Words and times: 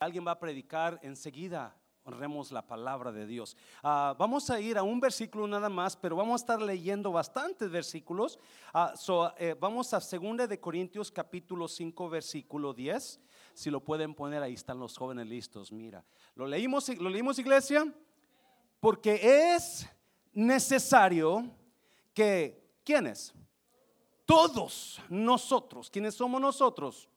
Alguien 0.00 0.26
va 0.26 0.30
a 0.30 0.38
predicar 0.38 0.98
enseguida. 1.02 1.76
Honremos 2.04 2.50
la 2.50 2.66
palabra 2.66 3.12
de 3.12 3.26
Dios. 3.26 3.54
Ah, 3.82 4.16
vamos 4.18 4.48
a 4.48 4.58
ir 4.58 4.78
a 4.78 4.82
un 4.82 4.98
versículo 4.98 5.46
nada 5.46 5.68
más, 5.68 5.94
pero 5.94 6.16
vamos 6.16 6.40
a 6.40 6.42
estar 6.42 6.62
leyendo 6.62 7.12
bastantes 7.12 7.70
versículos. 7.70 8.38
Ah, 8.72 8.94
eh, 9.36 9.54
vamos 9.60 9.92
a 9.92 10.00
2 10.00 10.48
de 10.48 10.58
Corintios 10.58 11.12
capítulo 11.12 11.68
5 11.68 12.08
versículo 12.08 12.72
10. 12.72 13.20
Si 13.52 13.68
lo 13.68 13.84
pueden 13.84 14.14
poner, 14.14 14.42
ahí 14.42 14.54
están 14.54 14.78
los 14.78 14.96
jóvenes 14.96 15.26
listos. 15.26 15.70
Mira, 15.70 16.02
¿lo 16.34 16.46
leímos, 16.46 16.88
lo 16.98 17.10
leímos 17.10 17.38
iglesia? 17.38 17.86
Porque 18.80 19.20
es 19.54 19.86
necesario 20.32 21.44
que, 22.14 22.72
¿quiénes? 22.82 23.34
Todos 24.24 24.98
nosotros, 25.10 25.90
¿quiénes 25.90 26.14
somos 26.14 26.40
nosotros? 26.40 27.10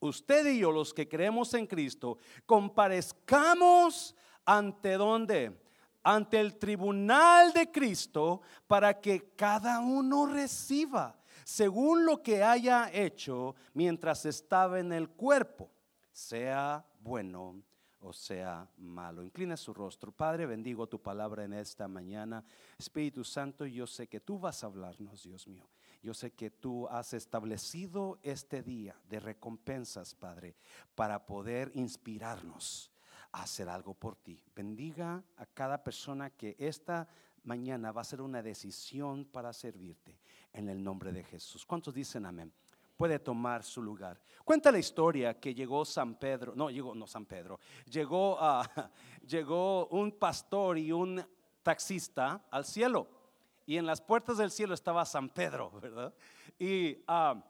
Usted 0.00 0.46
y 0.46 0.58
yo, 0.58 0.72
los 0.72 0.92
que 0.92 1.08
creemos 1.08 1.54
en 1.54 1.66
Cristo, 1.66 2.18
comparezcamos 2.46 4.14
ante 4.44 4.94
dónde? 4.94 5.60
Ante 6.02 6.40
el 6.40 6.58
tribunal 6.58 7.52
de 7.52 7.70
Cristo 7.70 8.40
para 8.66 9.00
que 9.00 9.34
cada 9.36 9.80
uno 9.80 10.26
reciba 10.26 11.20
según 11.44 12.06
lo 12.06 12.22
que 12.22 12.42
haya 12.42 12.90
hecho 12.92 13.54
mientras 13.74 14.24
estaba 14.24 14.78
en 14.78 14.92
el 14.92 15.10
cuerpo, 15.10 15.70
sea 16.12 16.86
bueno 17.00 17.62
o 18.00 18.12
sea 18.12 18.68
malo. 18.78 19.22
Inclina 19.22 19.56
su 19.56 19.74
rostro. 19.74 20.12
Padre, 20.12 20.46
bendigo 20.46 20.86
tu 20.86 21.00
palabra 21.00 21.44
en 21.44 21.52
esta 21.52 21.86
mañana. 21.86 22.44
Espíritu 22.78 23.24
Santo, 23.24 23.66
yo 23.66 23.86
sé 23.86 24.06
que 24.06 24.20
tú 24.20 24.38
vas 24.38 24.62
a 24.62 24.68
hablarnos, 24.68 25.22
Dios 25.22 25.46
mío. 25.46 25.68
Yo 26.02 26.14
sé 26.14 26.32
que 26.32 26.50
tú 26.50 26.88
has 26.88 27.12
establecido 27.12 28.18
este 28.22 28.62
día 28.62 28.96
de 29.08 29.20
recompensas, 29.20 30.14
Padre, 30.14 30.56
para 30.94 31.26
poder 31.26 31.70
inspirarnos 31.74 32.90
a 33.32 33.42
hacer 33.42 33.68
algo 33.68 33.92
por 33.92 34.16
ti. 34.16 34.42
Bendiga 34.56 35.22
a 35.36 35.46
cada 35.46 35.84
persona 35.84 36.30
que 36.30 36.56
esta 36.58 37.06
mañana 37.44 37.92
va 37.92 38.00
a 38.00 38.04
ser 38.04 38.22
una 38.22 38.42
decisión 38.42 39.26
para 39.26 39.52
servirte 39.52 40.18
en 40.54 40.70
el 40.70 40.82
nombre 40.82 41.12
de 41.12 41.22
Jesús. 41.22 41.66
¿Cuántos 41.66 41.92
dicen 41.92 42.24
amén? 42.24 42.50
Puede 42.96 43.18
tomar 43.18 43.62
su 43.62 43.82
lugar. 43.82 44.20
Cuenta 44.44 44.72
la 44.72 44.78
historia 44.78 45.38
que 45.38 45.54
llegó 45.54 45.84
San 45.84 46.14
Pedro, 46.14 46.54
no 46.54 46.70
llegó, 46.70 46.94
no 46.94 47.06
San 47.06 47.26
Pedro, 47.26 47.60
llegó, 47.86 48.38
llegó 49.26 49.86
un 49.88 50.12
pastor 50.12 50.78
y 50.78 50.92
un 50.92 51.22
taxista 51.62 52.46
al 52.50 52.64
cielo 52.64 53.19
y 53.66 53.76
en 53.76 53.86
las 53.86 54.00
puertas 54.00 54.38
del 54.38 54.50
cielo 54.50 54.74
estaba 54.74 55.04
San 55.04 55.28
Pedro, 55.28 55.70
¿verdad? 55.80 56.12
Y 56.58 56.98
ah, 57.06 57.42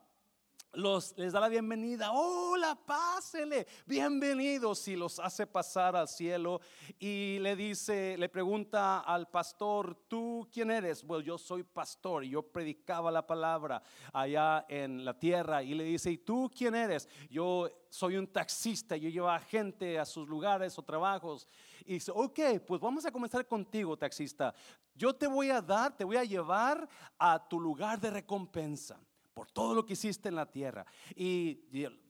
los, 0.75 1.17
les 1.17 1.33
da 1.33 1.41
la 1.41 1.49
bienvenida, 1.49 2.13
hola, 2.13 2.79
pásele, 2.87 3.67
bienvenidos 3.87 4.87
y 4.87 4.95
los 4.95 5.19
hace 5.19 5.47
pasar 5.47 5.97
al 5.97 6.07
cielo. 6.07 6.61
Y 6.99 7.39
le 7.41 7.57
dice, 7.57 8.17
le 8.17 8.29
pregunta 8.29 9.01
al 9.01 9.29
pastor, 9.29 9.97
¿tú 10.07 10.49
quién 10.53 10.71
eres? 10.71 11.03
Bueno, 11.03 11.25
yo 11.25 11.39
soy 11.39 11.65
pastor. 11.65 12.25
Y 12.25 12.31
yo 12.31 12.43
predicaba 12.43 13.11
la 13.11 13.27
palabra 13.27 13.83
allá 14.13 14.65
en 14.69 15.05
la 15.05 15.19
tierra. 15.19 15.63
Y 15.63 15.75
le 15.75 15.85
dice, 15.85 16.13
¿y 16.13 16.19
tú 16.19 16.51
quién 16.55 16.75
eres? 16.75 17.09
Yo 17.29 17.69
soy 17.89 18.17
un 18.17 18.29
taxista, 18.29 18.97
yo 18.97 19.09
llevo 19.09 19.29
a 19.29 19.41
gente 19.41 19.99
a 19.99 20.05
sus 20.05 20.29
lugares 20.29 20.79
o 20.79 20.83
trabajos. 20.83 21.49
Y 21.85 21.95
dice, 21.95 22.13
ok, 22.15 22.39
pues 22.67 22.81
vamos 22.81 23.05
a 23.05 23.11
comenzar 23.11 23.45
contigo, 23.47 23.97
taxista. 23.97 24.55
Yo 24.95 25.15
te 25.15 25.27
voy 25.27 25.51
a 25.51 25.61
dar, 25.61 25.97
te 25.97 26.05
voy 26.05 26.17
a 26.17 26.25
llevar 26.25 26.89
a 27.19 27.49
tu 27.49 27.59
lugar 27.59 27.99
de 28.01 28.11
recompensa 28.11 29.01
por 29.41 29.51
todo 29.51 29.75
lo 29.75 29.87
que 29.87 29.95
hiciste 29.95 30.29
en 30.29 30.35
la 30.35 30.45
tierra. 30.45 30.85
Y 31.17 31.63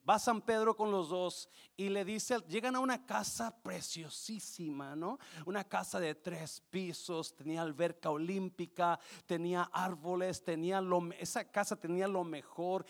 va 0.08 0.18
San 0.18 0.40
Pedro 0.40 0.74
con 0.74 0.90
los 0.90 1.10
dos 1.10 1.48
y 1.76 1.88
le 1.88 2.04
dice, 2.04 2.38
llegan 2.48 2.74
a 2.74 2.80
una 2.80 3.06
casa 3.06 3.56
preciosísima, 3.62 4.96
¿no? 4.96 5.16
Una 5.46 5.62
casa 5.62 6.00
de 6.00 6.16
tres 6.16 6.60
pisos, 6.70 7.36
tenía 7.36 7.62
alberca 7.62 8.10
olímpica, 8.10 8.98
tenía 9.26 9.62
árboles, 9.72 10.42
tenía 10.42 10.80
lo, 10.80 11.08
esa 11.20 11.44
casa 11.44 11.76
tenía 11.76 12.08
lo 12.08 12.24
mejor, 12.24 12.84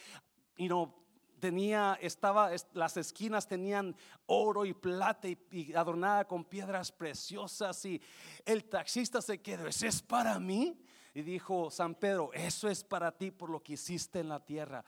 y 0.56 0.68
no 0.68 0.94
tenía, 1.38 1.98
estaba, 2.00 2.50
las 2.72 2.96
esquinas 2.96 3.46
tenían 3.46 3.94
oro 4.24 4.64
y 4.64 4.72
plata 4.72 5.28
y, 5.28 5.74
adornada 5.74 6.26
con 6.26 6.46
piedras 6.46 6.90
preciosas 6.90 7.84
y 7.84 8.00
el 8.46 8.64
taxista 8.64 9.20
se 9.20 9.42
quedó, 9.42 9.66
¿ese 9.66 9.88
es 9.88 10.00
para 10.00 10.40
mí? 10.40 10.80
Y 11.14 11.22
dijo 11.22 11.70
San 11.70 11.94
Pedro, 11.94 12.30
eso 12.32 12.68
es 12.68 12.84
para 12.84 13.16
ti 13.16 13.30
por 13.30 13.50
lo 13.50 13.62
que 13.62 13.74
hiciste 13.74 14.20
en 14.20 14.28
la 14.28 14.44
tierra. 14.44 14.84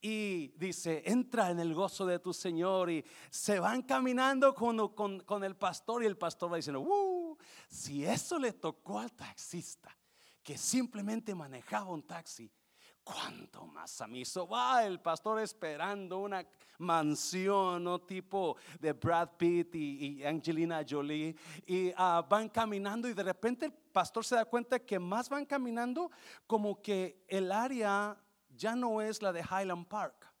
Y 0.00 0.48
dice, 0.56 1.02
entra 1.06 1.50
en 1.50 1.60
el 1.60 1.74
gozo 1.74 2.04
de 2.04 2.18
tu 2.18 2.32
Señor. 2.32 2.90
Y 2.90 3.04
se 3.30 3.60
van 3.60 3.82
caminando 3.82 4.54
con, 4.54 4.88
con, 4.88 5.20
con 5.20 5.44
el 5.44 5.56
pastor 5.56 6.02
y 6.02 6.06
el 6.06 6.18
pastor 6.18 6.52
va 6.52 6.56
diciendo, 6.56 6.80
uh, 6.80 7.38
si 7.68 8.04
eso 8.04 8.38
le 8.38 8.52
tocó 8.52 8.98
al 8.98 9.12
taxista, 9.12 9.96
que 10.42 10.58
simplemente 10.58 11.34
manejaba 11.34 11.90
un 11.90 12.02
taxi, 12.02 12.50
¿Cuánto 13.04 13.66
más 13.66 14.00
a 14.00 14.06
mí? 14.06 14.24
So 14.24 14.46
va 14.46 14.84
el 14.84 15.00
pastor 15.00 15.40
esperando 15.40 16.18
una 16.18 16.46
mansión, 16.78 17.82
¿no? 17.82 18.00
Tipo 18.00 18.56
de 18.78 18.92
Brad 18.92 19.30
Pitt 19.36 19.74
y, 19.74 20.24
Angelina 20.24 20.84
Jolie. 20.88 21.34
Y 21.66 21.92
ah, 21.96 22.24
van 22.28 22.48
caminando 22.48 23.08
y 23.08 23.14
de 23.14 23.22
repente 23.24 23.66
el 23.66 23.72
pastor 23.72 24.24
se 24.24 24.36
da 24.36 24.44
cuenta 24.44 24.78
que 24.78 24.98
más 24.98 25.28
van 25.28 25.44
caminando 25.44 26.10
como 26.46 26.80
que 26.80 27.24
el 27.28 27.50
área 27.50 28.16
ya 28.54 28.76
no 28.76 29.00
es 29.00 29.20
la 29.20 29.32
de 29.32 29.40
Highland 29.40 29.88
Park, 29.88 30.32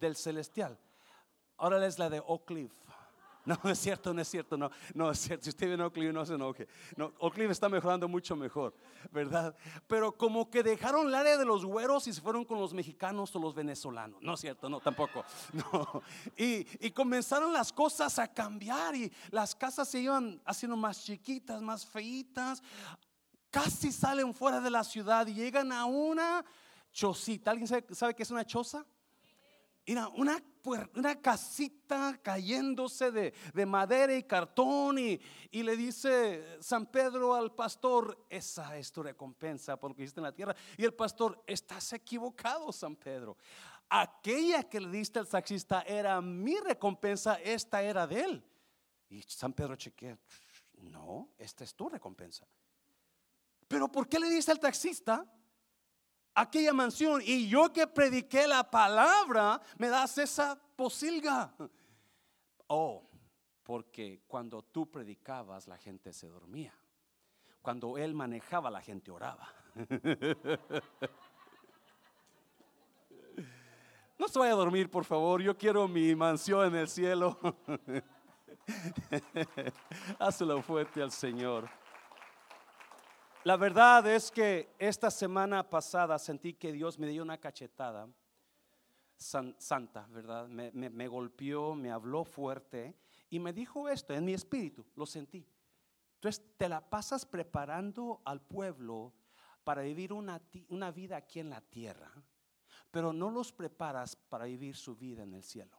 del 0.00 0.16
celestial. 0.16 0.78
Ahora 1.56 1.84
es 1.86 1.98
la 1.98 2.10
de 2.10 2.20
Oak 2.20 2.46
Cliff. 2.46 2.72
No, 3.48 3.70
es 3.70 3.78
cierto, 3.78 4.12
no 4.12 4.20
es 4.20 4.28
cierto, 4.28 4.58
no, 4.58 4.70
no 4.92 5.10
es 5.10 5.18
cierto. 5.20 5.44
Si 5.44 5.48
usted 5.50 5.68
viene 5.68 5.82
a 5.82 5.86
Oak 5.86 5.96
no 5.96 6.26
se 6.26 6.34
enoje. 6.34 6.68
No, 6.96 7.14
Oak 7.18 7.38
está 7.38 7.70
mejorando 7.70 8.06
mucho 8.06 8.36
mejor, 8.36 8.74
¿verdad? 9.10 9.56
Pero 9.86 10.12
como 10.12 10.50
que 10.50 10.62
dejaron 10.62 11.06
el 11.06 11.14
área 11.14 11.38
de 11.38 11.46
los 11.46 11.64
güeros 11.64 12.06
y 12.08 12.12
se 12.12 12.20
fueron 12.20 12.44
con 12.44 12.60
los 12.60 12.74
mexicanos 12.74 13.34
o 13.34 13.38
los 13.38 13.54
venezolanos. 13.54 14.20
No 14.20 14.34
es 14.34 14.40
cierto, 14.40 14.68
no, 14.68 14.80
tampoco. 14.80 15.24
No. 15.72 16.02
Y, 16.36 16.66
y 16.86 16.90
comenzaron 16.90 17.52
las 17.52 17.72
cosas 17.72 18.18
a 18.18 18.28
cambiar 18.28 18.94
y 18.94 19.10
las 19.30 19.54
casas 19.54 19.88
se 19.88 20.00
iban 20.00 20.40
haciendo 20.44 20.76
más 20.76 21.02
chiquitas, 21.02 21.62
más 21.62 21.86
feitas. 21.86 22.62
Casi 23.50 23.90
salen 23.92 24.34
fuera 24.34 24.60
de 24.60 24.70
la 24.70 24.84
ciudad 24.84 25.26
y 25.26 25.34
llegan 25.34 25.72
a 25.72 25.86
una 25.86 26.44
chocita. 26.92 27.50
¿Alguien 27.50 27.66
sabe, 27.66 27.86
sabe 27.94 28.14
qué 28.14 28.22
es 28.22 28.30
una 28.30 28.44
choza? 28.44 28.84
Mira, 29.88 30.06
una, 30.08 30.38
una 30.96 31.18
casita 31.18 32.20
cayéndose 32.22 33.10
de, 33.10 33.64
madera 33.64 34.14
y 34.14 34.22
cartón 34.22 34.98
y, 34.98 35.18
y, 35.50 35.62
le 35.62 35.78
dice 35.78 36.58
San 36.60 36.84
Pedro 36.84 37.34
al 37.34 37.54
pastor, 37.54 38.26
esa 38.28 38.76
es 38.76 38.92
tu 38.92 39.02
recompensa 39.02 39.80
por 39.80 39.90
lo 39.90 39.96
que 39.96 40.02
hiciste 40.02 40.20
en 40.20 40.24
la 40.24 40.34
tierra. 40.34 40.54
Y 40.76 40.84
el 40.84 40.92
pastor, 40.92 41.42
estás 41.46 41.94
equivocado, 41.94 42.70
San 42.70 42.96
Pedro. 42.96 43.38
Aquella 43.88 44.62
que 44.64 44.78
le 44.78 44.90
diste 44.90 45.20
al 45.20 45.26
taxista 45.26 45.80
era 45.80 46.20
mi 46.20 46.58
recompensa, 46.58 47.36
esta 47.36 47.82
era 47.82 48.06
de 48.06 48.20
él. 48.20 48.44
Y 49.08 49.22
San 49.22 49.54
Pedro 49.54 49.74
chequea, 49.74 50.18
no, 50.82 51.30
esta 51.38 51.64
es 51.64 51.74
tu 51.74 51.88
recompensa. 51.88 52.46
Pero 53.66 53.88
¿por 53.90 54.06
qué 54.06 54.18
le 54.18 54.28
diste 54.28 54.52
al 54.52 54.60
taxista? 54.60 55.24
Aquella 56.40 56.72
mansión 56.72 57.20
y 57.24 57.48
yo 57.48 57.72
que 57.72 57.86
prediqué 57.86 58.46
la 58.46 58.70
palabra, 58.70 59.60
me 59.76 59.88
das 59.88 60.18
esa 60.18 60.58
posilga. 60.76 61.52
Oh, 62.68 63.08
porque 63.62 64.22
cuando 64.26 64.62
tú 64.62 64.90
predicabas 64.90 65.66
la 65.66 65.76
gente 65.76 66.12
se 66.12 66.28
dormía. 66.28 66.74
Cuando 67.60 67.98
él 67.98 68.14
manejaba 68.14 68.70
la 68.70 68.80
gente 68.80 69.10
oraba. 69.10 69.52
No 74.18 74.26
se 74.26 74.36
vaya 74.36 74.52
a 74.52 74.56
dormir, 74.56 74.90
por 74.90 75.04
favor. 75.04 75.40
Yo 75.40 75.56
quiero 75.56 75.86
mi 75.86 76.16
mansión 76.16 76.66
en 76.66 76.74
el 76.74 76.88
cielo. 76.88 77.38
Hazlo 80.18 80.60
fuerte 80.60 81.00
al 81.00 81.12
Señor. 81.12 81.70
La 83.44 83.56
verdad 83.56 84.06
es 84.06 84.30
que 84.30 84.74
esta 84.78 85.10
semana 85.10 85.68
pasada 85.68 86.18
sentí 86.18 86.54
que 86.54 86.72
Dios 86.72 86.98
me 86.98 87.06
dio 87.06 87.22
una 87.22 87.38
cachetada 87.38 88.08
santa, 89.16 90.06
¿verdad? 90.10 90.48
Me, 90.48 91.08
golpeó, 91.08 91.74
me 91.74 91.90
habló 91.90 92.24
fuerte 92.24 92.96
y 93.30 93.38
me 93.38 93.52
dijo 93.52 93.88
esto 93.88 94.14
en 94.14 94.24
mi 94.24 94.34
espíritu, 94.34 94.84
lo 94.96 95.06
sentí. 95.06 95.46
Entonces 96.14 96.44
te 96.56 96.68
la 96.68 96.80
pasas 96.80 97.24
preparando 97.26 98.20
al 98.24 98.40
pueblo 98.40 99.12
para 99.62 99.82
vivir 99.82 100.12
una, 100.12 100.40
una 100.68 100.90
vida 100.90 101.16
aquí 101.16 101.40
en 101.40 101.50
la 101.50 101.60
tierra, 101.60 102.10
pero 102.90 103.12
no 103.12 103.30
los 103.30 103.52
preparas 103.52 104.16
para 104.16 104.46
vivir 104.46 104.76
su 104.76 104.96
vida 104.96 105.22
en 105.22 105.34
el 105.34 105.44
cielo. 105.44 105.78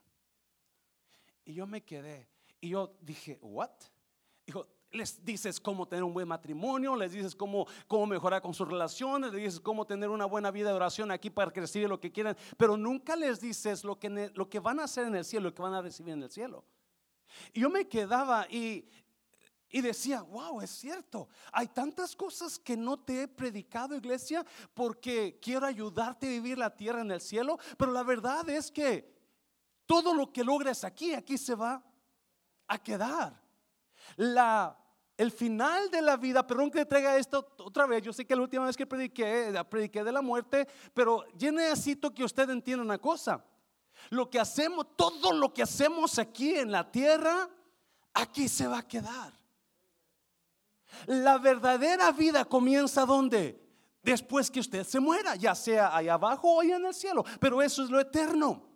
Y 1.43 1.53
yo 1.53 1.67
me 1.67 1.83
quedé 1.83 2.29
y 2.61 2.69
yo 2.69 2.95
dije, 3.01 3.37
¿what? 3.41 3.71
Dijo, 4.45 4.67
les 4.91 5.23
dices 5.23 5.59
cómo 5.59 5.87
tener 5.87 6.03
un 6.03 6.13
buen 6.13 6.27
matrimonio, 6.27 6.95
les 6.95 7.11
dices 7.11 7.35
cómo, 7.35 7.67
cómo 7.87 8.07
mejorar 8.07 8.41
con 8.41 8.53
sus 8.53 8.67
relaciones, 8.67 9.31
les 9.31 9.43
dices 9.43 9.59
cómo 9.59 9.85
tener 9.85 10.09
una 10.09 10.25
buena 10.25 10.51
vida 10.51 10.69
de 10.69 10.75
oración 10.75 11.11
aquí 11.11 11.29
para 11.29 11.51
que 11.51 11.61
reciban 11.61 11.89
lo 11.89 11.99
que 11.99 12.11
quieran, 12.11 12.35
pero 12.57 12.75
nunca 12.75 13.15
les 13.15 13.39
dices 13.39 13.83
lo 13.83 13.99
que, 13.99 14.31
lo 14.33 14.49
que 14.49 14.59
van 14.59 14.79
a 14.79 14.85
hacer 14.85 15.05
en 15.05 15.15
el 15.15 15.25
cielo, 15.25 15.49
lo 15.49 15.55
que 15.55 15.61
van 15.61 15.73
a 15.73 15.81
recibir 15.81 16.13
en 16.13 16.23
el 16.23 16.31
cielo. 16.31 16.65
Y 17.53 17.61
yo 17.61 17.69
me 17.69 17.87
quedaba 17.87 18.47
y, 18.49 18.89
y 19.69 19.81
decía, 19.81 20.23
wow, 20.23 20.61
es 20.61 20.71
cierto, 20.71 21.29
hay 21.51 21.67
tantas 21.67 22.15
cosas 22.15 22.57
que 22.57 22.75
no 22.75 22.99
te 22.99 23.23
he 23.23 23.27
predicado, 23.27 23.95
iglesia, 23.95 24.43
porque 24.73 25.39
quiero 25.39 25.67
ayudarte 25.67 26.27
a 26.27 26.31
vivir 26.31 26.57
la 26.57 26.75
tierra 26.75 27.01
en 27.01 27.11
el 27.11 27.21
cielo, 27.21 27.59
pero 27.77 27.91
la 27.91 28.03
verdad 28.03 28.49
es 28.49 28.71
que 28.71 29.15
todo 29.85 30.13
lo 30.13 30.31
que 30.31 30.43
logres 30.43 30.83
aquí, 30.83 31.13
aquí 31.13 31.37
se 31.37 31.53
va 31.53 31.83
a 32.67 32.77
quedar. 32.81 33.48
La, 34.17 34.77
el 35.17 35.31
final 35.31 35.91
de 35.91 36.01
la 36.01 36.17
vida, 36.17 36.45
perdón 36.45 36.71
que 36.71 36.85
traiga 36.85 37.17
esto 37.17 37.53
otra 37.59 37.85
vez, 37.85 38.01
yo 38.01 38.13
sé 38.13 38.25
que 38.25 38.35
la 38.35 38.41
última 38.41 38.65
vez 38.65 38.77
que 38.77 38.85
prediqué, 38.85 39.53
prediqué 39.69 40.03
de 40.03 40.11
la 40.11 40.21
muerte, 40.21 40.67
pero 40.93 41.25
yo 41.35 41.51
necesito 41.51 42.13
que 42.13 42.23
usted 42.23 42.49
entienda 42.49 42.83
una 42.83 42.97
cosa. 42.97 43.43
Lo 44.11 44.29
que 44.29 44.39
hacemos, 44.39 44.87
todo 44.95 45.33
lo 45.33 45.53
que 45.53 45.63
hacemos 45.63 46.17
aquí 46.19 46.55
en 46.55 46.71
la 46.71 46.89
tierra, 46.89 47.49
aquí 48.13 48.47
se 48.47 48.67
va 48.67 48.79
a 48.79 48.87
quedar. 48.87 49.33
La 51.05 51.37
verdadera 51.37 52.11
vida 52.11 52.45
comienza 52.45 53.05
donde? 53.05 53.61
Después 54.01 54.49
que 54.49 54.61
usted 54.61 54.85
se 54.85 54.99
muera, 54.99 55.35
ya 55.35 55.53
sea 55.53 55.95
allá 55.95 56.13
abajo 56.13 56.49
o 56.49 56.61
allá 56.61 56.77
en 56.77 56.85
el 56.85 56.93
cielo. 56.93 57.25
Pero 57.39 57.61
eso 57.61 57.83
es 57.83 57.89
lo 57.89 57.99
eterno. 57.99 58.68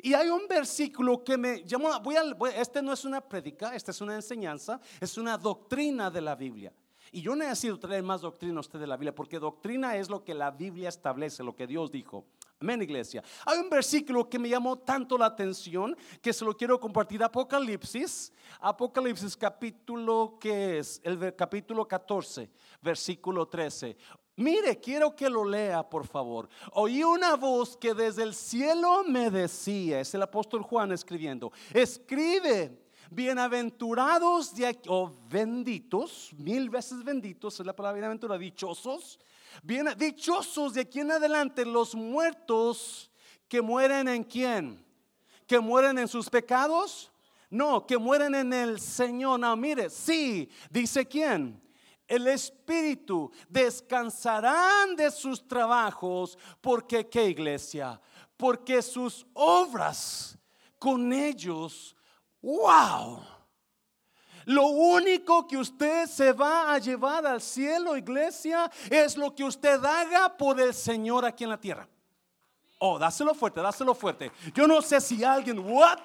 Y 0.00 0.14
hay 0.14 0.28
un 0.28 0.46
versículo 0.48 1.22
que 1.22 1.36
me 1.36 1.62
llamó, 1.64 1.98
voy 2.00 2.16
a, 2.16 2.22
este 2.60 2.82
no 2.82 2.92
es 2.92 3.04
una 3.04 3.20
predica, 3.20 3.74
esta 3.74 3.90
es 3.90 4.00
una 4.00 4.14
enseñanza, 4.14 4.80
es 5.00 5.18
una 5.18 5.36
doctrina 5.36 6.10
de 6.10 6.20
la 6.20 6.34
Biblia. 6.34 6.72
Y 7.10 7.20
yo 7.20 7.36
necesito 7.36 7.78
traer 7.78 8.02
más 8.02 8.22
doctrina 8.22 8.56
a 8.56 8.60
usted 8.60 8.78
de 8.78 8.86
la 8.86 8.96
Biblia, 8.96 9.14
porque 9.14 9.38
doctrina 9.38 9.96
es 9.96 10.08
lo 10.08 10.24
que 10.24 10.34
la 10.34 10.50
Biblia 10.50 10.88
establece, 10.88 11.42
lo 11.42 11.54
que 11.54 11.66
Dios 11.66 11.90
dijo. 11.90 12.24
Amén, 12.62 12.80
iglesia. 12.80 13.24
Hay 13.44 13.58
un 13.58 13.68
versículo 13.68 14.30
que 14.30 14.38
me 14.38 14.48
llamó 14.48 14.78
tanto 14.78 15.18
la 15.18 15.26
atención 15.26 15.96
que 16.22 16.32
se 16.32 16.44
lo 16.44 16.56
quiero 16.56 16.78
compartir. 16.78 17.20
Apocalipsis, 17.22 18.32
Apocalipsis 18.60 19.36
capítulo 19.36 20.38
que 20.40 20.78
es 20.78 21.00
el 21.02 21.34
capítulo 21.34 21.88
14, 21.88 22.48
versículo 22.80 23.48
13. 23.48 23.96
Mire, 24.42 24.80
quiero 24.80 25.14
que 25.14 25.30
lo 25.30 25.44
lea, 25.44 25.88
por 25.88 26.06
favor. 26.06 26.48
Oí 26.72 27.04
una 27.04 27.36
voz 27.36 27.76
que 27.76 27.94
desde 27.94 28.24
el 28.24 28.34
cielo 28.34 29.04
me 29.06 29.30
decía, 29.30 30.00
es 30.00 30.12
el 30.14 30.22
apóstol 30.22 30.62
Juan 30.62 30.90
escribiendo, 30.90 31.52
escribe, 31.72 32.82
bienaventurados 33.10 34.52
o 34.88 35.12
benditos, 35.28 36.32
mil 36.36 36.68
veces 36.70 37.04
benditos, 37.04 37.60
es 37.60 37.66
la 37.66 37.76
palabra 37.76 37.98
bienaventurada, 37.98 38.38
dichosos 38.38 39.20
Bien, 39.62 39.86
dichosos 39.96 40.74
de 40.74 40.80
aquí 40.80 41.00
en 41.00 41.12
adelante 41.12 41.64
los 41.64 41.94
muertos 41.94 43.10
que 43.48 43.60
mueren 43.60 44.08
en 44.08 44.24
quién? 44.24 44.84
Que 45.46 45.60
mueren 45.60 45.98
en 45.98 46.08
sus 46.08 46.30
pecados? 46.30 47.12
No, 47.50 47.86
que 47.86 47.98
mueren 47.98 48.34
en 48.34 48.52
el 48.52 48.80
Señor. 48.80 49.38
No, 49.38 49.54
mire, 49.56 49.90
sí, 49.90 50.48
dice 50.70 51.06
quién? 51.06 51.61
El 52.12 52.26
Espíritu 52.28 53.30
descansarán 53.48 54.94
de 54.96 55.10
sus 55.10 55.46
trabajos. 55.48 56.36
porque 56.60 57.08
qué 57.08 57.28
iglesia? 57.28 58.00
Porque 58.36 58.82
sus 58.82 59.26
obras 59.34 60.38
con 60.78 61.12
ellos, 61.12 61.96
wow 62.42 63.22
lo 64.44 64.66
único 64.66 65.46
que 65.46 65.56
usted 65.56 66.06
se 66.06 66.32
va 66.32 66.74
a 66.74 66.78
llevar 66.78 67.24
al 67.26 67.40
cielo, 67.40 67.96
iglesia, 67.96 68.70
es 68.90 69.16
lo 69.16 69.34
que 69.34 69.44
usted 69.44 69.82
haga 69.84 70.36
por 70.36 70.60
el 70.60 70.74
Señor 70.74 71.24
aquí 71.24 71.44
en 71.44 71.50
la 71.50 71.60
tierra. 71.60 71.88
Oh, 72.78 72.98
dáselo 72.98 73.34
fuerte, 73.34 73.60
dáselo 73.60 73.94
fuerte. 73.94 74.32
Yo 74.54 74.66
no 74.66 74.82
sé 74.82 75.00
si 75.00 75.22
alguien, 75.22 75.58
what? 75.60 76.00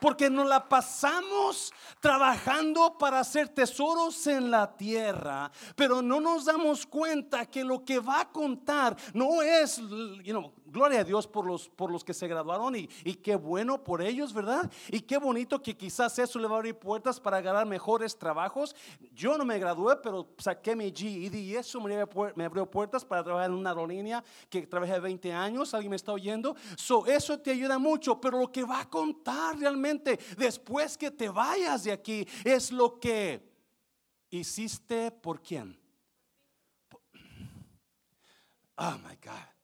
Porque 0.00 0.30
nos 0.30 0.46
la 0.46 0.68
pasamos 0.68 1.72
trabajando 2.00 2.96
para 2.98 3.20
hacer 3.20 3.48
tesoros 3.48 4.26
en 4.26 4.50
la 4.50 4.76
tierra, 4.76 5.50
pero 5.76 6.02
no 6.02 6.20
nos 6.20 6.44
damos 6.44 6.86
cuenta 6.86 7.46
que 7.46 7.64
lo 7.64 7.84
que 7.84 7.98
va 7.98 8.20
a 8.22 8.28
contar 8.30 8.96
no 9.14 9.42
es, 9.42 9.78
you 9.78 10.32
know, 10.32 10.52
gloria 10.70 11.00
a 11.00 11.04
Dios 11.04 11.26
por 11.26 11.46
los, 11.46 11.68
por 11.68 11.90
los 11.90 12.04
que 12.04 12.14
se 12.14 12.28
graduaron 12.28 12.76
y, 12.76 12.86
qué 13.22 13.36
bueno 13.36 13.82
por 13.82 14.02
ellos, 14.02 14.32
¿verdad? 14.32 14.70
Y 14.88 15.00
qué 15.00 15.18
bonito 15.18 15.60
que 15.60 15.76
quizás 15.76 16.18
eso 16.18 16.38
le 16.38 16.46
va 16.46 16.56
a 16.56 16.58
abrir 16.58 16.78
puertas 16.78 17.18
para 17.20 17.40
ganar 17.40 17.66
mejores 17.66 18.16
trabajos. 18.16 18.76
Yo 19.12 19.36
no 19.36 19.44
me 19.44 19.58
gradué, 19.58 19.96
pero 20.02 20.28
saqué 20.38 20.76
mi 20.76 20.92
GED 20.92 21.34
y 21.34 21.56
eso 21.56 21.80
me 21.80 22.00
abrió, 22.00 22.32
me 22.36 22.44
abrió 22.44 22.70
puertas 22.70 23.04
para 23.04 23.24
trabajar 23.24 23.50
en 23.50 23.56
una 23.56 23.70
aerolínea 23.70 24.22
que 24.48 24.66
trabajé 24.66 24.98
20 25.00 25.32
años. 25.32 25.74
¿Alguien 25.74 25.90
me 25.90 25.96
está 25.96 26.12
oyendo? 26.12 26.56
So, 26.76 27.06
eso 27.06 27.38
te 27.38 27.50
ayuda 27.50 27.78
mucho, 27.78 28.20
pero 28.20 28.38
lo 28.38 28.52
que 28.52 28.64
va 28.64 28.80
a 28.80 28.88
contar 28.88 29.58
realmente 29.58 30.18
después 30.36 30.96
que 30.96 31.10
te 31.10 31.28
vayas 31.28 31.84
de 31.84 31.92
aquí 31.92 32.26
es 32.44 32.70
lo 32.72 32.98
que 32.98 33.42
hiciste 34.30 35.10
por 35.10 35.42
quién. 35.42 35.78
Oh 38.80 38.96
my 39.04 39.16
God. 39.16 39.57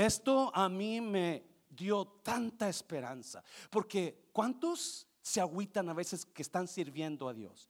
Esto 0.00 0.50
a 0.54 0.70
mí 0.70 0.98
me 1.02 1.44
dio 1.68 2.06
tanta 2.22 2.70
esperanza, 2.70 3.44
porque 3.68 4.30
¿cuántos 4.32 5.06
se 5.20 5.42
agüitan 5.42 5.90
a 5.90 5.92
veces 5.92 6.24
que 6.24 6.40
están 6.40 6.66
sirviendo 6.66 7.28
a 7.28 7.34
Dios? 7.34 7.68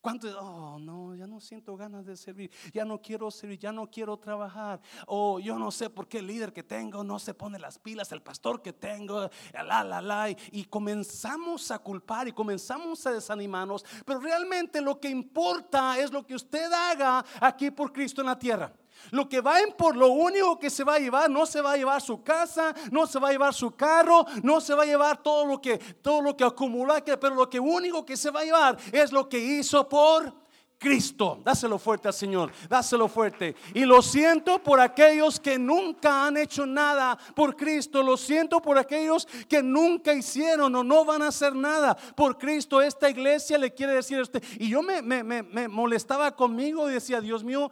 ¿Cuántos? 0.00 0.32
Oh, 0.38 0.78
no, 0.78 1.16
ya 1.16 1.26
no 1.26 1.40
siento 1.40 1.76
ganas 1.76 2.06
de 2.06 2.16
servir, 2.16 2.52
ya 2.72 2.84
no 2.84 3.02
quiero 3.02 3.32
servir, 3.32 3.58
ya 3.58 3.72
no 3.72 3.90
quiero 3.90 4.16
trabajar. 4.16 4.80
O 5.06 5.40
yo 5.40 5.58
no 5.58 5.72
sé 5.72 5.90
por 5.90 6.06
qué 6.06 6.18
el 6.18 6.28
líder 6.28 6.52
que 6.52 6.62
tengo 6.62 7.02
no 7.02 7.18
se 7.18 7.34
pone 7.34 7.58
las 7.58 7.80
pilas, 7.80 8.12
el 8.12 8.22
pastor 8.22 8.62
que 8.62 8.72
tengo, 8.72 9.28
la, 9.52 9.82
la, 9.82 10.00
la. 10.00 10.30
Y 10.30 10.64
comenzamos 10.66 11.72
a 11.72 11.80
culpar 11.80 12.28
y 12.28 12.32
comenzamos 12.32 13.04
a 13.06 13.12
desanimarnos. 13.12 13.84
Pero 14.04 14.20
realmente 14.20 14.80
lo 14.80 15.00
que 15.00 15.08
importa 15.08 15.98
es 15.98 16.12
lo 16.12 16.24
que 16.24 16.36
usted 16.36 16.72
haga 16.72 17.24
aquí 17.40 17.72
por 17.72 17.92
Cristo 17.92 18.20
en 18.22 18.26
la 18.28 18.38
tierra. 18.38 18.72
Lo 19.10 19.28
que 19.28 19.40
va 19.40 19.60
en 19.60 19.72
por 19.72 19.96
lo 19.96 20.08
único 20.08 20.58
que 20.58 20.70
se 20.70 20.84
va 20.84 20.94
a 20.94 20.98
llevar, 20.98 21.30
no 21.30 21.46
se 21.46 21.60
va 21.60 21.72
a 21.72 21.76
llevar 21.76 22.00
su 22.00 22.22
casa, 22.22 22.74
no 22.90 23.06
se 23.06 23.18
va 23.18 23.28
a 23.28 23.32
llevar 23.32 23.54
su 23.54 23.72
carro, 23.72 24.24
no 24.42 24.60
se 24.60 24.74
va 24.74 24.84
a 24.84 24.86
llevar 24.86 25.22
todo 25.22 25.46
lo 25.46 25.60
que 25.60 25.78
todo 25.78 26.22
lo 26.22 26.36
que 26.36 26.44
acumula, 26.44 27.02
pero 27.04 27.34
lo 27.34 27.48
que 27.48 27.60
único 27.60 28.04
que 28.04 28.16
se 28.16 28.30
va 28.30 28.40
a 28.40 28.44
llevar 28.44 28.78
es 28.92 29.12
lo 29.12 29.28
que 29.28 29.38
hizo 29.38 29.88
por 29.88 30.42
Cristo. 30.82 31.38
Dáselo 31.44 31.78
fuerte 31.78 32.08
al 32.08 32.14
Señor, 32.14 32.52
dáselo 32.68 33.08
fuerte. 33.08 33.54
Y 33.72 33.84
lo 33.84 34.02
siento 34.02 34.58
por 34.62 34.80
aquellos 34.80 35.38
que 35.38 35.58
nunca 35.58 36.26
han 36.26 36.36
hecho 36.36 36.66
nada 36.66 37.16
por 37.36 37.56
Cristo. 37.56 38.02
Lo 38.02 38.16
siento 38.16 38.60
por 38.60 38.76
aquellos 38.76 39.26
que 39.48 39.62
nunca 39.62 40.12
hicieron 40.12 40.74
o 40.74 40.82
no 40.82 41.04
van 41.04 41.22
a 41.22 41.28
hacer 41.28 41.54
nada 41.54 41.96
por 42.16 42.36
Cristo. 42.36 42.82
Esta 42.82 43.08
iglesia 43.08 43.56
le 43.56 43.72
quiere 43.72 43.94
decir 43.94 44.18
a 44.18 44.22
usted. 44.22 44.42
Y 44.58 44.68
yo 44.70 44.82
me, 44.82 45.00
me, 45.00 45.22
me 45.22 45.68
molestaba 45.68 46.34
conmigo 46.34 46.90
y 46.90 46.94
decía, 46.94 47.20
Dios 47.20 47.44
mío, 47.44 47.70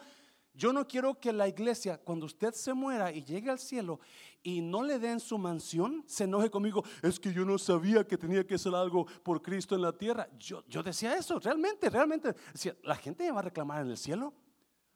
yo 0.61 0.75
no 0.75 0.87
quiero 0.87 1.19
que 1.19 1.33
la 1.33 1.49
iglesia, 1.49 1.97
cuando 1.97 2.27
usted 2.27 2.53
se 2.53 2.75
muera 2.75 3.11
y 3.11 3.25
llegue 3.25 3.49
al 3.51 3.59
cielo 3.59 3.99
y 4.43 4.61
no 4.61 4.83
le 4.83 4.99
den 4.99 5.19
su 5.19 5.39
mansión, 5.39 6.05
se 6.07 6.25
enoje 6.25 6.51
conmigo. 6.51 6.85
Es 7.01 7.19
que 7.19 7.33
yo 7.33 7.47
no 7.47 7.57
sabía 7.57 8.07
que 8.07 8.19
tenía 8.19 8.47
que 8.47 8.57
hacer 8.57 8.75
algo 8.75 9.07
por 9.23 9.41
Cristo 9.41 9.75
en 9.75 9.81
la 9.81 9.93
tierra. 9.93 10.29
Yo, 10.39 10.63
yo 10.69 10.83
decía 10.83 11.17
eso, 11.17 11.39
realmente, 11.39 11.89
realmente. 11.89 12.35
La 12.83 12.95
gente 12.95 13.25
me 13.25 13.31
va 13.31 13.39
a 13.39 13.45
reclamar 13.45 13.81
en 13.81 13.91
el 13.91 13.97
cielo. 13.97 14.35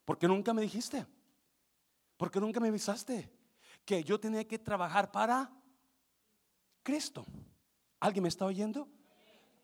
¿Por 0.04 0.18
qué 0.18 0.28
nunca 0.28 0.52
me 0.52 0.61
dijiste? 0.61 1.06
¿Por 2.18 2.30
qué 2.30 2.40
nunca 2.40 2.61
me 2.61 2.68
avisaste? 2.68 3.33
Que 3.87 4.04
yo 4.04 4.21
tenía 4.21 4.47
que 4.47 4.59
trabajar 4.59 5.11
para 5.11 5.50
Cristo. 6.83 7.25
¿Alguien 8.00 8.25
me 8.25 8.28
está 8.28 8.44
oyendo? 8.44 8.87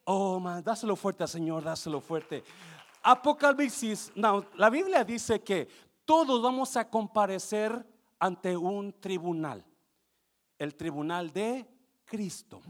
Oh, 0.04 0.40
man, 0.40 0.64
dáselo 0.64 0.96
fuerte, 0.96 1.26
Señor, 1.26 1.62
dáselo 1.62 2.00
fuerte. 2.00 2.42
Apocalipsis, 3.02 4.12
no, 4.14 4.46
la 4.56 4.70
Biblia 4.70 5.04
dice 5.04 5.42
que 5.42 5.89
todos 6.04 6.42
vamos 6.42 6.76
a 6.76 6.88
comparecer 6.88 7.86
ante 8.18 8.56
un 8.56 8.92
tribunal, 9.00 9.64
el 10.58 10.74
tribunal 10.74 11.32
de 11.32 11.66
Cristo. 12.04 12.60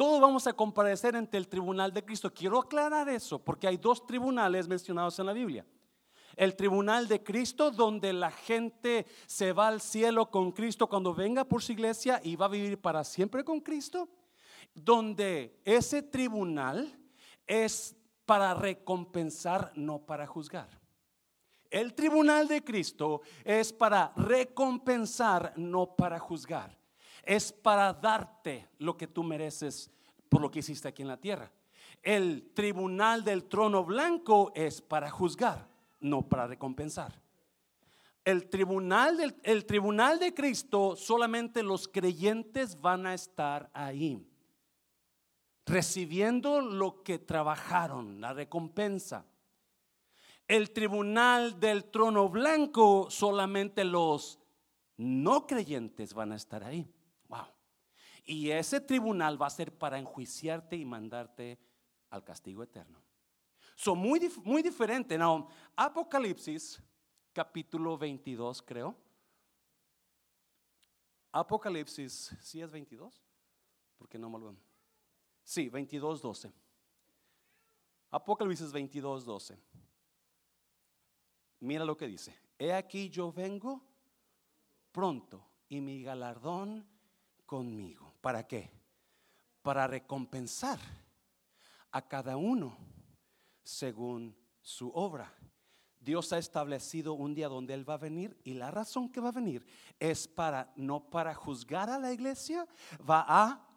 Todos 0.00 0.18
vamos 0.18 0.46
a 0.46 0.54
comparecer 0.54 1.14
ante 1.14 1.36
el 1.36 1.46
tribunal 1.46 1.92
de 1.92 2.02
Cristo. 2.02 2.32
Quiero 2.32 2.58
aclarar 2.58 3.08
eso 3.10 3.38
porque 3.38 3.68
hay 3.68 3.76
dos 3.76 4.06
tribunales 4.06 4.66
mencionados 4.66 5.18
en 5.18 5.26
la 5.26 5.34
Biblia. 5.34 5.66
El 6.36 6.56
tribunal 6.56 7.06
de 7.06 7.22
Cristo, 7.22 7.70
donde 7.70 8.14
la 8.14 8.30
gente 8.30 9.04
se 9.26 9.52
va 9.52 9.68
al 9.68 9.82
cielo 9.82 10.30
con 10.30 10.52
Cristo 10.52 10.86
cuando 10.86 11.12
venga 11.12 11.44
por 11.44 11.62
su 11.62 11.72
iglesia 11.72 12.18
y 12.24 12.34
va 12.34 12.46
a 12.46 12.48
vivir 12.48 12.80
para 12.80 13.04
siempre 13.04 13.44
con 13.44 13.60
Cristo. 13.60 14.08
Donde 14.74 15.60
ese 15.66 16.02
tribunal 16.02 16.98
es 17.46 17.94
para 18.24 18.54
recompensar, 18.54 19.70
no 19.74 19.98
para 20.06 20.26
juzgar. 20.26 20.79
El 21.70 21.94
tribunal 21.94 22.48
de 22.48 22.64
Cristo 22.64 23.22
es 23.44 23.72
para 23.72 24.12
recompensar, 24.16 25.52
no 25.56 25.94
para 25.94 26.18
juzgar. 26.18 26.76
Es 27.22 27.52
para 27.52 27.92
darte 27.92 28.68
lo 28.78 28.96
que 28.96 29.06
tú 29.06 29.22
mereces 29.22 29.88
por 30.28 30.40
lo 30.40 30.50
que 30.50 30.58
hiciste 30.58 30.88
aquí 30.88 31.02
en 31.02 31.08
la 31.08 31.20
tierra. 31.20 31.50
El 32.02 32.50
tribunal 32.54 33.22
del 33.22 33.44
trono 33.44 33.84
blanco 33.84 34.52
es 34.54 34.80
para 34.80 35.10
juzgar, 35.10 35.68
no 36.00 36.22
para 36.22 36.46
recompensar. 36.46 37.20
El 38.24 38.48
tribunal, 38.48 39.16
del, 39.16 39.36
el 39.44 39.64
tribunal 39.64 40.18
de 40.18 40.34
Cristo, 40.34 40.96
solamente 40.96 41.62
los 41.62 41.86
creyentes 41.88 42.80
van 42.80 43.06
a 43.06 43.14
estar 43.14 43.70
ahí. 43.72 44.26
recibiendo 45.66 46.60
lo 46.60 47.02
que 47.04 47.20
trabajaron, 47.20 48.20
la 48.20 48.32
recompensa. 48.32 49.24
El 50.50 50.72
tribunal 50.72 51.60
del 51.60 51.92
trono 51.92 52.28
blanco, 52.28 53.08
solamente 53.08 53.84
los 53.84 54.40
no 54.96 55.46
creyentes 55.46 56.12
van 56.12 56.32
a 56.32 56.34
estar 56.34 56.64
ahí. 56.64 56.92
Wow. 57.28 57.46
Y 58.24 58.50
ese 58.50 58.80
tribunal 58.80 59.40
va 59.40 59.46
a 59.46 59.50
ser 59.50 59.78
para 59.78 59.96
enjuiciarte 59.96 60.74
y 60.74 60.84
mandarte 60.84 61.56
al 62.08 62.24
castigo 62.24 62.64
eterno. 62.64 63.00
Son 63.76 63.96
muy, 63.96 64.28
muy 64.42 64.60
diferente. 64.60 65.16
Now, 65.16 65.46
Apocalipsis, 65.76 66.82
capítulo 67.32 67.96
22, 67.96 68.60
creo. 68.60 68.96
Apocalipsis, 71.30 72.36
¿sí 72.40 72.60
es 72.60 72.68
22? 72.72 73.22
Porque 73.96 74.18
no 74.18 74.28
me 74.28 74.40
lo 74.40 74.56
Sí, 75.44 75.68
22, 75.68 76.20
12. 76.20 76.52
Apocalipsis 78.10 78.72
22, 78.72 79.24
12. 79.24 79.70
Mira 81.60 81.84
lo 81.84 81.96
que 81.96 82.06
dice. 82.06 82.34
He 82.58 82.72
aquí 82.72 83.08
yo 83.08 83.32
vengo 83.32 83.82
pronto 84.92 85.46
y 85.68 85.80
mi 85.80 86.02
galardón 86.02 86.86
conmigo. 87.46 88.14
¿Para 88.20 88.46
qué? 88.46 88.70
Para 89.62 89.86
recompensar 89.86 90.78
a 91.92 92.06
cada 92.06 92.36
uno 92.36 92.76
según 93.62 94.36
su 94.60 94.90
obra. 94.90 95.32
Dios 95.98 96.32
ha 96.32 96.38
establecido 96.38 97.12
un 97.12 97.34
día 97.34 97.48
donde 97.48 97.74
Él 97.74 97.88
va 97.88 97.94
a 97.94 97.98
venir 97.98 98.38
y 98.42 98.54
la 98.54 98.70
razón 98.70 99.10
que 99.10 99.20
va 99.20 99.28
a 99.28 99.32
venir 99.32 99.66
es 99.98 100.26
para, 100.26 100.72
no 100.76 101.10
para 101.10 101.34
juzgar 101.34 101.90
a 101.90 101.98
la 101.98 102.12
iglesia, 102.12 102.66
va 103.08 103.24
a 103.28 103.68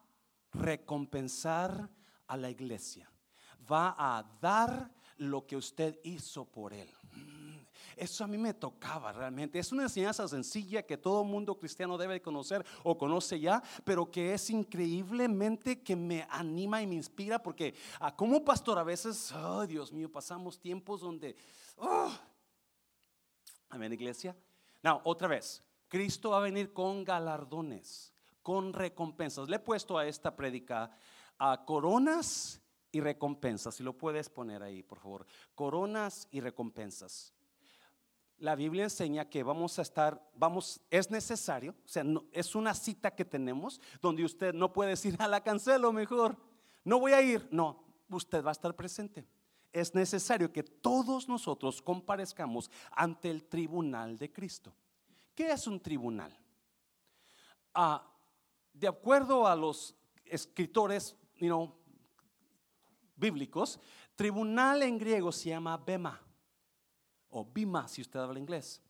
recompensar 0.53 1.89
a 2.27 2.37
la 2.37 2.49
iglesia, 2.49 3.11
va 3.69 3.93
a 3.97 4.23
dar 4.39 4.89
lo 5.17 5.45
que 5.45 5.57
usted 5.57 5.99
hizo 6.03 6.45
por 6.45 6.73
Él. 6.73 6.89
Eso 7.95 8.23
a 8.23 8.27
mí 8.27 8.37
me 8.37 8.53
tocaba 8.53 9.11
realmente. 9.11 9.59
Es 9.59 9.71
una 9.71 9.83
enseñanza 9.83 10.27
sencilla 10.27 10.83
que 10.83 10.97
todo 10.97 11.23
mundo 11.23 11.57
cristiano 11.57 11.97
debe 11.97 12.21
conocer 12.21 12.65
o 12.83 12.97
conoce 12.97 13.39
ya, 13.39 13.61
pero 13.83 14.09
que 14.09 14.33
es 14.33 14.49
increíblemente 14.49 15.81
que 15.81 15.95
me 15.95 16.25
anima 16.29 16.81
y 16.81 16.87
me 16.87 16.95
inspira 16.95 17.41
porque 17.41 17.73
como 18.15 18.43
pastor 18.43 18.77
a 18.79 18.83
veces, 18.83 19.31
oh 19.31 19.65
Dios 19.65 19.91
mío, 19.91 20.11
pasamos 20.11 20.59
tiempos 20.59 21.01
donde... 21.01 21.35
Oh. 21.77 22.11
Amén, 23.69 23.91
iglesia. 23.91 24.35
Now, 24.83 25.01
otra 25.03 25.27
vez, 25.27 25.63
Cristo 25.87 26.31
va 26.31 26.37
a 26.37 26.41
venir 26.41 26.73
con 26.73 27.03
galardones, 27.03 28.13
con 28.41 28.73
recompensas. 28.73 29.49
Le 29.49 29.55
he 29.55 29.59
puesto 29.59 29.97
a 29.97 30.05
esta 30.05 30.35
prédica 30.35 30.91
a 31.39 31.65
coronas 31.65 32.61
y 32.91 32.99
recompensas. 33.01 33.75
Si 33.75 33.83
lo 33.83 33.97
puedes 33.97 34.29
poner 34.29 34.61
ahí, 34.61 34.83
por 34.83 34.99
favor. 34.99 35.25
Coronas 35.55 36.27
y 36.31 36.39
recompensas 36.39 37.32
la 38.37 38.55
Biblia 38.55 38.83
enseña 38.83 39.29
que 39.29 39.43
vamos 39.43 39.79
a 39.79 39.83
estar, 39.83 40.29
vamos, 40.35 40.81
es 40.89 41.09
necesario, 41.09 41.75
o 41.85 41.87
sea, 41.87 42.03
es 42.31 42.55
una 42.55 42.73
cita 42.73 43.15
que 43.15 43.25
tenemos 43.25 43.79
donde 44.01 44.23
usted 44.23 44.53
no 44.53 44.73
puede 44.73 44.91
decir, 44.91 45.15
a 45.19 45.27
la 45.27 45.41
cancelo 45.41 45.93
mejor, 45.93 46.37
no 46.83 46.99
voy 46.99 47.13
a 47.13 47.21
ir, 47.21 47.47
no, 47.51 47.83
usted 48.09 48.43
va 48.43 48.49
a 48.49 48.53
estar 48.53 48.75
presente. 48.75 49.25
Es 49.71 49.95
necesario 49.95 50.51
que 50.51 50.61
todos 50.61 51.27
nosotros 51.27 51.81
comparezcamos 51.81 52.69
ante 52.91 53.31
el 53.31 53.45
tribunal 53.45 54.17
de 54.17 54.31
Cristo. 54.31 54.75
¿Qué 55.33 55.51
es 55.51 55.65
un 55.65 55.79
tribunal? 55.79 56.37
Ah, 57.73 58.05
de 58.71 58.87
acuerdo 58.87 59.47
a 59.47 59.55
los 59.55 59.95
escritores 60.25 61.15
bíblicos, 63.15 63.79
tribunal 64.15 64.83
en 64.83 64.97
griego 64.97 65.31
se 65.31 65.49
llama 65.49 65.77
bema 65.77 66.22
o 67.33 67.45
Bima 67.45 67.87
si 67.87 68.01
usted 68.01 68.19
habla 68.19 68.39
inglés. 68.39 68.81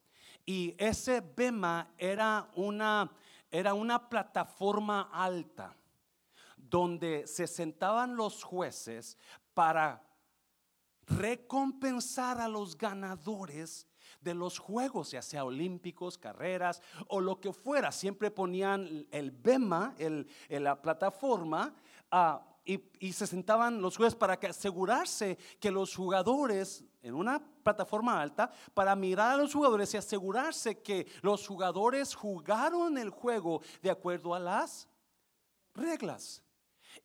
Y 0.45 0.75
ese 0.77 1.21
Bema 1.21 1.93
era 1.97 2.49
una, 2.55 3.09
era 3.49 3.73
una 3.73 4.09
plataforma 4.09 5.09
alta 5.11 5.75
donde 6.57 7.27
se 7.27 7.47
sentaban 7.47 8.15
los 8.15 8.43
jueces 8.43 9.17
para 9.53 10.03
recompensar 11.05 12.39
a 12.39 12.47
los 12.47 12.77
ganadores 12.77 13.87
de 14.21 14.33
los 14.33 14.57
juegos, 14.57 15.11
ya 15.11 15.21
sea 15.21 15.43
olímpicos, 15.43 16.17
carreras 16.17 16.81
o 17.07 17.19
lo 17.19 17.39
que 17.39 17.53
fuera. 17.53 17.91
Siempre 17.91 18.31
ponían 18.31 19.05
el 19.11 19.31
bema, 19.31 19.95
el, 19.97 20.27
la 20.49 20.81
plataforma, 20.81 21.73
ah, 22.09 22.52
y, 22.65 23.11
se 23.11 23.27
sentaban 23.27 23.81
los 23.81 23.97
jueces 23.97 24.15
para 24.15 24.35
asegurarse 24.35 25.37
que 25.59 25.69
los 25.69 25.93
jugadores 25.93 26.83
en 27.01 27.13
una 27.13 27.43
plataforma 27.61 28.21
alta 28.21 28.49
para 28.73 28.95
mirar 28.95 29.31
a 29.31 29.37
los 29.37 29.53
jugadores 29.53 29.93
y 29.93 29.97
asegurarse 29.97 30.81
que 30.81 31.05
los 31.21 31.45
jugadores 31.45 32.15
jugaron 32.15 32.97
el 32.97 33.09
juego 33.09 33.61
de 33.81 33.89
acuerdo 33.89 34.33
a 34.33 34.39
las 34.39 34.87
reglas. 35.73 36.41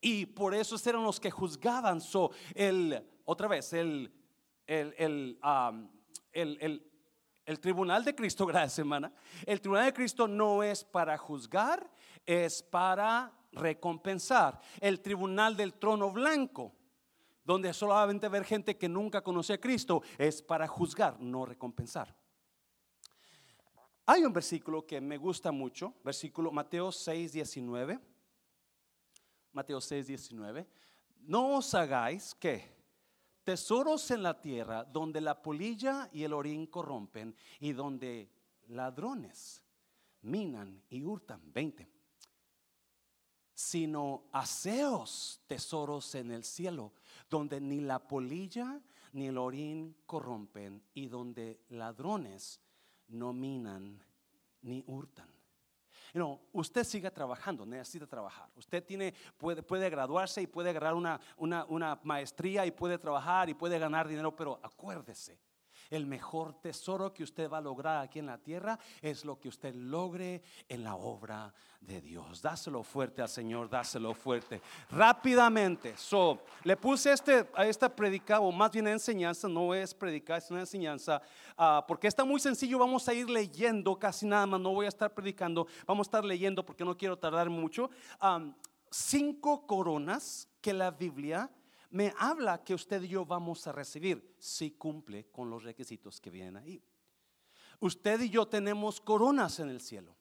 Y 0.01 0.27
por 0.27 0.55
eso 0.55 0.77
eran 0.89 1.03
los 1.03 1.19
que 1.19 1.31
juzgaban. 1.31 2.01
El, 2.55 3.05
otra 3.25 3.49
vez, 3.49 3.73
el, 3.73 4.13
el, 4.67 4.95
el, 4.97 5.39
el, 6.33 6.89
el 7.47 7.61
tribunal 7.61 8.05
de 8.05 8.15
Cristo, 8.15 8.47
gracias 8.47 8.87
el 9.47 9.61
tribunal 9.61 9.87
de 9.87 9.93
Cristo 9.93 10.29
no 10.29 10.63
es 10.63 10.85
para 10.85 11.19
juzgar, 11.19 11.91
es 12.25 12.63
para 12.63 13.33
recompensar. 13.53 14.61
El 14.81 15.01
tribunal 15.01 15.57
del 15.57 15.75
trono 15.75 16.11
blanco 16.11 16.75
donde 17.49 17.73
solamente 17.73 18.29
ver 18.29 18.45
gente 18.45 18.77
que 18.77 18.91
nunca 18.91 19.23
conoció 19.23 19.55
a 19.55 19.59
Cristo, 19.59 20.03
es 20.19 20.43
para 20.43 20.69
juzgar, 20.69 21.19
no 21.19 21.47
recompensar. 21.47 22.15
Hay 24.05 24.23
un 24.23 24.35
versículo 24.35 24.87
que 24.87 25.01
me 25.01 25.17
gusta 25.17 25.51
mucho, 25.51 25.95
versículo 26.05 26.53
Mateo 26.53 26.93
6, 26.93 27.33
19. 27.33 27.99
Mateo 29.53 29.81
6, 29.81 30.09
19. 30.09 30.69
No 31.21 31.57
os 31.57 31.73
hagáis 31.73 32.35
que 32.35 32.77
tesoros 33.45 34.11
en 34.11 34.25
la 34.25 34.39
tierra 34.39 34.85
donde 34.85 35.23
la 35.23 35.41
polilla 35.41 36.11
y 36.13 36.25
el 36.25 36.35
orín 36.35 36.67
corrompen 36.67 37.35
y 37.61 37.73
donde 37.73 38.31
ladrones 38.67 39.63
minan 40.21 40.83
y 40.91 41.03
hurtan. 41.03 41.51
20 41.51 41.98
sino 43.59 44.23
aseos 44.31 45.41
tesoros 45.49 46.15
en 46.15 46.31
el 46.31 46.45
cielo, 46.45 46.93
donde 47.29 47.61
ni 47.61 47.81
la 47.81 47.99
polilla 47.99 48.81
ni 49.15 49.27
el 49.27 49.37
orín 49.37 49.97
corrompen 50.07 50.81
y 50.95 51.09
donde 51.09 51.59
ladrones 51.71 52.61
no 53.09 53.33
minan 53.33 54.01
ni 54.63 54.85
hurtan. 54.87 55.29
No, 56.15 56.41
usted 56.53 56.85
sigue 56.85 57.11
trabajando, 57.11 57.67
necesita 57.67 58.07
trabajar. 58.07 58.49
Usted 58.55 58.85
tiene, 58.85 59.13
puede, 59.37 59.65
puede 59.65 59.91
graduarse 59.91 60.41
y 60.41 60.47
puede 60.47 60.71
agarrar 60.71 60.95
una, 60.95 61.21
una, 61.37 61.65
una 61.65 61.99
maestría 62.05 62.65
y 62.65 62.71
puede 62.71 62.97
trabajar 62.97 63.49
y 63.49 63.55
puede 63.55 63.77
ganar 63.81 64.07
dinero, 64.07 64.37
pero 64.37 64.61
acuérdese, 64.63 65.37
el 65.91 66.07
mejor 66.07 66.55
tesoro 66.55 67.13
que 67.13 67.23
usted 67.23 67.51
va 67.51 67.59
a 67.59 67.63
lograr 67.63 68.03
aquí 68.03 68.19
en 68.19 68.27
la 68.27 68.39
tierra 68.39 68.79
es 69.01 69.25
lo 69.25 69.39
que 69.39 69.49
usted 69.49 69.75
logre 69.75 70.43
en 70.69 70.85
la 70.85 70.95
obra 70.95 71.53
de 71.81 72.01
Dios. 72.01 72.43
Dáselo 72.43 72.83
fuerte 72.83 73.23
al 73.23 73.29
Señor, 73.29 73.69
dáselo 73.69 74.15
fuerte. 74.15 74.61
Rápidamente. 74.91 75.97
So, 75.97 76.43
le 76.65 76.77
puse 76.77 77.13
este, 77.13 77.49
a 77.55 77.67
esta 77.67 77.95
predica, 77.95 78.41
o 78.41 78.53
más 78.53 78.71
bien 78.73 78.89
enseñanza, 78.89 79.49
no 79.49 79.75
es 79.75 79.95
predicar, 79.95 80.39
es 80.39 80.51
una 80.51 80.61
enseñanza, 80.61 81.23
ah, 81.57 81.85
porque 81.87 82.09
está 82.09 82.25
muy 82.25 82.41
sencillo. 82.41 82.79
Vamos 82.79 83.09
a 83.09 83.15
ir 83.15 83.31
leyendo 83.31 83.99
casi 83.99 84.27
nada 84.27 84.47
más, 84.47 84.61
no 84.61 84.73
voy 84.73 84.87
a 84.87 84.91
estar 84.91 85.13
predicando, 85.15 85.67
vamos 85.87 86.07
a 86.07 86.09
estar 86.09 86.25
leyendo 86.25 86.65
porque 86.65 86.85
no 86.85 86.97
quiero 86.97 87.17
tardar 87.17 87.49
mucho. 87.49 87.91
cinco 88.91 89.67
coronas 89.67 90.49
que 90.61 90.73
la 90.73 90.91
Biblia 90.91 91.51
me 91.91 92.13
habla 92.19 92.63
que 92.63 92.75
usted 92.75 93.03
y 93.03 93.09
yo 93.09 93.25
vamos 93.25 93.67
a 93.67 93.73
recibir 93.73 94.35
si 94.39 94.73
cumple 94.73 95.27
con 95.31 95.51
los 95.51 95.63
requisitos 95.63 96.21
que 96.21 96.31
vienen 96.31 96.57
ahí. 96.57 96.83
Usted 97.81 98.21
y 98.21 98.31
yo 98.31 98.47
tenemos 98.47 99.01
coronas 99.01 99.61
en 99.61 99.71
el 99.71 99.81
cielo. 99.81 100.17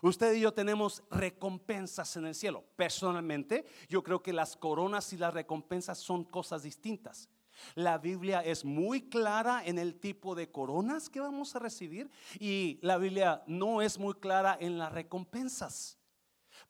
Usted 0.00 0.34
y 0.34 0.40
yo 0.40 0.52
tenemos 0.52 1.02
recompensas 1.10 2.16
en 2.16 2.26
el 2.26 2.34
cielo. 2.34 2.64
Personalmente, 2.76 3.64
yo 3.88 4.02
creo 4.02 4.22
que 4.22 4.32
las 4.32 4.56
coronas 4.56 5.12
y 5.12 5.16
las 5.16 5.32
recompensas 5.32 5.98
son 5.98 6.24
cosas 6.24 6.62
distintas. 6.62 7.28
La 7.74 7.98
Biblia 7.98 8.40
es 8.40 8.64
muy 8.64 9.08
clara 9.08 9.62
en 9.64 9.78
el 9.78 9.98
tipo 9.98 10.34
de 10.34 10.50
coronas 10.50 11.08
que 11.08 11.20
vamos 11.20 11.54
a 11.54 11.60
recibir 11.60 12.10
y 12.38 12.78
la 12.82 12.98
Biblia 12.98 13.42
no 13.46 13.80
es 13.80 13.98
muy 13.98 14.14
clara 14.14 14.56
en 14.60 14.76
las 14.78 14.92
recompensas 14.92 15.98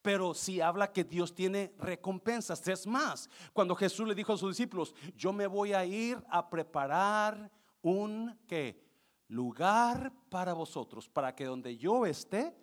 pero 0.05 0.35
si 0.35 0.61
habla 0.61 0.93
que 0.93 1.03
Dios 1.03 1.35
tiene 1.35 1.73
recompensas. 1.79 2.69
Es 2.69 2.87
más, 2.87 3.31
cuando 3.55 3.75
Jesús 3.75 4.07
le 4.07 4.15
dijo 4.15 4.35
a 4.35 4.37
sus 4.37 4.51
discípulos, 4.51 4.95
yo 5.17 5.33
me 5.33 5.47
voy 5.47 5.73
a 5.73 5.83
ir 5.87 6.23
a 6.29 6.51
preparar 6.51 7.51
un 7.81 8.39
¿qué? 8.47 8.85
lugar 9.29 10.13
para 10.29 10.53
vosotros, 10.53 11.09
para 11.09 11.35
que 11.35 11.47
donde 11.47 11.79
yo 11.79 12.05
esté, 12.05 12.55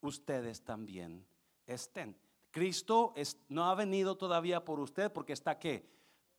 ustedes 0.00 0.62
también 0.64 1.26
estén. 1.66 2.16
Cristo 2.50 3.12
no 3.50 3.68
ha 3.68 3.74
venido 3.74 4.16
todavía 4.16 4.64
por 4.64 4.80
usted 4.80 5.12
porque 5.12 5.34
está 5.34 5.58
qué? 5.58 5.86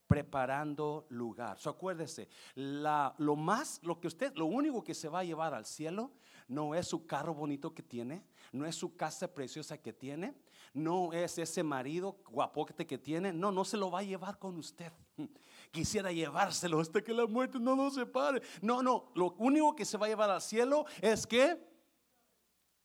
Preparando 0.08 1.06
lugar. 1.10 1.60
So, 1.60 1.70
acuérdese, 1.70 2.28
lo 2.56 3.36
más, 3.36 3.80
lo 3.84 4.00
que 4.00 4.08
usted, 4.08 4.34
lo 4.34 4.48
único 4.48 4.84
que 4.84 4.96
se 4.96 5.08
va 5.08 5.20
a 5.20 5.24
llevar 5.24 5.54
al 5.54 5.68
cielo 5.68 6.14
no 6.51 6.75
es 6.75 6.86
su 6.88 7.08
carro 7.08 7.34
bonito 7.34 7.74
que 7.74 7.81
tiene, 7.81 8.25
no 8.51 8.65
es 8.65 8.75
su 8.75 8.98
casa 8.98 9.34
preciosa 9.34 9.77
que 9.77 9.93
tiene, 9.93 10.36
no 10.74 11.13
es 11.13 11.38
ese 11.38 11.63
marido 11.63 12.17
guapote 12.29 12.86
que 12.86 12.98
tiene, 12.98 13.31
no, 13.31 13.53
no 13.53 13.63
se 13.63 13.77
lo 13.77 13.89
va 13.89 14.00
a 14.00 14.03
llevar 14.03 14.38
con 14.38 14.58
usted. 14.58 14.91
Quisiera 15.72 16.12
llevárselo 16.12 16.81
hasta 16.81 17.01
que 17.01 17.13
la 17.13 17.25
muerte 17.25 17.58
no 17.58 17.74
nos 17.74 17.96
separe. 17.96 18.41
No, 18.62 18.84
no, 18.84 19.13
lo 19.15 19.34
único 19.38 19.74
que 19.74 19.86
se 19.86 19.98
va 19.98 20.08
a 20.08 20.10
llevar 20.10 20.29
al 20.29 20.41
cielo 20.41 20.86
es 21.00 21.25
que 21.25 21.58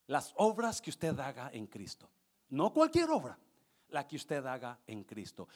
las 0.06 0.32
obras 0.36 0.80
que 0.80 0.90
usted 0.90 1.18
haga 1.18 1.50
en 1.52 1.66
Cristo. 1.66 2.08
No 2.50 2.72
cualquier 2.72 3.10
obra, 3.10 3.36
la 3.88 4.06
que 4.06 4.14
usted 4.14 4.46
haga 4.46 4.78
en 4.86 5.02
Cristo. 5.02 5.48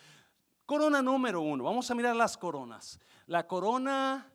Corona 0.66 1.00
número 1.00 1.42
uno. 1.42 1.62
Vamos 1.62 1.88
a 1.88 1.94
mirar 1.94 2.16
las 2.16 2.36
coronas. 2.36 2.98
La 3.26 3.46
corona, 3.46 4.28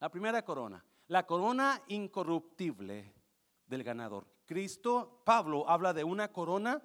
la 0.00 0.08
primera 0.08 0.42
corona, 0.42 0.82
la 1.08 1.26
corona 1.26 1.82
incorruptible 1.88 3.14
del 3.66 3.84
ganador. 3.84 4.26
Cristo, 4.46 5.22
Pablo 5.24 5.68
habla 5.68 5.92
de 5.92 6.04
una 6.04 6.32
corona 6.32 6.82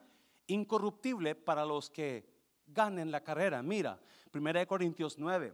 incorruptible 0.47 1.35
para 1.35 1.65
los 1.65 1.89
que 1.89 2.27
ganen 2.65 3.11
la 3.11 3.23
carrera. 3.23 3.61
Mira, 3.61 3.99
1 4.33 4.67
Corintios 4.67 5.17
9. 5.17 5.53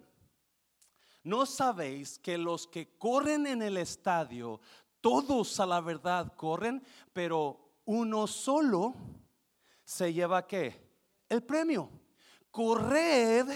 ¿No 1.24 1.46
sabéis 1.46 2.20
que 2.20 2.38
los 2.38 2.68
que 2.68 2.98
corren 2.98 3.48
en 3.48 3.62
el 3.62 3.78
estadio, 3.78 4.62
todos 5.02 5.60
a 5.60 5.66
la 5.66 5.82
verdad 5.82 6.34
corren, 6.36 6.84
pero 7.14 7.80
uno 7.86 8.28
solo 8.28 8.94
se 9.84 10.14
lleva 10.14 10.46
qué? 10.46 10.86
El 11.28 11.44
premio. 11.44 11.90
Corred 12.52 13.48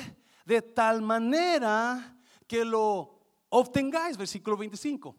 de 0.46 0.62
tal 0.62 1.02
manera 1.02 2.18
que 2.48 2.66
lo 2.66 3.19
obtengáis, 3.50 4.18
versículo 4.18 4.58
25. 4.58 5.16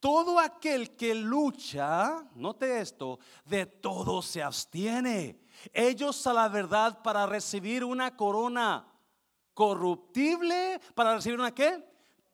Todo 0.00 0.38
aquel 0.38 0.96
que 0.96 1.14
lucha, 1.14 2.28
note 2.34 2.80
esto, 2.80 3.18
de 3.44 3.64
todo 3.64 4.20
se 4.20 4.42
abstiene. 4.42 5.40
Ellos 5.72 6.26
a 6.26 6.32
la 6.34 6.48
verdad 6.48 7.02
para 7.02 7.24
recibir 7.26 7.84
una 7.84 8.16
corona 8.16 8.86
corruptible, 9.54 10.80
para 10.94 11.14
recibir 11.14 11.38
una 11.38 11.54
qué? 11.54 11.82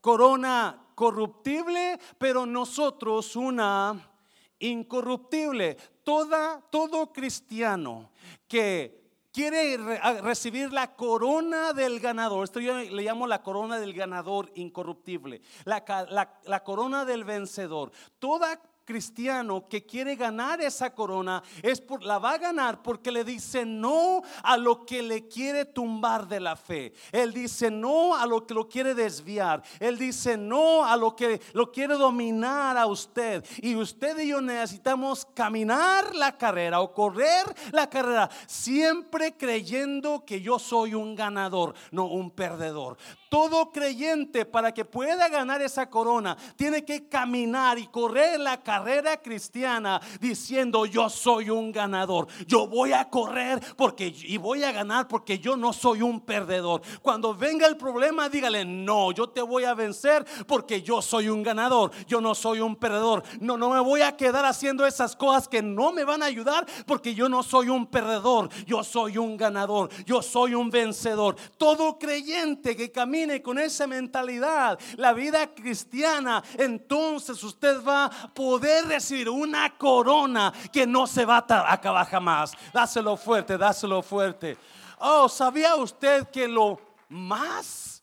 Corona 0.01 0.89
corruptible, 0.95 2.01
pero 2.19 2.45
nosotros 2.45 3.37
una 3.37 4.11
incorruptible. 4.59 5.77
Toda, 6.03 6.61
todo 6.71 7.13
cristiano 7.13 8.11
que 8.49 9.00
quiere 9.33 9.77
recibir 10.21 10.73
la 10.73 10.95
corona 10.95 11.73
del 11.73 12.01
ganador, 12.01 12.45
esto 12.45 12.61
yo 12.61 12.75
le 12.75 13.03
llamo 13.03 13.27
la 13.27 13.43
corona 13.43 13.79
del 13.79 13.93
ganador 13.93 14.51
incorruptible, 14.55 15.41
la, 15.65 15.85
la, 16.11 16.41
la 16.45 16.65
corona 16.65 17.05
del 17.05 17.25
vencedor. 17.25 17.93
Toda 18.19 18.61
cristiano 18.91 19.69
que 19.69 19.87
quiere 19.87 20.17
ganar 20.17 20.61
esa 20.61 20.93
corona 20.93 21.41
es 21.63 21.81
por, 21.81 22.03
la 22.03 22.19
va 22.19 22.33
a 22.33 22.39
ganar 22.39 22.83
porque 22.83 23.13
le 23.13 23.23
dice 23.23 23.65
no 23.65 24.21
a 24.43 24.57
lo 24.57 24.85
que 24.85 25.01
le 25.01 25.29
quiere 25.29 25.65
tumbar 25.65 26.27
de 26.27 26.41
la 26.41 26.57
fe. 26.57 26.93
Él 27.13 27.33
dice 27.33 27.71
no 27.71 28.17
a 28.17 28.27
lo 28.27 28.45
que 28.45 28.53
lo 28.53 28.69
quiere 28.69 28.97
desviar. 28.97 29.63
Él 29.79 29.97
dice 29.97 30.37
no 30.37 30.85
a 30.85 30.97
lo 30.97 31.15
que 31.15 31.41
lo 31.53 31.71
quiere 31.71 31.95
dominar 31.95 32.77
a 32.77 32.87
usted. 32.87 33.45
Y 33.59 33.77
usted 33.77 34.19
y 34.19 34.31
yo 34.31 34.41
necesitamos 34.41 35.25
caminar 35.35 36.13
la 36.17 36.37
carrera 36.37 36.81
o 36.81 36.93
correr 36.93 37.45
la 37.71 37.89
carrera 37.89 38.29
siempre 38.49 39.37
creyendo 39.37 40.25
que 40.25 40.41
yo 40.41 40.59
soy 40.59 40.95
un 40.95 41.15
ganador, 41.15 41.75
no 41.93 42.07
un 42.07 42.33
perdedor. 42.33 42.97
Todo 43.31 43.71
creyente 43.71 44.45
para 44.45 44.75
que 44.75 44.85
pueda 44.85 45.29
ganar 45.29 45.63
esa 45.63 45.89
corona 45.89 46.37
tiene 46.57 46.85
que 46.85 47.07
caminar 47.07 47.79
y 47.79 47.87
correr 47.87 48.41
la 48.41 48.61
carrera 48.61 49.23
cristiana 49.23 50.01
diciendo 50.21 50.85
yo 50.85 51.09
soy 51.09 51.49
un 51.49 51.71
ganador. 51.71 52.27
Yo 52.49 52.67
voy 52.67 52.93
a 52.93 53.09
correr 53.09 53.61
porque 53.77 54.13
y 54.13 54.37
voy 54.37 54.65
a 54.65 54.73
ganar 54.73 55.07
porque 55.07 55.39
yo 55.39 55.57
no 55.57 55.73
soy 55.73 56.03
un 56.03 56.23
perdedor. 56.23 56.83
Cuando 57.03 57.33
venga 57.33 57.69
el 57.69 57.77
problema 57.77 58.29
dígale, 58.29 58.65
"No, 58.65 59.13
yo 59.13 59.29
te 59.29 59.43
voy 59.43 59.63
a 59.63 59.75
vencer 59.75 60.27
porque 60.49 60.83
yo 60.83 61.01
soy 61.01 61.29
un 61.29 61.45
ganador. 61.45 61.93
Yo 62.09 62.21
no 62.21 62.35
soy 62.35 62.59
un 62.59 62.75
perdedor. 62.75 63.23
No 63.41 63.57
no 63.57 63.71
me 63.71 63.79
voy 63.79 64.01
a 64.01 64.17
quedar 64.17 64.45
haciendo 64.45 64.85
esas 64.85 65.15
cosas 65.15 65.47
que 65.47 65.63
no 65.63 65.93
me 65.93 66.03
van 66.03 66.25
a 66.25 66.27
ayudar 66.27 66.67
porque 66.85 67.15
yo 67.15 67.29
no 67.29 67.45
soy 67.45 67.69
un 67.69 67.87
perdedor. 67.87 68.49
Yo 68.67 68.83
soy 68.83 69.19
un 69.19 69.37
ganador. 69.37 69.89
Yo 70.05 70.21
soy 70.21 70.57
un 70.57 70.69
vencedor." 70.69 71.37
Todo 71.59 71.97
creyente 71.97 72.75
que 72.75 72.91
camina 72.91 73.20
con 73.43 73.59
esa 73.59 73.87
mentalidad, 73.87 74.79
la 74.97 75.13
vida 75.13 75.55
cristiana, 75.55 76.43
entonces 76.57 77.43
usted 77.43 77.83
va 77.85 78.07
a 78.07 78.35
poder 78.35 78.87
recibir 78.87 79.29
una 79.29 79.77
corona 79.77 80.53
que 80.73 80.87
no 80.87 81.07
se 81.07 81.25
va 81.25 81.45
a 81.49 81.73
acabar 81.73 82.07
jamás. 82.07 82.53
Dáselo 82.73 83.17
fuerte, 83.17 83.59
dáselo 83.59 84.03
fuerte. 84.03 84.57
Oh, 84.99 85.29
¿sabía 85.29 85.77
usted 85.77 86.29
que 86.29 86.49
lo 86.49 86.81
más, 87.09 88.03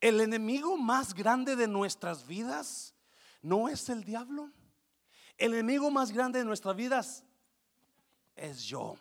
el 0.00 0.20
enemigo 0.20 0.76
más 0.76 1.12
grande 1.12 1.56
de 1.56 1.66
nuestras 1.66 2.26
vidas 2.26 2.94
no 3.42 3.68
es 3.68 3.88
el 3.88 4.04
diablo? 4.04 4.50
El 5.36 5.54
enemigo 5.54 5.90
más 5.90 6.12
grande 6.12 6.38
de 6.38 6.44
nuestras 6.44 6.76
vidas 6.76 7.24
es 8.36 8.62
yo 8.62 8.96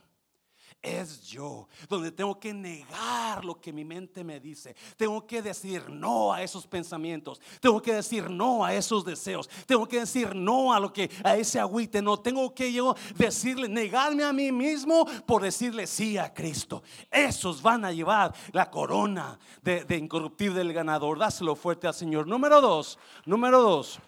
es 0.83 1.23
yo, 1.23 1.69
donde 1.87 2.11
tengo 2.11 2.37
que 2.37 2.53
negar 2.53 3.43
lo 3.45 3.59
que 3.59 3.71
mi 3.71 3.85
mente 3.85 4.21
me 4.21 4.39
dice. 4.39 4.75
Tengo 4.97 5.25
que 5.25 5.41
decir 5.41 5.89
no 5.89 6.33
a 6.33 6.43
esos 6.43 6.67
pensamientos. 6.67 7.41
Tengo 7.61 7.81
que 7.81 7.93
decir 7.93 8.29
no 8.29 8.65
a 8.65 8.73
esos 8.75 9.05
deseos. 9.05 9.49
Tengo 9.65 9.87
que 9.87 10.01
decir 10.01 10.35
no 10.35 10.73
a 10.73 10.79
lo 10.81 10.91
que 10.91 11.09
a 11.23 11.37
ese 11.37 11.57
agüite. 11.57 12.01
No 12.01 12.19
tengo 12.19 12.53
que 12.53 12.71
yo 12.71 12.95
decirle, 13.15 13.69
negarme 13.69 14.25
a 14.25 14.33
mí 14.33 14.51
mismo 14.51 15.05
por 15.25 15.41
decirle 15.41 15.87
sí 15.87 16.17
a 16.17 16.33
Cristo. 16.33 16.83
Esos 17.09 17.61
van 17.61 17.85
a 17.85 17.93
llevar 17.93 18.35
la 18.51 18.69
corona 18.69 19.39
de, 19.61 19.85
de 19.85 19.97
incorruptible 19.97 20.59
del 20.59 20.73
ganador. 20.73 21.17
Dáselo 21.17 21.55
fuerte 21.55 21.87
al 21.87 21.93
Señor. 21.93 22.27
Número 22.27 22.59
dos, 22.59 22.99
número 23.25 23.61
dos. 23.61 24.01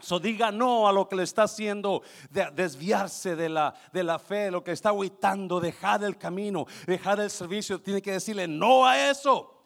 So 0.00 0.18
diga 0.18 0.50
no 0.50 0.88
a 0.88 0.92
lo 0.92 1.08
que 1.08 1.16
le 1.16 1.22
está 1.22 1.44
haciendo 1.44 2.02
de 2.30 2.50
desviarse 2.50 3.36
de 3.36 3.48
la, 3.48 3.74
de 3.92 4.02
la 4.02 4.18
fe, 4.18 4.50
lo 4.50 4.64
que 4.64 4.72
está 4.72 4.88
aguitando, 4.88 5.60
dejar 5.60 6.02
el 6.04 6.16
camino, 6.16 6.66
dejar 6.86 7.20
el 7.20 7.30
servicio. 7.30 7.80
Tiene 7.80 8.02
que 8.02 8.12
decirle 8.12 8.48
no 8.48 8.86
a 8.86 9.10
eso. 9.10 9.56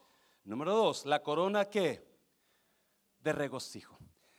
Número 0.44 0.74
dos, 0.74 1.06
la 1.06 1.22
corona 1.22 1.64
que 1.66 2.06
de 3.20 3.32
regocijo. 3.32 3.98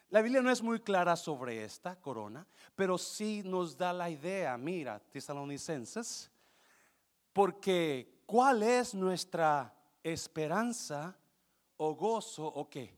La 0.10 0.22
Biblia 0.22 0.42
no 0.42 0.52
es 0.52 0.62
muy 0.62 0.80
clara 0.80 1.16
sobre 1.16 1.64
esta 1.64 2.00
corona, 2.00 2.48
pero 2.76 2.98
sí 2.98 3.42
nos 3.44 3.76
da 3.76 3.92
la 3.92 4.10
idea. 4.10 4.58
Mira, 4.58 5.00
tesalonicenses, 5.00 6.32
porque 7.34 8.22
¿cuál 8.26 8.64
es 8.64 8.94
nuestra 8.94 9.74
esperanza 10.04 11.18
o 11.78 11.96
gozo 11.96 12.46
o 12.46 12.70
qué? 12.70 12.98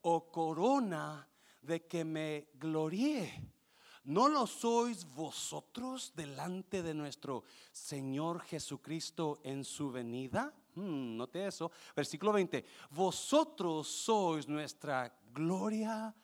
O 0.00 0.32
corona 0.32 1.28
de 1.62 1.86
que 1.86 2.04
me 2.04 2.48
gloríe. 2.54 3.42
¿No 4.04 4.28
lo 4.28 4.46
sois 4.46 5.04
vosotros 5.04 6.12
delante 6.16 6.82
de 6.82 6.94
nuestro 6.94 7.44
Señor 7.72 8.40
Jesucristo 8.40 9.38
en 9.44 9.64
su 9.64 9.90
venida? 9.90 10.52
Hmm, 10.74 11.16
note 11.16 11.46
eso. 11.46 11.70
Versículo 11.94 12.32
20. 12.32 12.64
Vosotros 12.90 13.86
sois 13.86 14.48
nuestra 14.48 15.12
gloria 15.32 16.14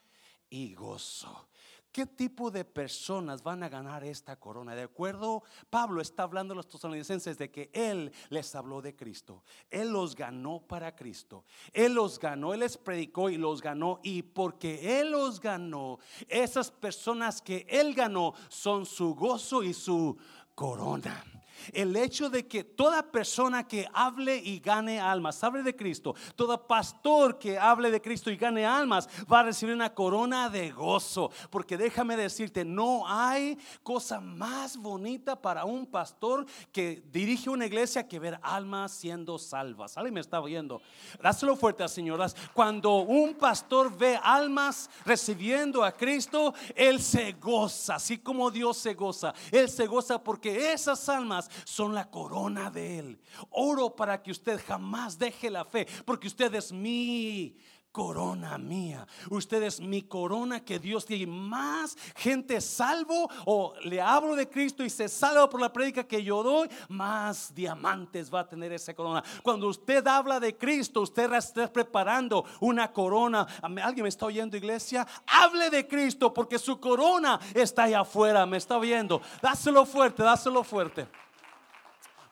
y 0.49 0.75
gozo. 0.75 1.49
¿Qué 1.95 2.07
tipo 2.07 2.51
de 2.51 2.65
personas 2.65 3.45
van 3.45 3.63
a 3.63 3.69
ganar 3.69 4.03
esta 4.03 4.35
corona? 4.35 4.75
De 4.75 4.83
acuerdo, 4.83 5.45
Pablo 5.71 6.03
está 6.03 6.25
hablando 6.25 6.53
a 6.53 6.57
los 6.57 6.69
tesalonicenses 6.69 7.39
de 7.39 7.53
que 7.53 7.71
él 7.73 8.11
les 8.31 8.53
habló 8.57 8.83
de 8.83 8.97
Cristo. 8.97 9.45
Él 9.71 9.91
los 9.91 10.17
ganó 10.17 10.59
para 10.59 10.97
Cristo. 10.97 11.45
Él 11.73 11.95
los 11.95 12.19
ganó, 12.19 12.53
él 12.53 12.59
les 12.59 12.77
predicó 12.79 13.31
y 13.31 13.37
los 13.37 13.63
ganó. 13.63 14.01
Y 14.03 14.23
porque 14.23 14.99
él 14.99 15.13
los 15.13 15.39
ganó, 15.39 16.01
esas 16.27 16.73
personas 16.73 17.41
que 17.41 17.65
él 17.69 17.95
ganó 17.95 18.35
son 18.49 18.87
su 18.87 19.15
gozo 19.15 19.63
y 19.63 19.73
su 19.73 20.19
corona. 20.57 21.34
El 21.73 21.97
hecho 21.97 22.31
de 22.31 22.47
que 22.47 22.65
toda 22.65 23.11
persona 23.11 23.67
que 23.67 23.89
hable 23.93 24.37
y 24.37 24.61
gane 24.61 25.01
almas, 25.01 25.43
hable 25.43 25.63
de 25.63 25.77
Cristo, 25.77 26.15
todo 26.37 26.67
pastor 26.67 27.39
que 27.39 27.59
hable 27.59 27.91
de 27.91 28.01
Cristo 28.01 28.31
y 28.31 28.37
gane 28.37 28.67
almas, 28.67 29.09
va 29.31 29.41
a 29.41 29.45
recibir 29.45 29.75
una 29.75 29.95
corona 29.95 30.49
de 30.49 30.71
gozo. 30.71 31.31
Porque 31.51 31.77
déjame 31.77 32.17
decirte, 32.17 32.65
no 32.65 33.07
hay 33.07 33.59
cosa 33.83 34.21
más 34.21 34.77
bonita 34.77 35.41
para 35.41 35.65
un 35.65 35.87
pastor 35.87 36.47
que 36.73 37.03
dirige 37.13 37.51
una 37.51 37.67
iglesia 37.67 38.07
que 38.07 38.19
ver 38.19 38.39
almas 38.43 38.93
siendo 38.93 39.39
salvas. 39.39 39.97
¿Alguien 39.97 40.15
me 40.15 40.21
está 40.21 40.41
oyendo? 40.41 40.81
Dáselo 41.23 41.57
fuerte, 41.57 41.87
señoras. 41.89 42.37
Cuando 42.53 42.99
un 42.99 43.35
pastor 43.35 43.97
ve 43.97 44.19
almas 44.23 44.91
recibiendo 45.05 45.83
a 45.85 45.93
Cristo, 45.93 46.55
él 46.75 47.01
se 47.01 47.33
goza, 47.33 47.97
así 47.97 48.19
como 48.19 48.51
Dios 48.51 48.77
se 48.77 48.95
goza. 48.95 49.35
Él 49.51 49.69
se 49.69 49.87
goza 49.87 50.23
porque 50.23 50.73
esas 50.73 51.09
almas 51.09 51.44
son 51.65 51.95
la 51.95 52.11
corona 52.11 52.71
de 52.71 52.99
Él. 52.99 53.21
Oro 53.51 53.95
para 53.95 54.23
que 54.23 54.31
usted 54.31 54.61
jamás 54.67 55.19
deje 55.19 55.51
la 55.51 55.65
fe, 55.65 55.87
porque 56.05 56.27
usted 56.27 56.55
es 56.55 56.73
mi 56.73 57.57
corona 57.95 58.59
mía. 58.59 59.07
Usted 59.31 59.63
es 59.63 59.79
mi 59.79 60.03
corona 60.03 60.65
que 60.65 60.81
Dios 60.81 61.07
tiene. 61.07 61.29
Más 61.29 61.97
gente 62.17 62.61
salvo 62.61 63.31
o 63.45 63.73
le 63.85 64.01
hablo 64.01 64.35
de 64.35 64.49
Cristo 64.49 64.83
y 64.83 64.91
se 64.91 65.09
salva 65.09 65.49
por 65.49 65.61
la 65.61 65.73
prédica 65.73 66.03
que 66.03 66.21
yo 66.21 66.43
doy, 66.43 66.69
más 66.89 67.55
diamantes 67.55 68.35
va 68.35 68.41
a 68.41 68.49
tener 68.49 68.73
esa 68.73 68.95
corona. 68.95 69.23
Cuando 69.45 69.69
usted 69.69 70.05
habla 70.09 70.41
de 70.41 70.59
Cristo, 70.59 71.03
usted 71.03 71.33
está 71.35 71.73
preparando 71.73 72.45
una 72.59 72.91
corona. 72.93 73.47
¿Alguien 73.63 74.03
me 74.03 74.09
está 74.09 74.27
oyendo, 74.27 74.57
iglesia? 74.57 75.07
Hable 75.25 75.71
de 75.71 75.87
Cristo 75.87 76.35
porque 76.35 76.59
su 76.59 76.81
corona 76.81 77.39
está 77.55 77.85
allá 77.85 78.01
afuera. 78.01 78.45
Me 78.45 78.57
está 78.57 78.77
oyendo. 78.77 79.23
Dáselo 79.41 79.87
fuerte, 79.87 80.25
dáselo 80.25 80.65
fuerte. 80.65 81.07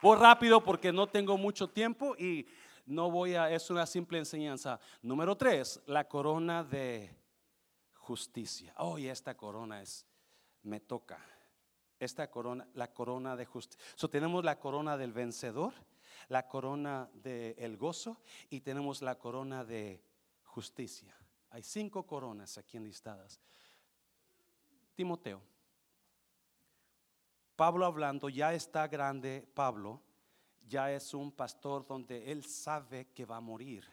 Voy 0.03 0.19
rápido 0.19 0.65
porque 0.65 0.93
no 0.93 1.07
tengo 1.07 1.39
mucho 1.39 1.69
tiempo 1.69 2.17
y 2.19 2.45
no 2.87 3.09
voy 3.09 3.37
a, 3.37 3.53
es 3.53 3.71
una 3.71 3.87
simple 3.87 4.19
enseñanza. 4.19 4.81
Número 5.01 5.37
tres, 5.37 5.81
la 5.87 6.09
corona 6.09 6.65
de 6.65 7.09
justicia. 7.95 8.75
Oh, 8.79 8.99
esta 8.99 9.37
corona 9.37 9.81
es, 9.81 10.05
me 10.65 10.81
toca. 10.81 11.25
Esta 12.01 12.29
corona, 12.29 12.67
la 12.75 12.93
corona 12.93 13.37
de 13.37 13.47
justicia. 13.47 13.81
So, 13.95 14.11
tenemos 14.11 14.45
la 14.45 14.59
corona 14.59 14.97
del 14.97 15.13
vencedor, 15.13 15.73
la 16.29 16.49
corona 16.49 17.09
del 17.15 17.77
gozo 17.77 18.21
y 18.51 18.61
tenemos 18.61 19.03
la 19.03 19.21
corona 19.21 19.65
de 19.65 20.03
justicia. 20.43 21.17
Hay 21.51 21.63
cinco 21.63 22.05
coronas 22.05 22.59
aquí 22.59 22.77
enlistadas. 22.77 23.41
Timoteo. 24.97 25.52
Pablo 27.63 27.87
hablando, 27.87 28.29
ya 28.29 28.53
está 28.55 28.89
grande 28.89 29.49
Pablo 29.55 30.03
ya 30.67 30.91
es 30.91 31.15
un 31.15 31.31
pastor 31.31 31.87
donde 31.87 32.33
él 32.33 32.45
sabe 32.45 33.13
que 33.13 33.25
va 33.25 33.37
a 33.37 33.41
morir. 33.41 33.89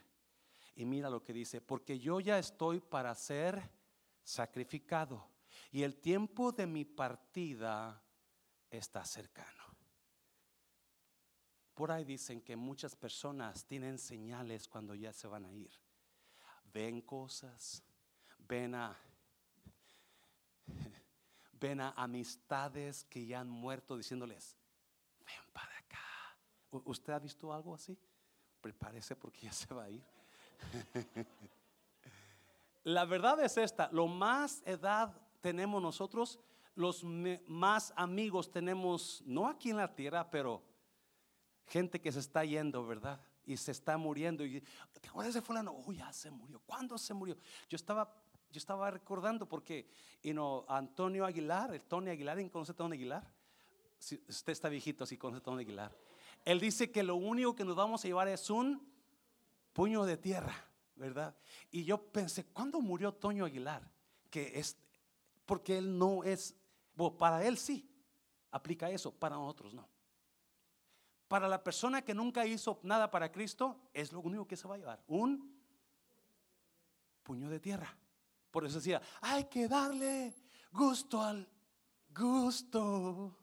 Y 0.73 0.85
mira 0.85 1.07
lo 1.07 1.23
que 1.23 1.33
dice, 1.33 1.61
porque 1.61 1.99
yo 1.99 2.19
ya 2.19 2.39
estoy 2.39 2.79
para 2.79 3.13
ser 3.13 3.61
sacrificado 4.23 5.23
y 5.71 5.83
el 5.83 5.97
tiempo 5.97 6.51
de 6.51 6.65
mi 6.65 6.83
partida 6.83 8.03
está 8.71 9.05
cercano. 9.05 9.63
Por 11.75 11.91
ahí 11.91 12.05
dicen 12.05 12.41
que 12.41 12.55
muchas 12.55 12.95
personas 12.95 13.67
tienen 13.67 13.99
señales 13.99 14.67
cuando 14.67 14.95
ya 14.95 15.13
se 15.13 15.27
van 15.27 15.45
a 15.45 15.53
ir. 15.53 15.69
Ven 16.73 17.01
cosas, 17.01 17.83
ven 18.39 18.73
a 18.73 18.97
ven 21.59 21.81
a 21.81 21.91
amistades 21.91 23.03
que 23.05 23.25
ya 23.25 23.39
han 23.41 23.49
muerto 23.49 23.97
diciéndoles, 23.97 24.57
ven 25.25 25.53
para 25.53 25.79
¿Usted 26.71 27.13
ha 27.13 27.19
visto 27.19 27.51
algo 27.51 27.73
así? 27.73 27.97
Prepárese 28.61 29.15
porque 29.15 29.41
ya 29.41 29.51
se 29.53 29.73
va 29.73 29.83
a 29.83 29.89
ir. 29.89 30.03
La 32.83 33.05
verdad 33.05 33.39
es 33.43 33.57
esta, 33.57 33.89
lo 33.91 34.07
más 34.07 34.63
edad 34.65 35.13
tenemos 35.41 35.81
nosotros, 35.81 36.39
los 36.75 37.03
más 37.03 37.93
amigos 37.95 38.51
tenemos, 38.51 39.21
no 39.25 39.47
aquí 39.47 39.69
en 39.69 39.77
la 39.77 39.93
tierra, 39.93 40.29
pero 40.29 40.63
gente 41.67 41.99
que 41.99 42.11
se 42.11 42.19
está 42.19 42.45
yendo, 42.45 42.85
¿verdad? 42.85 43.21
Y 43.45 43.57
se 43.57 43.71
está 43.71 43.97
muriendo. 43.97 44.45
Y, 44.45 44.61
¿Te 45.01 45.09
acuerdas 45.09 45.33
de 45.33 45.41
fulano? 45.41 45.71
Oh, 45.71 45.91
ya 45.91 46.11
se 46.13 46.31
murió. 46.31 46.61
¿Cuándo 46.65 46.97
se 46.97 47.13
murió? 47.13 47.37
Yo 47.67 47.75
estaba, 47.75 48.15
yo 48.51 48.57
estaba 48.57 48.89
recordando 48.89 49.47
porque, 49.47 49.87
you 50.23 50.33
know, 50.33 50.65
Antonio 50.67 51.25
Aguilar, 51.25 51.73
el 51.73 51.81
Tony 51.81 52.09
Aguilar, 52.09 52.49
¿conoce 52.49 52.71
a 52.71 52.75
Tony 52.75 52.95
Aguilar? 52.95 53.31
Si 53.99 54.15
usted 54.27 54.53
está 54.53 54.69
viejito, 54.69 55.05
si 55.05 55.17
conoce 55.17 55.39
a 55.39 55.43
Tony 55.43 55.63
Aguilar. 55.63 55.95
Él 56.45 56.59
dice 56.59 56.91
que 56.91 57.03
lo 57.03 57.15
único 57.15 57.55
que 57.55 57.65
nos 57.65 57.75
vamos 57.75 58.03
a 58.03 58.07
llevar 58.07 58.27
es 58.27 58.49
un 58.49 58.87
puño 59.73 60.05
de 60.05 60.17
tierra, 60.17 60.55
¿verdad? 60.95 61.35
Y 61.69 61.83
yo 61.83 62.01
pensé, 62.11 62.45
¿cuándo 62.45 62.81
murió 62.81 63.13
Toño 63.13 63.45
Aguilar? 63.45 63.89
Que 64.29 64.59
es, 64.59 64.77
porque 65.45 65.77
él 65.77 65.97
no 65.97 66.23
es, 66.23 66.55
bueno, 66.95 67.17
para 67.17 67.45
él 67.45 67.57
sí, 67.57 67.89
aplica 68.51 68.89
eso, 68.89 69.11
para 69.13 69.35
nosotros 69.35 69.73
no. 69.73 69.87
Para 71.27 71.47
la 71.47 71.63
persona 71.63 72.01
que 72.01 72.15
nunca 72.15 72.45
hizo 72.45 72.79
nada 72.81 73.11
para 73.11 73.31
Cristo, 73.31 73.79
es 73.93 74.11
lo 74.11 74.21
único 74.21 74.47
que 74.47 74.57
se 74.57 74.67
va 74.67 74.75
a 74.75 74.79
llevar, 74.79 75.03
un 75.07 75.55
puño 77.21 77.49
de 77.49 77.59
tierra. 77.59 77.95
Por 78.51 78.65
eso 78.65 78.77
decía, 78.77 79.01
hay 79.21 79.45
que 79.45 79.67
darle 79.67 80.33
gusto 80.71 81.21
al 81.21 81.47
gusto. 82.15 83.35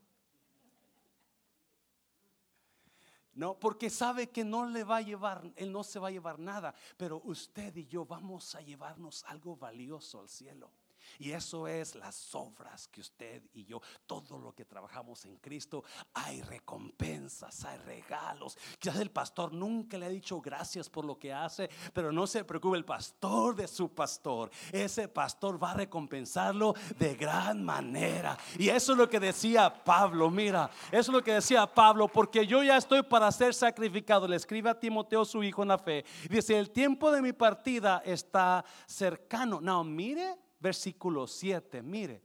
No, 3.34 3.58
porque 3.58 3.90
sabe 3.90 4.30
que 4.30 4.44
no 4.44 4.66
le 4.66 4.82
va 4.82 4.96
a 4.96 5.02
llevar, 5.02 5.52
él 5.56 5.70
no 5.70 5.84
se 5.84 5.98
va 5.98 6.08
a 6.08 6.10
llevar 6.10 6.38
nada, 6.38 6.74
pero 6.96 7.20
usted 7.24 7.76
y 7.76 7.86
yo 7.86 8.06
vamos 8.06 8.54
a 8.54 8.62
llevarnos 8.62 9.24
algo 9.24 9.56
valioso 9.56 10.20
al 10.20 10.28
cielo. 10.30 10.72
Y 11.18 11.32
eso 11.32 11.68
es 11.68 11.94
las 11.94 12.34
obras 12.34 12.88
que 12.88 13.00
usted 13.00 13.42
y 13.54 13.64
yo, 13.64 13.80
todo 14.06 14.38
lo 14.38 14.54
que 14.54 14.64
trabajamos 14.64 15.24
en 15.24 15.36
Cristo, 15.36 15.84
hay 16.14 16.42
recompensas, 16.42 17.64
hay 17.64 17.78
regalos. 17.78 18.58
Quizás 18.78 18.96
el 19.00 19.10
pastor 19.10 19.52
nunca 19.52 19.98
le 19.98 20.06
ha 20.06 20.10
dicho 20.10 20.40
gracias 20.40 20.88
por 20.88 21.04
lo 21.04 21.18
que 21.18 21.32
hace, 21.32 21.68
pero 21.92 22.12
no 22.12 22.26
se 22.26 22.44
preocupe, 22.44 22.76
el 22.76 22.84
pastor 22.84 23.56
de 23.56 23.68
su 23.68 23.94
pastor, 23.94 24.50
ese 24.72 25.08
pastor 25.08 25.62
va 25.62 25.72
a 25.72 25.74
recompensarlo 25.74 26.74
de 26.98 27.14
gran 27.14 27.64
manera. 27.64 28.38
Y 28.58 28.68
eso 28.68 28.92
es 28.92 28.98
lo 28.98 29.08
que 29.08 29.20
decía 29.20 29.82
Pablo, 29.84 30.30
mira, 30.30 30.70
eso 30.90 31.10
es 31.10 31.16
lo 31.16 31.22
que 31.22 31.34
decía 31.34 31.66
Pablo, 31.66 32.08
porque 32.08 32.46
yo 32.46 32.62
ya 32.62 32.76
estoy 32.76 33.02
para 33.02 33.30
ser 33.32 33.54
sacrificado. 33.54 34.28
Le 34.28 34.36
escribe 34.36 34.70
a 34.70 34.78
Timoteo, 34.78 35.24
su 35.24 35.42
hijo 35.42 35.62
en 35.62 35.68
la 35.68 35.78
fe. 35.78 36.04
Dice, 36.28 36.58
el 36.58 36.70
tiempo 36.70 37.10
de 37.10 37.22
mi 37.22 37.32
partida 37.32 38.02
está 38.04 38.64
cercano. 38.86 39.60
No, 39.60 39.84
mire 39.84 40.45
versículo 40.66 41.28
7, 41.28 41.80
mire, 41.80 42.20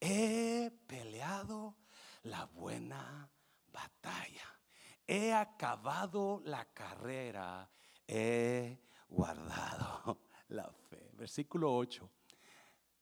he 0.00 0.70
peleado 0.86 1.76
la 2.22 2.46
buena 2.46 3.28
batalla, 3.70 4.58
he 5.06 5.34
acabado 5.34 6.40
la 6.46 6.64
carrera, 6.64 7.70
he 8.06 8.78
guardado 9.06 10.18
la 10.48 10.72
fe. 10.88 11.10
Versículo 11.12 11.76
8. 11.76 12.08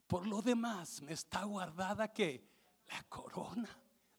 Por 0.09 0.27
lo 0.27 0.43
demás 0.43 1.01
me 1.01 1.13
está 1.13 1.45
guardada 1.45 2.13
que 2.13 2.51
la 2.89 3.05
corona 3.05 3.69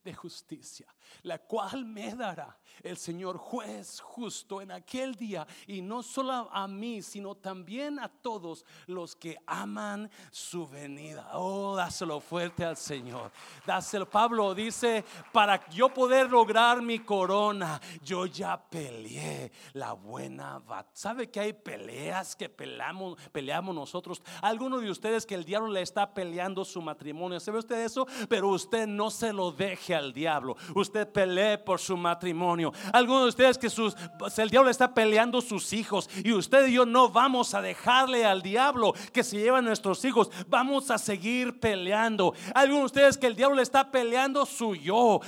de 0.08 0.14
justicia, 0.14 0.88
la 1.24 1.38
cual 1.38 1.84
me 1.84 2.16
dará 2.16 2.58
el 2.82 2.96
Señor 2.96 3.38
juez 3.38 4.00
justo 4.00 4.62
en 4.62 4.72
aquel 4.72 5.16
día, 5.16 5.46
y 5.68 5.82
no 5.82 6.02
solo 6.02 6.50
a 6.50 6.66
mí, 6.66 7.02
sino 7.02 7.36
también 7.36 8.00
a 8.00 8.08
todos 8.08 8.64
los 8.86 9.18
que 9.18 9.38
aman 9.46 10.10
su 10.32 10.66
venida. 10.66 11.32
Oh, 11.34 11.76
dáselo 11.76 12.22
fuerte 12.22 12.64
al 12.64 12.78
Señor. 12.78 13.32
Dáselo. 13.66 14.10
Pablo 14.10 14.56
dice, 14.56 15.04
para 15.34 15.68
yo 15.70 15.94
poder 15.94 16.30
lograr 16.30 16.82
mi 16.82 17.00
corona, 17.00 17.82
yo 18.02 18.26
ya 18.26 18.58
peleé 18.58 19.52
la 19.74 19.92
buena 19.92 20.60
batalla. 20.60 20.88
¿Sabe 20.94 21.30
que 21.30 21.42
hay 21.42 21.52
peleas 21.52 22.34
que 22.36 22.48
peleamos, 22.48 23.20
peleamos 23.34 23.76
nosotros? 23.76 24.22
Algunos 24.42 24.82
de 24.82 24.90
ustedes 24.90 25.26
que 25.26 25.36
el 25.36 25.44
diablo 25.44 25.68
le 25.68 25.82
está 25.82 26.14
peleando 26.14 26.64
su 26.64 26.82
matrimonio, 26.82 27.42
¿sabe 27.42 27.60
usted 27.60 27.84
eso? 27.84 28.08
Pero 28.30 28.48
usted 28.50 28.88
no 28.88 29.10
se 29.10 29.34
lo 29.34 29.52
deje 29.52 29.97
al 29.98 30.14
diablo. 30.14 30.56
Usted 30.76 31.08
pelee 31.12 31.58
por 31.58 31.80
su 31.80 31.98
matrimonio. 31.98 32.74
Algunos 32.94 33.24
de 33.24 33.30
ustedes 33.30 33.58
que 33.58 33.70
sus, 33.70 33.96
el 34.38 34.50
diablo 34.50 34.70
está 34.70 34.94
peleando 34.94 35.42
sus 35.42 35.74
hijos 35.74 36.10
y 36.24 36.32
usted 36.32 36.68
y 36.68 36.74
yo 36.74 36.86
no 36.86 37.10
vamos 37.10 37.54
a 37.54 37.62
dejarle 37.62 38.26
al 38.26 38.42
diablo 38.42 38.94
que 39.12 39.24
se 39.24 39.38
lleva 39.38 39.60
a 39.60 39.62
nuestros 39.62 40.04
hijos. 40.06 40.30
Vamos 40.48 40.92
a 40.92 40.98
seguir 40.98 41.60
peleando. 41.60 42.34
Algunos 42.54 42.82
de 42.82 42.86
ustedes 42.86 43.18
que 43.18 43.28
el 43.28 43.36
diablo 43.36 43.62
está 43.62 43.92
peleando 43.92 44.46
su 44.46 44.76
yo, 44.76 45.20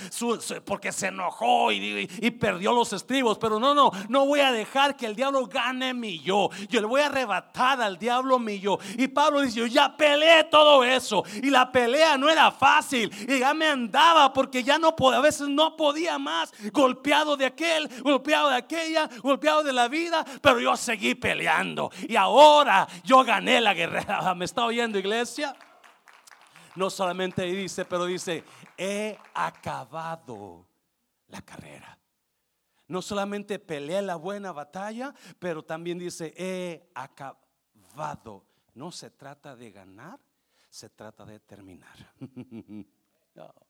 porque 0.66 0.92
se 0.92 1.08
enojó 1.08 1.72
y, 1.72 2.10
y 2.22 2.32
perdió 2.32 2.74
los 2.74 2.94
estribos. 2.94 3.38
Pero 3.38 3.60
no, 3.60 3.74
no, 3.74 3.92
no 4.08 4.26
voy 4.26 4.40
a 4.40 4.52
dejar 4.52 4.96
que 4.96 5.06
el 5.06 5.16
diablo 5.16 5.48
gane 5.48 5.94
mi 5.94 6.20
yo. 6.20 6.50
Yo 6.70 6.82
le 6.82 6.88
voy 6.88 7.02
a 7.02 7.08
arrebatar 7.08 7.82
al 7.82 7.98
diablo 7.98 8.40
mi 8.40 8.60
yo. 8.60 8.78
Y 8.98 9.08
Pablo 9.08 9.42
dice, 9.42 9.60
yo 9.60 9.66
ya 9.66 9.96
peleé 9.96 10.46
todo 10.46 10.84
eso. 10.84 11.24
Y 11.42 11.50
la 11.50 11.72
pelea 11.72 12.18
no 12.18 12.30
era 12.30 12.52
fácil. 12.52 13.12
Y 13.28 13.40
ya 13.40 13.54
me 13.54 13.68
andaba 13.68 14.34
porque 14.34 14.59
ya 14.64 14.78
no 14.78 14.96
podía, 14.96 15.20
a 15.20 15.22
veces 15.22 15.48
no 15.48 15.76
podía 15.76 16.18
más, 16.18 16.52
golpeado 16.72 17.38
de 17.38 17.46
aquel, 17.46 17.90
golpeado 18.02 18.50
de 18.50 18.56
aquella, 18.56 19.10
golpeado 19.22 19.64
de 19.64 19.74
la 19.74 19.88
vida, 19.88 20.26
pero 20.42 20.60
yo 20.60 20.76
seguí 20.76 21.16
peleando 21.16 21.92
y 22.08 22.16
ahora 22.16 22.88
yo 23.04 23.24
gané 23.24 23.62
la 23.62 23.74
guerra. 23.74 24.34
¿Me 24.36 24.46
está 24.46 24.66
oyendo 24.66 24.98
iglesia? 24.98 25.56
No 26.76 26.90
solamente 26.90 27.44
dice, 27.44 27.86
pero 27.86 28.06
dice, 28.06 28.44
he 28.78 29.18
acabado 29.34 30.66
la 31.28 31.42
carrera. 31.42 31.98
No 32.88 33.02
solamente 33.02 33.60
peleé 33.60 34.02
la 34.02 34.16
buena 34.16 34.52
batalla, 34.52 35.14
pero 35.38 35.64
también 35.64 36.00
dice, 36.00 36.34
he 36.36 36.90
acabado. 36.96 38.46
No 38.74 38.92
se 38.92 39.12
trata 39.12 39.56
de 39.56 39.72
ganar, 39.72 40.20
se 40.70 40.90
trata 40.90 41.26
de 41.26 41.40
terminar. 41.40 42.14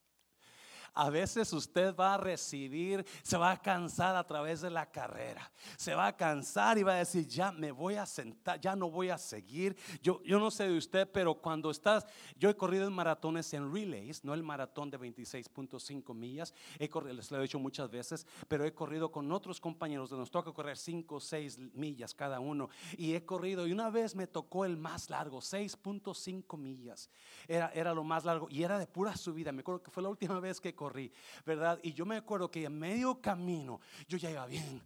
A 0.94 1.10
veces 1.10 1.52
usted 1.52 1.94
va 1.94 2.14
a 2.14 2.18
recibir, 2.18 3.04
se 3.22 3.36
va 3.36 3.52
a 3.52 3.60
cansar 3.60 4.16
a 4.16 4.26
través 4.26 4.60
de 4.60 4.70
la 4.70 4.90
carrera. 4.90 5.50
Se 5.76 5.94
va 5.94 6.08
a 6.08 6.16
cansar 6.16 6.78
y 6.78 6.82
va 6.82 6.94
a 6.94 6.98
decir, 6.98 7.26
ya 7.26 7.52
me 7.52 7.70
voy 7.70 7.94
a 7.94 8.06
sentar, 8.06 8.60
ya 8.60 8.74
no 8.74 8.90
voy 8.90 9.10
a 9.10 9.18
seguir. 9.18 9.76
Yo, 10.02 10.22
yo 10.22 10.38
no 10.38 10.50
sé 10.50 10.68
de 10.68 10.76
usted, 10.76 11.08
pero 11.10 11.34
cuando 11.34 11.70
estás, 11.70 12.06
yo 12.36 12.50
he 12.50 12.56
corrido 12.56 12.86
en 12.86 12.92
maratones 12.92 13.52
en 13.54 13.72
relays, 13.72 14.24
no 14.24 14.34
el 14.34 14.42
maratón 14.42 14.90
de 14.90 14.98
26.5 14.98 16.14
millas. 16.14 16.54
He 16.78 16.88
corrido, 16.88 17.14
les 17.14 17.30
lo 17.30 17.38
he 17.38 17.42
dicho 17.42 17.58
muchas 17.58 17.90
veces, 17.90 18.26
pero 18.48 18.64
he 18.64 18.72
corrido 18.72 19.10
con 19.10 19.30
otros 19.32 19.60
compañeros. 19.60 20.10
Nos 20.12 20.30
toca 20.30 20.52
correr 20.52 20.76
5 20.76 21.14
o 21.14 21.20
6 21.20 21.58
millas 21.74 22.14
cada 22.14 22.40
uno. 22.40 22.68
Y 22.96 23.14
he 23.14 23.24
corrido, 23.24 23.66
y 23.66 23.72
una 23.72 23.90
vez 23.90 24.14
me 24.14 24.26
tocó 24.26 24.64
el 24.64 24.76
más 24.76 25.10
largo, 25.10 25.40
6.5 25.40 26.58
millas. 26.58 27.10
Era, 27.46 27.70
era 27.74 27.94
lo 27.94 28.04
más 28.04 28.24
largo 28.24 28.48
y 28.50 28.62
era 28.62 28.78
de 28.78 28.86
pura 28.86 29.16
subida. 29.16 29.52
Me 29.52 29.60
acuerdo 29.60 29.82
que 29.82 29.90
fue 29.90 30.02
la 30.02 30.08
última 30.08 30.40
vez 30.40 30.60
que 30.60 30.74
corrí, 30.80 31.12
¿verdad? 31.44 31.78
Y 31.82 31.92
yo 31.92 32.06
me 32.06 32.16
acuerdo 32.16 32.50
que 32.50 32.64
en 32.64 32.78
medio 32.78 33.20
camino 33.20 33.82
yo 34.08 34.16
ya 34.16 34.30
iba 34.30 34.46
bien, 34.46 34.80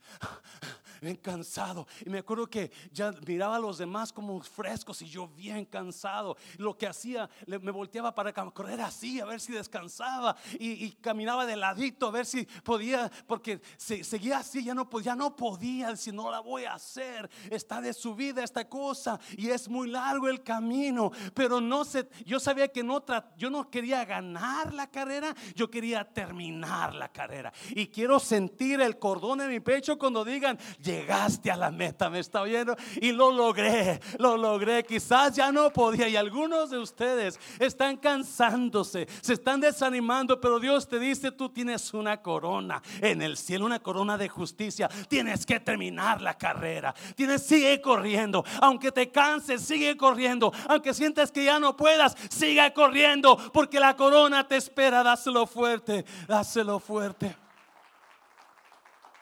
bien 1.05 1.17
cansado. 1.17 1.87
Y 2.05 2.11
me 2.11 2.19
acuerdo 2.19 2.47
que 2.47 2.73
ya 2.93 3.13
miraba 3.27 3.57
a 3.57 3.61
los 3.61 3.79
demás 3.79 4.13
como 4.13 4.41
frescos 4.41 5.01
y 5.03 5.07
yo 5.07 5.29
bien 5.29 5.65
cansado. 5.65 6.37
Lo 6.59 6.77
que 6.77 6.87
hacía, 6.87 7.29
me 7.47 7.71
volteaba 7.71 8.15
para 8.15 8.33
correr 8.33 8.81
así, 8.81 9.21
a 9.21 9.25
ver 9.25 9.41
si 9.41 9.53
descansaba. 9.53 10.37
Y, 10.59 10.93
caminaba 11.01 11.45
de 11.45 11.57
ladito 11.57 12.07
a 12.07 12.11
ver 12.11 12.25
si 12.25 12.47
podía, 12.63 13.11
porque 13.27 13.61
seguía 13.77 14.39
así, 14.39 14.65
ya 14.65 14.75
no, 14.75 14.89
ya 15.01 15.15
no 15.15 15.37
podía, 15.37 15.95
si 15.97 16.13
no 16.13 16.31
la 16.31 16.41
voy 16.41 16.65
a 16.65 16.75
hacer. 16.75 17.29
Está 17.51 17.81
de 17.81 17.93
subida 17.93 18.43
esta 18.43 18.69
cosa 18.69 19.21
y 19.37 19.51
es 19.51 19.69
muy 19.69 19.89
largo 19.89 20.29
el 20.29 20.43
camino. 20.43 21.11
Pero 21.35 21.61
no 21.61 21.85
sé, 21.85 22.09
yo 22.25 22.41
sabía 22.41 22.69
que 22.69 22.83
no, 22.83 23.05
yo 23.37 23.51
no 23.51 23.71
quería 23.71 24.05
ganar 24.05 24.73
la 24.73 24.91
carrera, 24.91 25.35
yo 25.55 25.71
quería 25.71 26.05
terminar 26.05 26.95
la 26.95 27.13
carrera. 27.13 27.53
Y 27.71 27.89
quiero 27.89 28.19
sentir 28.19 28.81
el 28.81 28.99
cordón 28.99 29.43
en 29.43 29.51
mi 29.51 29.61
pecho 29.61 29.99
cuando 29.99 30.25
digan, 30.25 30.59
llegaste 30.97 31.51
a 31.51 31.57
la 31.57 31.71
meta, 31.71 32.11
me 32.11 32.21
está 32.21 32.43
oyendo. 32.43 32.77
Y 33.01 33.13
lo 33.13 33.31
logré, 33.33 34.01
lo 34.19 34.37
logré. 34.37 34.85
Quizás 34.85 35.35
ya 35.35 35.53
no 35.53 35.71
podía. 35.71 36.09
Y 36.09 36.17
algunos 36.17 36.71
de 36.71 36.79
ustedes 36.79 37.39
están 37.59 37.97
cansándose, 37.97 39.07
se 39.21 39.35
están 39.35 39.61
desanimando, 39.61 40.41
pero 40.41 40.59
Dios 40.59 40.89
te 40.89 40.99
dice, 40.99 41.31
tú 41.31 41.49
tienes 41.49 41.93
una 41.95 42.21
corona 42.23 42.83
en 43.01 43.23
el 43.23 43.37
cielo, 43.37 43.67
una 43.67 43.81
corona 43.81 44.17
de 44.19 44.29
justicia. 44.29 44.89
Tienes 45.09 45.47
que 45.47 45.61
terminar 45.61 46.21
la 46.21 46.37
carrera. 46.37 46.95
Tienes, 47.15 47.43
sigue 47.43 47.81
corriendo. 47.81 48.45
Aunque 48.61 48.93
te 48.93 49.11
canses, 49.11 49.63
sigue 49.63 49.97
corriendo. 49.97 50.53
Aunque 50.69 50.95
sientas 50.95 51.31
que 51.31 51.45
ya 51.45 51.59
no 51.59 51.77
puedas, 51.77 52.17
sigue 52.31 52.73
corriendo. 52.73 53.37
Porque 53.53 53.81
la 53.81 53.97
corona 53.97 54.47
te 54.47 54.57
espera. 54.57 55.03
Dáselo 55.03 55.47
fuerte 55.47 56.05
dáselo 56.27 56.81
fuerte. 56.81 57.44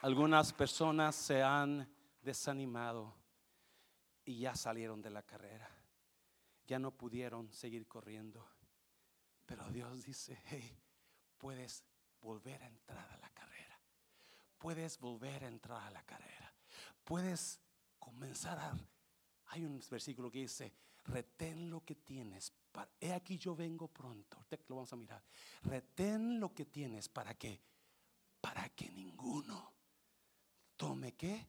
Algunas 0.03 0.53
personas 0.53 1.17
se 1.17 1.43
han 1.43 1.89
desanimado 2.21 3.15
y 4.25 4.39
ya 4.41 4.55
salieron 4.55 5.01
de 5.01 5.11
la 5.11 5.23
carrera. 5.23 5.69
Ya 6.67 6.79
no 6.79 6.91
pudieron 6.93 7.53
seguir 7.53 7.87
corriendo. 7.87 8.47
Pero 9.47 9.69
Dios 9.71 10.05
dice, 10.05 10.41
hey, 10.47 10.79
puedes 11.39 11.85
volver 12.21 12.63
a 12.63 12.67
entrar 12.67 13.11
a 13.11 13.17
la 13.17 13.31
carrera. 13.31 13.81
Puedes 14.59 14.99
volver 14.99 15.45
a 15.45 15.49
entrar 15.49 15.83
a 15.83 15.91
la 15.91 16.03
carrera. 16.03 16.53
Puedes 17.05 17.61
comenzar 17.99 18.59
a... 18.59 18.77
Hay 19.47 19.65
un 19.65 19.81
versículo 19.91 20.31
que 20.31 20.41
dice, 20.41 20.73
retén 21.05 21.71
lo 21.71 21.85
que 21.85 21.95
tienes 21.97 22.53
he 23.01 23.13
aquí 23.13 23.39
yo 23.39 23.55
vengo 23.55 23.89
pronto. 23.89 24.47
lo 24.69 24.77
vamos 24.77 24.93
a 24.93 24.97
mirar. 24.97 25.23
Retén 25.63 26.41
lo 26.41 26.55
que 26.55 26.65
tienes 26.65 27.09
para 27.09 27.35
que, 27.35 27.61
para 28.41 28.69
que 28.71 28.91
ninguno 28.91 29.73
tome 30.83 31.13
qué, 31.13 31.47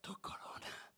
tu 0.00 0.18
corona. 0.18 0.92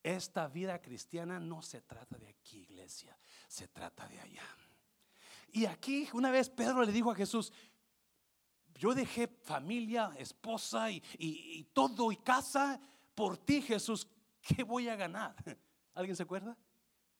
Esta 0.00 0.46
vida 0.46 0.80
cristiana 0.80 1.40
no 1.40 1.60
se 1.60 1.80
trata 1.80 2.16
de 2.16 2.28
aquí, 2.28 2.60
iglesia, 2.60 3.18
se 3.48 3.66
trata 3.66 4.06
de 4.06 4.20
allá. 4.20 4.46
Y 5.50 5.66
aquí 5.66 6.08
una 6.12 6.30
vez 6.30 6.48
Pedro 6.48 6.84
le 6.84 6.92
dijo 6.92 7.10
a 7.10 7.16
Jesús, 7.16 7.52
yo 8.76 8.94
dejé 8.94 9.26
familia, 9.26 10.12
esposa 10.16 10.88
y, 10.88 11.02
y 11.18 11.64
todo 11.72 12.12
y 12.12 12.16
casa 12.16 12.80
por 13.16 13.38
ti, 13.38 13.60
Jesús, 13.60 14.06
¿qué 14.40 14.62
voy 14.62 14.88
a 14.88 14.94
ganar? 14.94 15.34
¿Alguien 15.94 16.14
se 16.14 16.22
acuerda? 16.22 16.56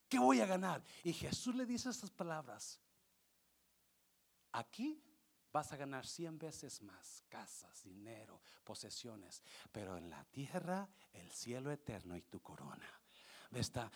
¿Qué 0.08 0.20
voy 0.20 0.40
a 0.40 0.46
ganar? 0.46 0.84
Y 1.02 1.12
Jesús 1.12 1.52
le 1.56 1.66
dice 1.66 1.90
estas 1.90 2.12
palabras. 2.12 2.78
Aquí 4.52 5.02
vas 5.54 5.72
a 5.72 5.76
ganar 5.76 6.04
cien 6.04 6.36
veces 6.36 6.82
más 6.82 7.22
casas, 7.28 7.84
dinero, 7.84 8.42
posesiones, 8.64 9.40
pero 9.70 9.96
en 9.96 10.10
la 10.10 10.24
tierra 10.24 10.88
el 11.12 11.30
cielo 11.30 11.70
eterno 11.70 12.16
y 12.16 12.22
tu 12.22 12.40
corona. 12.40 12.90
Está 13.52 13.88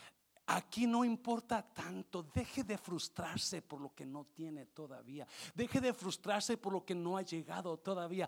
Aquí 0.51 0.87
no 0.87 1.05
importa 1.05 1.63
tanto. 1.63 2.23
Deje 2.23 2.65
de 2.65 2.79
frustrarse 2.79 3.61
por 3.61 3.83
lo 3.83 3.95
que 3.95 4.07
no 4.07 4.25
tiene 4.35 4.65
todavía. 4.65 5.27
Deje 5.55 5.79
de 5.79 5.93
frustrarse 5.93 6.57
por 6.57 6.73
lo 6.73 6.87
que 6.87 6.95
no 6.95 7.19
ha 7.19 7.23
llegado 7.23 7.77
todavía. 7.77 8.27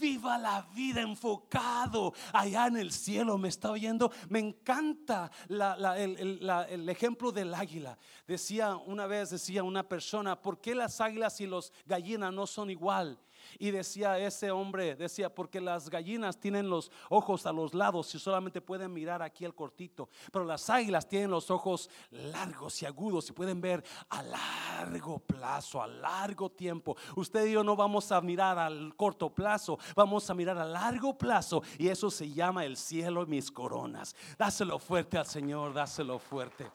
Viva 0.00 0.36
la 0.36 0.62
vida 0.74 1.00
enfocado 1.00 2.12
allá 2.32 2.66
en 2.66 2.76
el 2.76 2.90
cielo. 2.90 3.38
¿Me 3.38 3.48
está 3.48 3.70
oyendo? 3.70 4.10
Me 4.28 4.40
encanta 4.40 5.30
el, 5.48 6.40
el, 6.68 6.88
ejemplo 6.88 7.30
del 7.30 7.54
águila. 7.54 7.96
Decía 8.26 8.74
una 8.74 9.06
vez, 9.06 9.30
decía 9.30 9.62
una 9.62 9.88
persona, 9.88 10.42
¿por 10.42 10.60
qué 10.60 10.74
las 10.74 11.00
águilas 11.00 11.40
y 11.40 11.46
los 11.46 11.72
gallinas 11.86 12.32
no 12.32 12.48
son 12.48 12.70
igual? 12.70 13.16
Y 13.58 13.70
decía 13.70 14.18
ese 14.18 14.50
hombre, 14.50 14.96
decía, 14.96 15.34
porque 15.34 15.60
las 15.60 15.90
gallinas 15.90 16.38
tienen 16.38 16.68
los 16.68 16.90
ojos 17.08 17.46
a 17.46 17.52
los 17.52 17.74
lados 17.74 18.14
y 18.14 18.18
solamente 18.18 18.60
pueden 18.60 18.92
mirar 18.92 19.22
aquí 19.22 19.44
el 19.44 19.54
cortito, 19.54 20.08
pero 20.32 20.44
las 20.44 20.68
águilas 20.70 21.08
tienen 21.08 21.30
los 21.30 21.50
ojos 21.50 21.90
largos 22.10 22.80
y 22.82 22.86
agudos 22.86 23.28
y 23.28 23.32
pueden 23.32 23.60
ver 23.60 23.84
a 24.08 24.22
largo 24.22 25.18
plazo, 25.18 25.82
a 25.82 25.86
largo 25.86 26.50
tiempo. 26.50 26.96
Usted 27.16 27.46
y 27.46 27.52
yo 27.52 27.64
no 27.64 27.76
vamos 27.76 28.12
a 28.12 28.20
mirar 28.20 28.58
al 28.58 28.94
corto 28.96 29.34
plazo, 29.34 29.78
vamos 29.94 30.28
a 30.30 30.34
mirar 30.34 30.58
a 30.58 30.64
largo 30.64 31.16
plazo 31.16 31.62
y 31.78 31.88
eso 31.88 32.10
se 32.10 32.30
llama 32.30 32.64
el 32.64 32.76
cielo 32.76 33.22
y 33.22 33.26
mis 33.26 33.50
coronas. 33.50 34.14
Dáselo 34.38 34.78
fuerte 34.78 35.18
al 35.18 35.26
Señor, 35.26 35.72
dáselo 35.72 36.18
fuerte. 36.18 36.70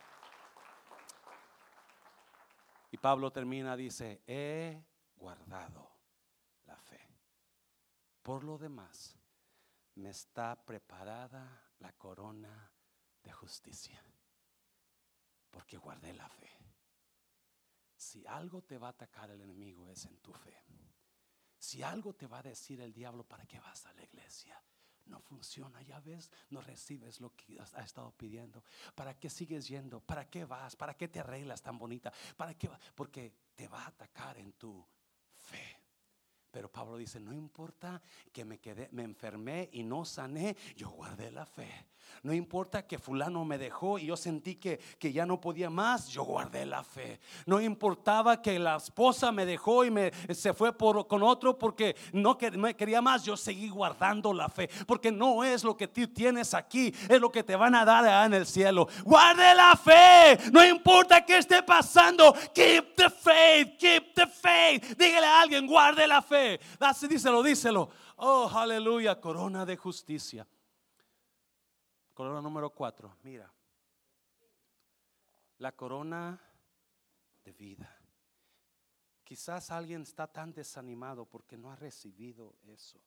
Y 2.92 2.98
Pablo 2.98 3.32
termina, 3.32 3.76
dice, 3.76 4.22
he 4.26 4.82
guardado 5.18 5.95
por 8.26 8.44
lo 8.44 8.58
demás, 8.58 9.16
me 9.94 10.10
está 10.10 10.56
preparada 10.66 11.62
la 11.78 11.94
corona 11.94 12.72
de 13.22 13.32
justicia, 13.32 14.04
porque 15.52 15.78
guardé 15.78 16.12
la 16.12 16.28
fe. 16.28 16.50
Si 17.96 18.26
algo 18.26 18.64
te 18.64 18.80
va 18.80 18.88
a 18.88 18.90
atacar 18.98 19.30
el 19.30 19.42
enemigo 19.42 19.88
es 19.92 20.06
en 20.06 20.18
tu 20.18 20.34
fe. 20.34 20.60
Si 21.60 21.84
algo 21.84 22.16
te 22.16 22.26
va 22.26 22.40
a 22.40 22.42
decir 22.42 22.82
el 22.82 22.92
diablo 22.92 23.24
para 23.28 23.46
que 23.46 23.60
vas 23.60 23.86
a 23.86 23.94
la 23.94 24.04
iglesia, 24.04 24.60
no 25.06 25.20
funciona, 25.20 25.84
ya 25.84 26.00
ves, 26.00 26.32
no 26.50 26.62
recibes 26.62 27.22
lo 27.22 27.36
que 27.36 27.60
has, 27.60 27.76
estado 27.76 28.12
pidiendo. 28.12 28.64
¿Para 28.96 29.14
qué 29.20 29.30
sigues 29.30 29.68
yendo? 29.68 30.00
¿Para 30.00 30.28
qué 30.28 30.46
vas? 30.46 30.76
¿Para 30.76 30.96
qué 30.96 31.08
te 31.08 31.20
arreglas 31.20 31.62
tan 31.62 31.78
bonita? 31.78 32.12
¿Para 32.36 32.56
qué? 32.56 32.72
Porque 32.96 33.36
te 33.54 33.68
va 33.68 33.84
a 33.84 33.88
atacar 33.90 34.40
en 34.40 34.54
tu. 34.54 34.84
Pero 36.56 36.72
Pablo 36.72 36.96
dice, 36.96 37.20
no 37.20 37.34
importa 37.34 38.02
que 38.32 38.46
me 38.46 38.60
quedé, 38.60 38.88
me 38.94 39.04
enfermé 39.04 39.68
y 39.74 39.84
no 39.84 40.06
sané, 40.06 40.56
yo 40.78 40.90
guardé 40.90 41.30
la 41.30 41.46
fe. 41.46 41.68
No 42.24 42.34
importa 42.34 42.88
que 42.88 42.98
fulano 42.98 43.46
me 43.46 43.58
dejó 43.58 44.00
y 44.00 44.08
yo 44.08 44.18
sentí 44.18 44.56
que, 44.56 44.80
que 44.98 45.12
ya 45.14 45.26
no 45.26 45.40
podía 45.40 45.70
más, 45.70 46.08
yo 46.08 46.24
guardé 46.24 46.66
la 46.66 46.84
fe. 46.84 47.20
No 47.46 47.62
importaba 47.62 48.42
que 48.42 48.58
la 48.58 48.78
esposa 48.78 49.32
me 49.32 49.46
dejó 49.46 49.86
y 49.86 49.92
me 49.92 50.12
se 50.34 50.54
fue 50.54 50.76
por, 50.76 51.08
con 51.08 51.22
otro 51.22 51.58
porque 51.58 51.96
no 52.14 52.38
me 52.54 52.76
quería 52.76 53.02
más, 53.02 53.24
yo 53.24 53.38
seguí 53.38 53.70
guardando 53.70 54.34
la 54.34 54.50
fe. 54.50 54.70
Porque 54.88 55.12
no 55.12 55.44
es 55.44 55.64
lo 55.64 55.78
que 55.78 55.88
tú 55.88 56.08
tienes 56.08 56.54
aquí, 56.54 56.94
es 57.10 57.20
lo 57.20 57.32
que 57.32 57.44
te 57.44 57.56
van 57.56 57.76
a 57.76 57.86
dar 57.86 58.04
allá 58.06 58.26
en 58.26 58.34
el 58.34 58.48
cielo. 58.48 58.88
Guarde 59.04 59.54
la 59.54 59.76
fe, 59.76 60.52
no 60.52 60.66
importa 60.66 61.24
qué 61.26 61.38
esté 61.38 61.62
pasando, 61.62 62.34
keep 62.54 62.96
the 62.96 63.10
faith, 63.10 63.78
keep 63.78 64.14
the 64.16 64.26
faith. 64.26 64.98
Dígale 64.98 65.28
a 65.28 65.42
alguien, 65.42 65.68
guarde 65.68 66.08
la 66.08 66.22
fe. 66.22 66.45
Díselo, 67.10 67.44
díselo. 67.44 67.90
Oh, 68.18 68.50
aleluya, 68.54 69.20
corona 69.20 69.66
de 69.66 69.78
justicia. 69.78 70.48
Corona 72.14 72.42
número 72.42 72.70
cuatro, 72.70 73.18
mira. 73.24 73.52
La 75.58 75.72
corona 75.74 76.40
de 77.44 77.54
vida. 77.54 77.98
Quizás 79.24 79.72
alguien 79.72 80.04
está 80.04 80.28
tan 80.28 80.54
desanimado 80.54 81.26
porque 81.26 81.58
no 81.58 81.72
ha 81.72 81.76
recibido 81.76 82.56
eso. 82.68 83.02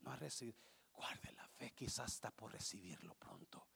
No 0.00 0.10
ha 0.10 0.16
recibido. 0.16 0.58
Guarde 0.92 1.32
la 1.32 1.46
fe, 1.48 1.72
quizás 1.72 2.12
está 2.12 2.30
por 2.30 2.52
recibirlo 2.52 3.14
pronto. 3.14 3.66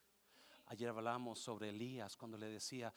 Ayer 0.66 0.88
hablábamos 0.88 1.40
sobre 1.40 1.70
Elías 1.70 2.16
cuando 2.16 2.38
le 2.38 2.46
decía, 2.46 2.94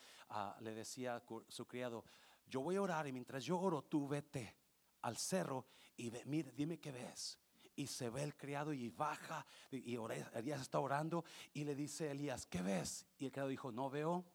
le 0.59 0.75
decía 0.75 1.15
a 1.15 1.23
su 1.47 1.65
criado, 1.65 2.05
yo 2.45 2.61
voy 2.61 2.75
a 2.75 2.81
orar 2.81 3.07
y 3.07 3.11
mientras 3.11 3.43
yo 3.43 3.59
oro, 3.59 3.81
tú 3.83 4.07
vete 4.07 4.55
al 5.01 5.17
cerro 5.17 5.65
y 5.97 6.09
ve, 6.09 6.23
mire, 6.25 6.51
dime 6.51 6.79
qué 6.79 6.91
ves. 6.91 7.39
Y 7.75 7.87
se 7.87 8.09
ve 8.09 8.23
el 8.23 8.35
criado 8.35 8.71
y 8.71 8.89
baja 8.89 9.45
y 9.71 9.97
Elías 10.33 10.61
está 10.61 10.79
orando 10.79 11.25
y 11.53 11.63
le 11.63 11.73
dice 11.75 12.09
a 12.09 12.11
Elías, 12.11 12.45
¿qué 12.45 12.61
ves? 12.61 13.07
Y 13.17 13.25
el 13.25 13.31
criado 13.31 13.49
dijo, 13.49 13.71
no 13.71 13.89
veo 13.89 14.25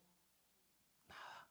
nada. 1.09 1.49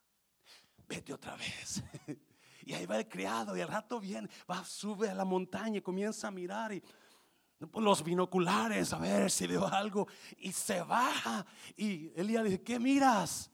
Vete 0.87 1.13
otra 1.13 1.37
vez. 1.37 1.81
y 2.65 2.73
ahí 2.73 2.85
va 2.85 2.97
el 2.97 3.07
criado 3.07 3.55
y 3.55 3.61
al 3.61 3.69
rato 3.69 4.01
viene, 4.01 4.27
va, 4.49 4.65
sube 4.65 5.09
a 5.09 5.15
la 5.15 5.23
montaña 5.23 5.77
y 5.77 5.81
comienza 5.81 6.27
a 6.27 6.31
mirar 6.31 6.73
y 6.73 6.83
los 7.73 8.03
binoculares 8.03 8.93
a 8.93 8.99
ver 8.99 9.31
si 9.31 9.47
veo 9.47 9.65
algo 9.65 10.07
y 10.37 10.51
se 10.51 10.81
baja 10.81 11.45
y 11.75 12.11
Elías 12.19 12.43
dice, 12.43 12.61
¿qué 12.61 12.79
miras? 12.79 13.49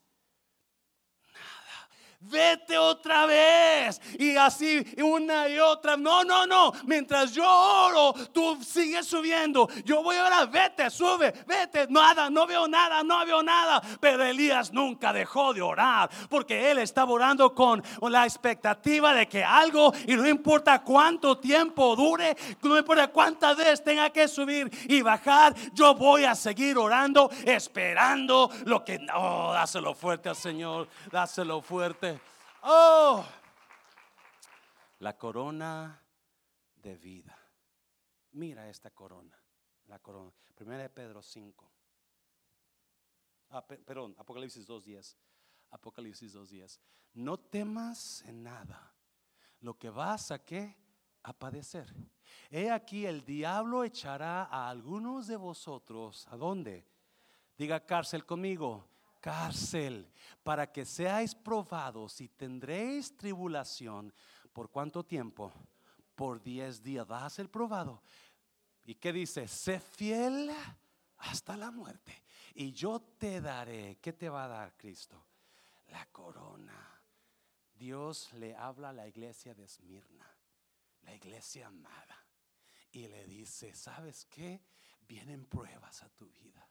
Vete 2.24 2.78
otra 2.78 3.26
vez. 3.26 4.02
Y 4.18 4.36
así 4.36 4.86
una 5.02 5.48
y 5.50 5.60
otra. 5.60 5.98
No, 5.98 6.24
no, 6.24 6.46
no. 6.46 6.74
Mientras 6.86 7.34
yo 7.34 7.46
oro, 7.48 8.14
tú 8.32 8.58
sigues 8.64 9.06
subiendo. 9.06 9.68
Yo 9.86 10.04
voy 10.04 10.16
a 10.18 10.26
orar, 10.26 10.50
vete, 10.50 10.90
sube, 10.90 11.34
vete. 11.46 11.88
Nada, 11.90 12.30
no 12.30 12.46
veo 12.48 12.68
nada, 12.68 13.04
no 13.04 13.26
veo 13.26 13.44
nada. 13.44 13.82
Pero 14.00 14.24
Elías 14.24 14.72
nunca 14.72 15.14
dejó 15.14 15.54
de 15.54 15.62
orar 15.62 16.10
porque 16.30 16.72
él 16.72 16.80
estaba 16.80 17.12
orando 17.12 17.54
con 17.54 17.84
la 18.10 18.26
expectativa 18.26 19.14
de 19.14 19.28
que 19.28 19.44
algo, 19.44 19.94
y 20.08 20.16
no 20.16 20.28
importa 20.28 20.84
cuánto 20.84 21.38
tiempo 21.38 21.96
dure, 21.96 22.36
no 22.62 22.78
importa 22.78 23.08
cuántas 23.08 23.58
veces 23.58 23.84
tenga 23.84 24.10
que 24.10 24.28
subir 24.28 24.70
y 24.88 25.02
bajar, 25.02 25.54
yo 25.74 25.96
voy 25.96 26.24
a 26.26 26.36
seguir 26.36 26.78
orando, 26.78 27.30
esperando 27.46 28.50
lo 28.66 28.84
que... 28.84 29.00
Oh, 29.14 29.52
dáselo 29.54 29.94
fuerte 29.94 30.30
al 30.30 30.36
Señor, 30.36 30.88
dáselo 31.12 31.62
fuerte. 31.62 32.13
Oh, 32.66 33.26
la 35.00 35.18
corona 35.18 36.02
de 36.76 36.96
vida. 36.96 37.38
Mira 38.32 38.70
esta 38.70 38.92
corona, 38.92 39.38
la 39.88 40.00
corona. 40.00 40.32
Primera 40.56 40.84
de 40.84 40.90
Pedro 40.90 41.22
5. 41.22 41.72
Ah, 43.50 43.66
perdón, 43.66 44.16
Apocalipsis 44.18 44.68
2.10. 44.68 45.16
Apocalipsis 45.72 46.36
2.10. 46.36 46.80
No 47.16 47.38
temas 47.38 48.22
en 48.24 48.44
nada 48.44 48.94
lo 49.60 49.78
que 49.78 49.90
vas 49.90 50.32
a 50.32 50.44
qué? 50.44 50.78
A 51.24 51.34
padecer. 51.34 51.94
He 52.50 52.70
aquí 52.70 53.06
el 53.06 53.24
diablo 53.24 53.84
echará 53.84 54.44
a 54.44 54.70
algunos 54.70 55.28
de 55.28 55.38
vosotros. 55.38 56.28
¿A 56.30 56.38
dónde? 56.38 56.88
Diga 57.58 57.86
cárcel 57.86 58.26
conmigo 58.26 58.93
cárcel, 59.24 60.12
para 60.44 60.70
que 60.70 60.84
seáis 60.84 61.34
probados 61.34 62.20
y 62.20 62.28
tendréis 62.28 63.16
tribulación. 63.16 64.14
¿Por 64.52 64.70
cuánto 64.70 65.06
tiempo? 65.06 65.54
Por 66.14 66.44
diez 66.44 66.84
días. 66.84 67.08
Vas 67.08 67.24
a 67.24 67.30
ser 67.30 67.50
probado. 67.50 68.04
¿Y 68.84 68.96
qué 68.96 69.14
dice? 69.14 69.48
Sé 69.48 69.80
fiel 69.80 70.52
hasta 71.20 71.56
la 71.56 71.72
muerte. 71.72 72.22
Y 72.54 72.74
yo 72.74 73.00
te 73.00 73.40
daré. 73.40 73.98
¿Qué 74.02 74.12
te 74.12 74.28
va 74.28 74.44
a 74.44 74.50
dar 74.50 74.76
Cristo? 74.76 75.26
La 75.88 76.06
corona. 76.08 77.02
Dios 77.74 78.34
le 78.34 78.54
habla 78.58 78.90
a 78.90 78.94
la 78.94 79.08
iglesia 79.08 79.54
de 79.56 79.64
Esmirna, 79.64 80.28
la 81.04 81.16
iglesia 81.16 81.68
amada. 81.68 82.28
Y 82.92 83.08
le 83.08 83.26
dice, 83.26 83.74
¿sabes 83.74 84.26
qué? 84.26 84.62
Vienen 85.08 85.46
pruebas 85.46 86.04
a 86.04 86.10
tu 86.10 86.30
vida. 86.30 86.68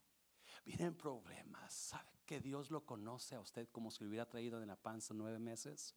Vienen 0.64 0.94
problemas. 0.94 1.72
¿Sabe 1.72 2.20
que 2.24 2.40
Dios 2.40 2.70
lo 2.70 2.84
conoce 2.84 3.34
a 3.34 3.40
usted 3.40 3.68
como 3.70 3.90
si 3.90 4.04
lo 4.04 4.10
hubiera 4.10 4.28
traído 4.28 4.60
en 4.62 4.68
la 4.68 4.76
panza 4.76 5.14
nueve 5.14 5.38
meses? 5.38 5.94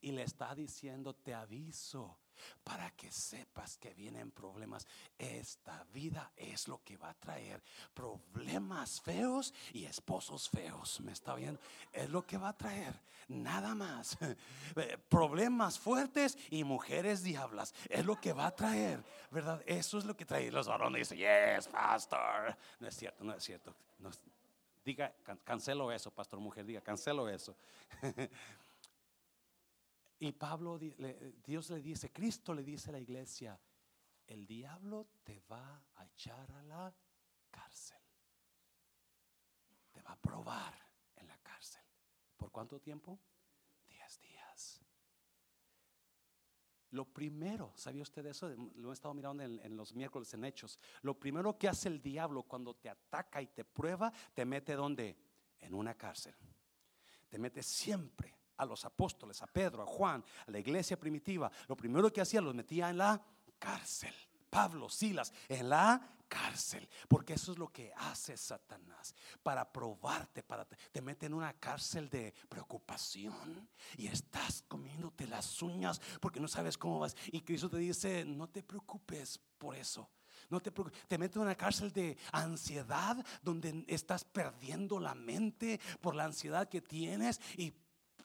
Y 0.00 0.12
le 0.12 0.22
está 0.22 0.54
diciendo, 0.54 1.14
te 1.14 1.34
aviso 1.34 2.18
para 2.62 2.90
que 2.90 3.10
sepas 3.10 3.76
que 3.78 3.94
vienen 3.94 4.30
problemas. 4.30 4.86
Esta 5.18 5.84
vida 5.92 6.32
es 6.36 6.68
lo 6.68 6.82
que 6.82 6.96
va 6.96 7.10
a 7.10 7.14
traer 7.14 7.62
problemas 7.94 9.00
feos 9.00 9.52
y 9.72 9.84
esposos 9.84 10.48
feos. 10.48 11.00
¿Me 11.00 11.12
está 11.12 11.34
viendo? 11.34 11.60
Es 11.92 12.08
lo 12.10 12.26
que 12.26 12.38
va 12.38 12.50
a 12.50 12.56
traer. 12.56 12.94
Nada 13.28 13.74
más. 13.74 14.16
Eh, 14.76 14.96
problemas 15.08 15.78
fuertes 15.78 16.38
y 16.48 16.62
mujeres 16.62 17.22
diablas. 17.22 17.74
Es 17.88 18.06
lo 18.06 18.20
que 18.20 18.32
va 18.32 18.46
a 18.46 18.54
traer. 18.54 19.02
¿Verdad? 19.30 19.60
Eso 19.66 19.98
es 19.98 20.04
lo 20.04 20.16
que 20.16 20.24
trae 20.24 20.50
los 20.50 20.68
varones. 20.68 21.10
Dicen, 21.10 21.18
yes, 21.18 21.66
pastor. 21.66 22.56
No 22.78 22.86
es 22.86 22.96
cierto, 22.96 23.24
no 23.24 23.34
es 23.34 23.42
cierto. 23.42 23.74
diga, 24.84 25.12
cancelo 25.44 25.90
eso, 25.90 26.10
pastor 26.10 26.38
mujer. 26.38 26.64
Diga, 26.64 26.80
cancelo 26.80 27.28
eso. 27.28 27.56
Y 30.22 30.32
Pablo, 30.32 30.78
Dios 30.78 31.70
le 31.70 31.80
dice, 31.80 32.12
Cristo 32.12 32.52
le 32.52 32.62
dice 32.62 32.90
a 32.90 32.92
la 32.92 33.00
iglesia, 33.00 33.58
el 34.26 34.46
diablo 34.46 35.08
te 35.24 35.40
va 35.50 35.82
a 35.94 36.04
echar 36.04 36.52
a 36.52 36.62
la 36.62 36.94
cárcel. 37.50 37.96
Te 39.90 40.02
va 40.02 40.12
a 40.12 40.20
probar 40.20 40.74
en 41.16 41.26
la 41.26 41.38
cárcel. 41.38 41.82
¿Por 42.36 42.52
cuánto 42.52 42.78
tiempo? 42.78 43.18
Diez 43.88 44.20
días. 44.20 44.82
Lo 46.90 47.06
primero, 47.06 47.72
¿sabía 47.74 48.02
usted 48.02 48.26
eso? 48.26 48.54
Lo 48.74 48.90
he 48.90 48.92
estado 48.92 49.14
mirando 49.14 49.42
en, 49.42 49.74
los 49.74 49.94
miércoles 49.94 50.34
en 50.34 50.44
Hechos. 50.44 50.78
Lo 51.00 51.18
primero 51.18 51.56
que 51.56 51.66
hace 51.66 51.88
el 51.88 52.02
diablo 52.02 52.42
cuando 52.42 52.74
te 52.74 52.90
ataca 52.90 53.40
y 53.40 53.46
te 53.46 53.64
prueba, 53.64 54.12
te 54.34 54.44
mete 54.44 54.74
donde? 54.74 55.16
En 55.60 55.72
una 55.72 55.94
cárcel. 55.94 56.34
Te 57.30 57.38
mete 57.38 57.62
siempre 57.62 58.39
a 58.60 58.64
los 58.66 58.84
apóstoles, 58.84 59.40
a 59.42 59.46
Pedro, 59.46 59.82
a 59.82 59.86
Juan, 59.86 60.22
a 60.46 60.50
la 60.50 60.58
iglesia 60.58 60.98
primitiva, 60.98 61.50
lo 61.66 61.76
primero 61.76 62.12
que 62.12 62.20
hacía 62.20 62.40
los 62.40 62.54
metía 62.54 62.90
en 62.90 62.98
la 62.98 63.20
cárcel. 63.58 64.14
Pablo, 64.50 64.88
Silas, 64.90 65.32
en 65.48 65.68
la 65.68 66.16
cárcel, 66.28 66.88
porque 67.08 67.34
eso 67.34 67.52
es 67.52 67.58
lo 67.58 67.68
que 67.68 67.92
hace 67.96 68.36
Satanás 68.36 69.14
para 69.42 69.70
probarte, 69.70 70.42
para 70.42 70.64
te 70.64 71.00
mete 71.00 71.26
en 71.26 71.34
una 71.34 71.52
cárcel 71.54 72.08
de 72.08 72.34
preocupación 72.48 73.68
y 73.96 74.06
estás 74.06 74.64
comiéndote 74.68 75.26
las 75.26 75.60
uñas 75.62 76.00
porque 76.20 76.40
no 76.40 76.48
sabes 76.48 76.76
cómo 76.76 77.00
vas 77.00 77.16
y 77.32 77.40
Cristo 77.40 77.70
te 77.70 77.78
dice, 77.78 78.24
no 78.24 78.48
te 78.48 78.62
preocupes 78.62 79.40
por 79.58 79.74
eso. 79.74 80.08
No 80.48 80.60
te 80.60 80.70
te 80.70 81.18
mete 81.18 81.38
en 81.38 81.42
una 81.42 81.54
cárcel 81.54 81.92
de 81.92 82.16
ansiedad 82.32 83.24
donde 83.42 83.84
estás 83.86 84.24
perdiendo 84.24 84.98
la 84.98 85.14
mente 85.14 85.80
por 86.00 86.14
la 86.14 86.24
ansiedad 86.24 86.68
que 86.68 86.80
tienes 86.80 87.40
y 87.56 87.72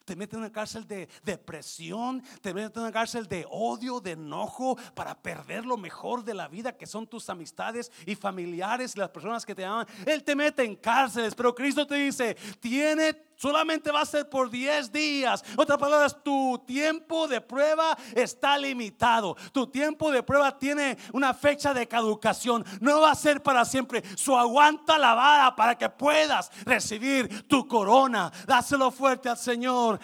te 0.06 0.16
mete 0.16 0.36
en 0.36 0.40
una 0.42 0.52
cárcel 0.52 0.86
de 0.86 1.08
depresión, 1.24 2.22
te 2.40 2.54
mete 2.54 2.78
en 2.78 2.84
una 2.84 2.92
cárcel 2.92 3.26
de 3.26 3.44
odio, 3.50 4.00
de 4.00 4.12
enojo, 4.12 4.78
para 4.94 5.20
perder 5.20 5.66
lo 5.66 5.76
mejor 5.76 6.24
de 6.24 6.32
la 6.32 6.46
vida, 6.48 6.76
que 6.76 6.86
son 6.86 7.06
tus 7.06 7.28
amistades 7.28 7.90
y 8.06 8.14
familiares 8.14 8.94
y 8.94 9.00
las 9.00 9.10
personas 9.10 9.44
que 9.44 9.54
te 9.54 9.64
aman. 9.64 9.86
Él 10.06 10.22
te 10.22 10.36
mete 10.36 10.62
en 10.62 10.76
cárceles, 10.76 11.34
pero 11.34 11.54
Cristo 11.54 11.86
te 11.86 11.96
dice, 11.96 12.36
tiene 12.60 13.14
solamente 13.36 13.90
va 13.90 14.00
a 14.00 14.06
ser 14.06 14.28
por 14.28 14.50
10 14.50 14.90
días. 14.90 15.44
Otras 15.56 15.78
palabras, 15.78 16.16
tu 16.22 16.62
tiempo 16.66 17.28
de 17.28 17.40
prueba 17.40 17.96
está 18.14 18.58
limitado. 18.58 19.36
Tu 19.52 19.66
tiempo 19.66 20.10
de 20.10 20.22
prueba 20.22 20.58
tiene 20.58 20.98
una 21.12 21.34
fecha 21.34 21.72
de 21.72 21.86
caducación. 21.86 22.64
No 22.80 23.00
va 23.00 23.12
a 23.12 23.14
ser 23.14 23.42
para 23.42 23.64
siempre. 23.64 24.02
Su 24.16 24.36
aguanta 24.36 24.98
la 24.98 25.14
vara 25.14 25.54
para 25.54 25.76
que 25.76 25.88
puedas 25.88 26.50
recibir 26.64 27.46
tu 27.46 27.66
corona. 27.66 28.32
Dáselo 28.46 28.90
fuerte 28.90 29.28
al 29.28 29.38
Señor. 29.38 30.00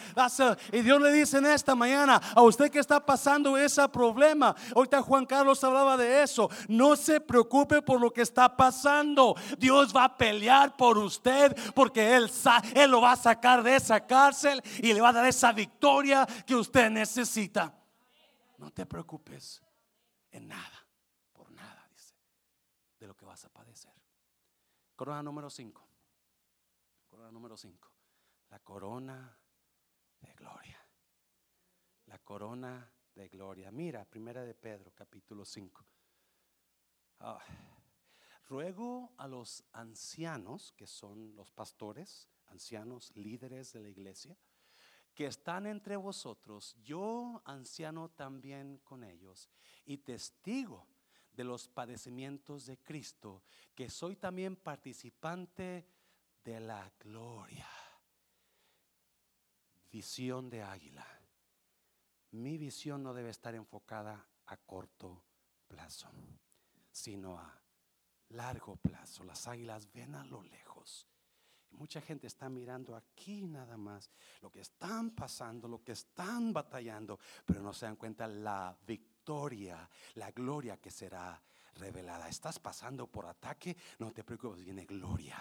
Y 0.72 0.80
Dios 0.80 1.00
le 1.00 1.12
dice 1.12 1.38
en 1.38 1.46
esta 1.46 1.74
mañana 1.74 2.20
a 2.34 2.42
usted 2.42 2.70
que 2.70 2.78
está 2.78 3.04
pasando 3.04 3.56
ese 3.56 3.86
problema. 3.88 4.54
Ahorita 4.74 5.02
Juan 5.02 5.26
Carlos 5.26 5.62
hablaba 5.64 5.96
de 5.96 6.22
eso. 6.22 6.50
No 6.68 6.96
se 6.96 7.20
preocupe 7.20 7.82
por 7.82 8.00
lo 8.00 8.12
que 8.12 8.22
está 8.22 8.56
pasando. 8.56 9.34
Dios 9.58 9.94
va 9.94 10.04
a 10.04 10.16
pelear 10.16 10.76
por 10.76 10.98
usted 10.98 11.56
porque 11.74 12.14
Él, 12.14 12.30
él 12.74 12.90
lo 12.90 13.00
va 13.00 13.12
a 13.12 13.16
sacar 13.22 13.62
de 13.62 13.76
esa 13.76 14.06
cárcel 14.06 14.60
y 14.78 14.92
le 14.92 15.00
va 15.00 15.10
a 15.10 15.12
dar 15.12 15.26
esa 15.26 15.52
victoria 15.52 16.26
que 16.46 16.54
usted 16.54 16.90
necesita. 16.90 17.74
No 18.58 18.70
te 18.70 18.86
preocupes 18.86 19.62
en 20.30 20.48
nada, 20.48 20.86
por 21.32 21.50
nada, 21.50 21.86
dice, 21.90 22.14
de 22.98 23.06
lo 23.06 23.16
que 23.16 23.24
vas 23.24 23.44
a 23.44 23.48
padecer. 23.48 23.92
Corona 24.96 25.22
número 25.22 25.50
5. 25.50 25.88
Corona 27.08 27.30
número 27.30 27.56
5. 27.56 27.90
La 28.50 28.58
corona 28.60 29.38
de 30.20 30.32
gloria. 30.34 30.78
La 32.06 32.18
corona 32.18 32.92
de 33.14 33.28
gloria. 33.28 33.70
Mira, 33.70 34.04
primera 34.04 34.42
de 34.42 34.54
Pedro, 34.54 34.92
capítulo 34.94 35.44
5. 35.44 35.84
Ruego 38.52 39.14
a 39.16 39.26
los 39.26 39.64
ancianos, 39.72 40.72
que 40.72 40.86
son 40.86 41.34
los 41.34 41.50
pastores, 41.50 42.28
ancianos, 42.48 43.10
líderes 43.16 43.72
de 43.72 43.80
la 43.80 43.88
iglesia, 43.88 44.36
que 45.14 45.24
están 45.24 45.64
entre 45.64 45.96
vosotros, 45.96 46.76
yo 46.84 47.40
anciano 47.46 48.10
también 48.10 48.76
con 48.84 49.04
ellos, 49.04 49.48
y 49.86 49.96
testigo 49.96 50.86
de 51.32 51.44
los 51.44 51.66
padecimientos 51.66 52.66
de 52.66 52.76
Cristo, 52.76 53.42
que 53.74 53.88
soy 53.88 54.16
también 54.16 54.56
participante 54.56 55.86
de 56.44 56.60
la 56.60 56.92
gloria. 57.00 57.70
Visión 59.90 60.50
de 60.50 60.62
águila. 60.62 61.06
Mi 62.32 62.58
visión 62.58 63.02
no 63.02 63.14
debe 63.14 63.30
estar 63.30 63.54
enfocada 63.54 64.28
a 64.44 64.58
corto 64.58 65.24
plazo, 65.66 66.10
sino 66.90 67.38
a 67.38 67.61
largo 68.32 68.76
plazo. 68.76 69.24
Las 69.24 69.46
águilas 69.46 69.90
ven 69.92 70.14
a 70.14 70.24
lo 70.24 70.42
lejos. 70.42 71.06
mucha 71.72 72.00
gente 72.02 72.26
está 72.26 72.48
mirando 72.48 72.94
aquí 72.94 73.46
nada 73.46 73.76
más 73.76 74.10
lo 74.42 74.50
que 74.50 74.60
están 74.60 75.10
pasando, 75.12 75.66
lo 75.66 75.82
que 75.82 75.92
están 75.92 76.52
batallando, 76.52 77.18
pero 77.46 77.62
no 77.62 77.72
se 77.72 77.86
dan 77.86 77.96
cuenta 77.96 78.26
la 78.28 78.76
victoria, 78.86 79.88
la 80.14 80.30
gloria 80.32 80.76
que 80.76 80.90
será 80.90 81.42
revelada. 81.74 82.28
Estás 82.28 82.58
pasando 82.58 83.06
por 83.06 83.26
ataque, 83.26 83.76
no 83.98 84.12
te 84.12 84.22
preocupes, 84.22 84.64
viene 84.64 84.84
gloria. 84.84 85.38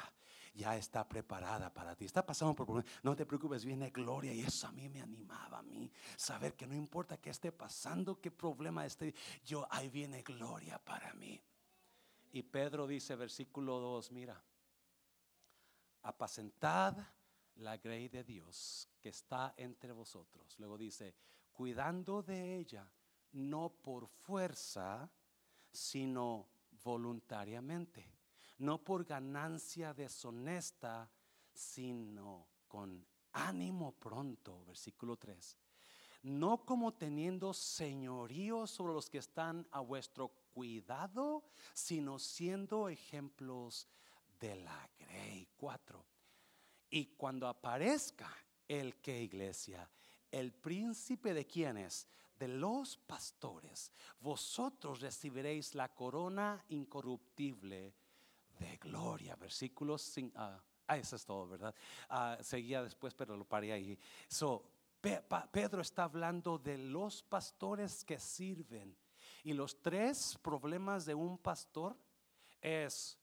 Ya 0.53 0.75
está 0.75 1.07
preparada 1.07 1.73
para 1.73 1.95
ti. 1.95 2.05
Está 2.05 2.25
pasando 2.25 2.53
por 2.53 2.65
problemas, 2.65 2.91
no 3.03 3.15
te 3.15 3.25
preocupes, 3.25 3.63
viene 3.63 3.89
gloria. 3.89 4.33
Y 4.33 4.41
eso 4.41 4.67
a 4.67 4.71
mí 4.71 4.89
me 4.89 5.01
animaba 5.01 5.59
a 5.59 5.63
mí. 5.63 5.89
Saber 6.17 6.55
que 6.55 6.67
no 6.67 6.75
importa 6.75 7.17
qué 7.17 7.29
esté 7.29 7.51
pasando, 7.51 8.19
qué 8.19 8.31
problema 8.31 8.85
esté, 8.85 9.13
yo 9.45 9.65
ahí 9.71 9.89
viene 9.89 10.23
gloria 10.23 10.77
para 10.77 11.13
mí. 11.13 11.41
Y 12.33 12.43
Pedro 12.43 12.87
dice, 12.87 13.15
versículo 13.15 13.79
2, 13.79 14.11
mira, 14.11 14.41
apacentad 16.03 16.95
la 17.55 17.77
grey 17.77 18.07
de 18.07 18.23
Dios 18.23 18.87
que 19.01 19.09
está 19.09 19.53
entre 19.57 19.91
vosotros. 19.91 20.57
Luego 20.57 20.77
dice, 20.77 21.13
cuidando 21.51 22.23
de 22.23 22.57
ella, 22.57 22.89
no 23.33 23.69
por 23.69 24.07
fuerza, 24.07 25.09
sino 25.71 26.47
voluntariamente, 26.83 28.09
no 28.59 28.81
por 28.81 29.03
ganancia 29.03 29.93
deshonesta, 29.93 31.09
sino 31.53 32.47
con 32.67 33.05
ánimo 33.33 33.91
pronto, 33.91 34.63
versículo 34.65 35.17
3 35.17 35.57
no 36.23 36.65
como 36.65 36.93
teniendo 36.93 37.53
señorío 37.53 38.67
sobre 38.67 38.93
los 38.93 39.09
que 39.09 39.17
están 39.17 39.67
a 39.71 39.79
vuestro 39.79 40.31
cuidado, 40.51 41.43
sino 41.73 42.19
siendo 42.19 42.89
ejemplos 42.89 43.87
de 44.39 44.55
la 44.57 44.89
grey. 44.99 45.47
Cuatro. 45.57 46.05
Y 46.89 47.15
cuando 47.15 47.47
aparezca 47.47 48.29
el 48.67 48.95
que 48.97 49.21
iglesia, 49.21 49.89
el 50.29 50.53
príncipe 50.53 51.33
de 51.33 51.45
quienes, 51.45 52.07
de 52.37 52.47
los 52.47 52.97
pastores, 52.97 53.91
vosotros 54.19 54.99
recibiréis 54.99 55.75
la 55.75 55.89
corona 55.89 56.63
incorruptible 56.69 57.93
de 58.59 58.77
gloria. 58.77 59.35
Versículos 59.35 60.01
5. 60.01 60.33
Ah, 60.37 60.61
ah, 60.87 60.97
eso 60.97 61.15
es 61.15 61.25
todo, 61.25 61.47
¿verdad? 61.47 61.73
Ah, 62.09 62.37
seguía 62.41 62.81
después, 62.81 63.13
pero 63.13 63.37
lo 63.37 63.45
paré 63.45 63.71
ahí. 63.71 63.97
So, 64.27 64.63
Pedro 64.99 65.81
está 65.81 66.03
hablando 66.03 66.57
de 66.57 66.77
los 66.77 67.23
pastores 67.23 68.03
que 68.03 68.19
sirven. 68.19 68.95
Y 69.43 69.53
los 69.53 69.81
tres 69.81 70.37
problemas 70.41 71.05
de 71.05 71.15
un 71.15 71.37
pastor 71.37 71.97
es 72.61 73.17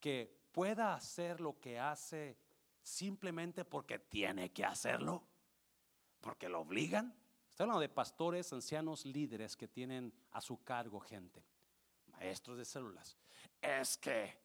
que 0.00 0.46
pueda 0.52 0.94
hacer 0.94 1.40
lo 1.40 1.60
que 1.60 1.78
hace 1.78 2.38
simplemente 2.82 3.64
porque 3.64 3.98
tiene 3.98 4.52
que 4.52 4.64
hacerlo, 4.64 5.26
porque 6.20 6.48
lo 6.48 6.60
obligan. 6.60 7.14
Está 7.50 7.64
hablando 7.64 7.80
de 7.80 7.88
pastores, 7.88 8.52
ancianos, 8.52 9.04
líderes 9.04 9.56
que 9.56 9.68
tienen 9.68 10.12
a 10.32 10.40
su 10.40 10.62
cargo 10.62 11.00
gente, 11.00 11.44
maestros 12.06 12.58
de 12.58 12.64
células. 12.64 13.16
Es 13.60 13.96
que, 13.98 14.38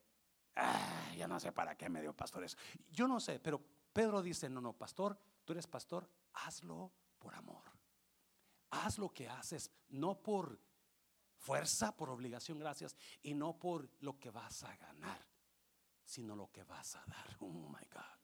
ah, 0.56 1.12
ya 1.16 1.28
no 1.28 1.39
sé 1.39 1.52
para 1.52 1.76
qué 1.78 1.89
me 1.89 2.02
dio 2.02 2.14
pastores. 2.14 2.58
Yo 2.89 3.08
no 3.08 3.20
sé, 3.20 3.39
pero 3.39 3.62
Pedro 3.94 4.22
dice, 4.22 4.50
no, 4.50 4.62
no, 4.62 4.74
pastor, 4.74 5.18
tú 5.46 5.54
eres 5.54 5.68
pastor, 5.68 6.10
hazlo 6.34 6.92
por 7.20 7.36
amor. 7.36 7.64
Haz 8.72 8.98
lo 8.98 9.10
que 9.10 9.28
haces, 9.28 9.70
no 9.89 10.22
por 10.24 10.58
fuerza, 11.42 11.96
por 11.96 12.10
obligación, 12.10 12.60
gracias, 12.60 12.96
y 13.24 13.34
no 13.34 13.58
por 13.58 13.89
lo 14.00 14.18
que 14.20 14.30
vas 14.30 14.64
a 14.64 14.76
ganar, 14.78 15.28
sino 16.04 16.36
lo 16.36 16.52
que 16.52 16.64
vas 16.64 16.96
a 16.96 17.06
dar. 17.06 17.38
Oh 17.42 17.70
my 17.70 17.86
God. 17.92 18.20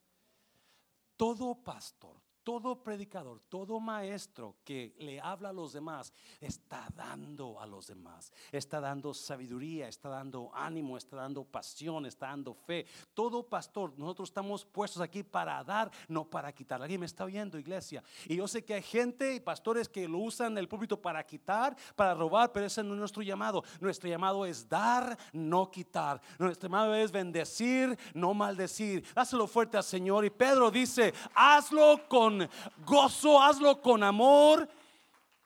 Todo 1.16 1.56
pastor, 1.56 2.22
todo 2.48 2.82
predicador, 2.82 3.42
todo 3.50 3.78
maestro 3.78 4.56
que 4.64 4.96
le 5.00 5.20
habla 5.20 5.50
a 5.50 5.52
los 5.52 5.74
demás, 5.74 6.14
está 6.40 6.88
dando 6.96 7.60
a 7.60 7.68
los 7.68 7.88
demás, 7.88 8.32
está 8.54 8.80
dando 8.80 9.14
sabiduría, 9.14 9.90
está 9.90 10.08
dando 10.08 10.50
ánimo, 10.54 10.96
está 10.96 11.18
dando 11.18 11.44
pasión, 11.44 12.06
está 12.06 12.28
dando 12.28 12.54
fe. 12.54 12.86
Todo 13.14 13.44
pastor, 13.44 14.00
nosotros 14.00 14.30
estamos 14.30 14.64
puestos 14.64 15.02
aquí 15.02 15.24
para 15.24 15.62
dar, 15.62 15.92
no 16.08 16.24
para 16.24 16.54
quitar. 16.54 16.82
Alguien 16.82 17.02
me 17.02 17.06
está 17.06 17.26
oyendo, 17.26 17.60
iglesia. 17.60 18.02
Y 18.28 18.38
yo 18.38 18.48
sé 18.48 18.64
que 18.64 18.76
hay 18.76 18.82
gente 18.82 19.36
y 19.36 19.42
pastores 19.42 19.90
que 19.90 20.08
lo 20.08 20.20
usan 20.20 20.58
el 20.58 20.70
púlpito 20.70 21.02
para 21.02 21.22
quitar, 21.26 21.76
para 21.98 22.14
robar, 22.14 22.54
pero 22.54 22.68
ese 22.68 22.82
no 22.82 22.94
es 22.94 23.00
nuestro 23.02 23.24
llamado. 23.24 23.62
Nuestro 23.82 24.08
llamado 24.08 24.46
es 24.46 24.70
dar, 24.70 25.18
no 25.34 25.70
quitar. 25.70 26.22
Nuestro 26.40 26.70
llamado 26.70 26.96
es 26.96 27.12
bendecir, 27.12 28.00
no 28.14 28.34
maldecir. 28.34 29.04
Dáselo 29.14 29.48
fuerte 29.48 29.76
al 29.76 29.84
Señor. 29.84 30.24
Y 30.24 30.30
Pedro 30.30 30.72
dice, 30.72 31.14
hazlo 31.36 32.08
con 32.08 32.37
gozo, 32.86 33.42
hazlo 33.42 33.82
con 33.82 34.04
amor 34.04 34.68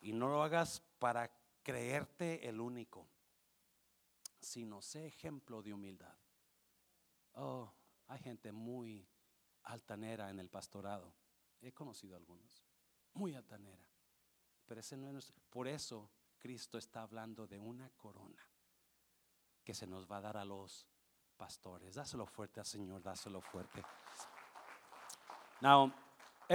y 0.02 0.14
no 0.14 0.28
lo 0.28 0.44
hagas 0.44 0.82
para 1.00 1.32
creerte 1.64 2.48
el 2.48 2.60
único, 2.60 3.08
sino 4.40 4.82
sé 4.82 5.08
ejemplo 5.08 5.62
de 5.62 5.74
humildad. 5.74 6.16
Oh, 7.34 7.72
hay 8.08 8.20
gente 8.20 8.52
muy 8.52 9.08
altanera 9.64 10.30
en 10.30 10.40
el 10.40 10.50
pastorado. 10.50 11.14
He 11.62 11.72
conocido 11.72 12.18
algunos, 12.18 12.64
muy 13.14 13.36
altanera. 13.36 13.88
Pero 14.66 14.80
ese 14.80 14.98
no 14.98 15.18
es 15.18 15.34
Por 15.50 15.68
eso 15.68 16.10
Cristo 16.40 16.78
está 16.78 17.04
hablando 17.04 17.46
de 17.46 17.60
una 17.60 17.90
corona 17.92 18.42
que 19.64 19.74
se 19.74 19.86
nos 19.86 20.10
va 20.10 20.18
a 20.18 20.22
dar 20.22 20.38
a 20.38 20.46
los 20.46 20.88
pastores. 21.38 21.96
Dáselo 21.96 22.26
fuerte 22.26 22.60
al 22.60 22.66
Señor, 22.66 23.02
dáselo 23.02 23.42
fuerte. 23.42 23.84
Now, 25.62 25.94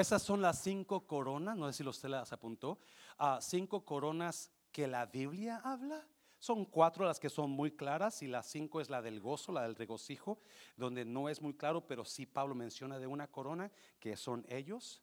esas 0.01 0.23
son 0.23 0.43
las 0.43 0.63
cinco 0.63 1.07
coronas, 1.07 1.57
no 1.57 1.73
sé 1.73 1.83
si 1.83 1.89
usted 1.89 2.11
las 2.11 2.31
apuntó, 2.31 2.79
ah, 3.17 3.39
cinco 3.41 3.83
coronas 3.83 4.51
que 4.71 4.87
la 4.87 5.07
Biblia 5.07 5.63
habla. 5.65 6.07
Son 6.39 6.67
cuatro 6.67 7.07
las 7.07 7.19
que 7.19 7.31
son 7.31 7.51
muy 7.51 7.71
claras 7.71 8.21
y 8.21 8.27
las 8.27 8.47
cinco 8.47 8.83
es 8.83 8.91
la 8.91 9.01
del 9.01 9.21
gozo, 9.21 9.53
la 9.53 9.63
del 9.63 9.75
regocijo, 9.75 10.39
donde 10.77 11.07
no 11.07 11.31
es 11.31 11.41
muy 11.41 11.55
claro, 11.55 11.87
pero 11.87 12.05
sí 12.05 12.27
Pablo 12.27 12.55
menciona 12.55 12.99
de 12.99 13.07
una 13.07 13.27
corona 13.27 13.73
que 13.99 14.19
son 14.19 14.45
ellos. 14.51 15.03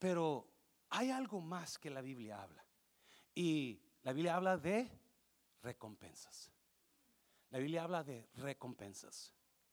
Pero 0.00 0.48
hay 0.90 1.12
algo 1.12 1.40
más 1.40 1.78
que 1.78 1.88
la 1.88 2.00
Biblia 2.00 2.42
habla. 2.42 2.64
Y 3.32 3.80
la 4.02 4.12
Biblia 4.12 4.34
habla 4.34 4.58
de 4.58 4.90
recompensas. 5.62 6.50
La 7.50 7.60
Biblia 7.60 7.84
habla 7.84 8.02
de 8.02 8.28
recompensas. 8.34 9.32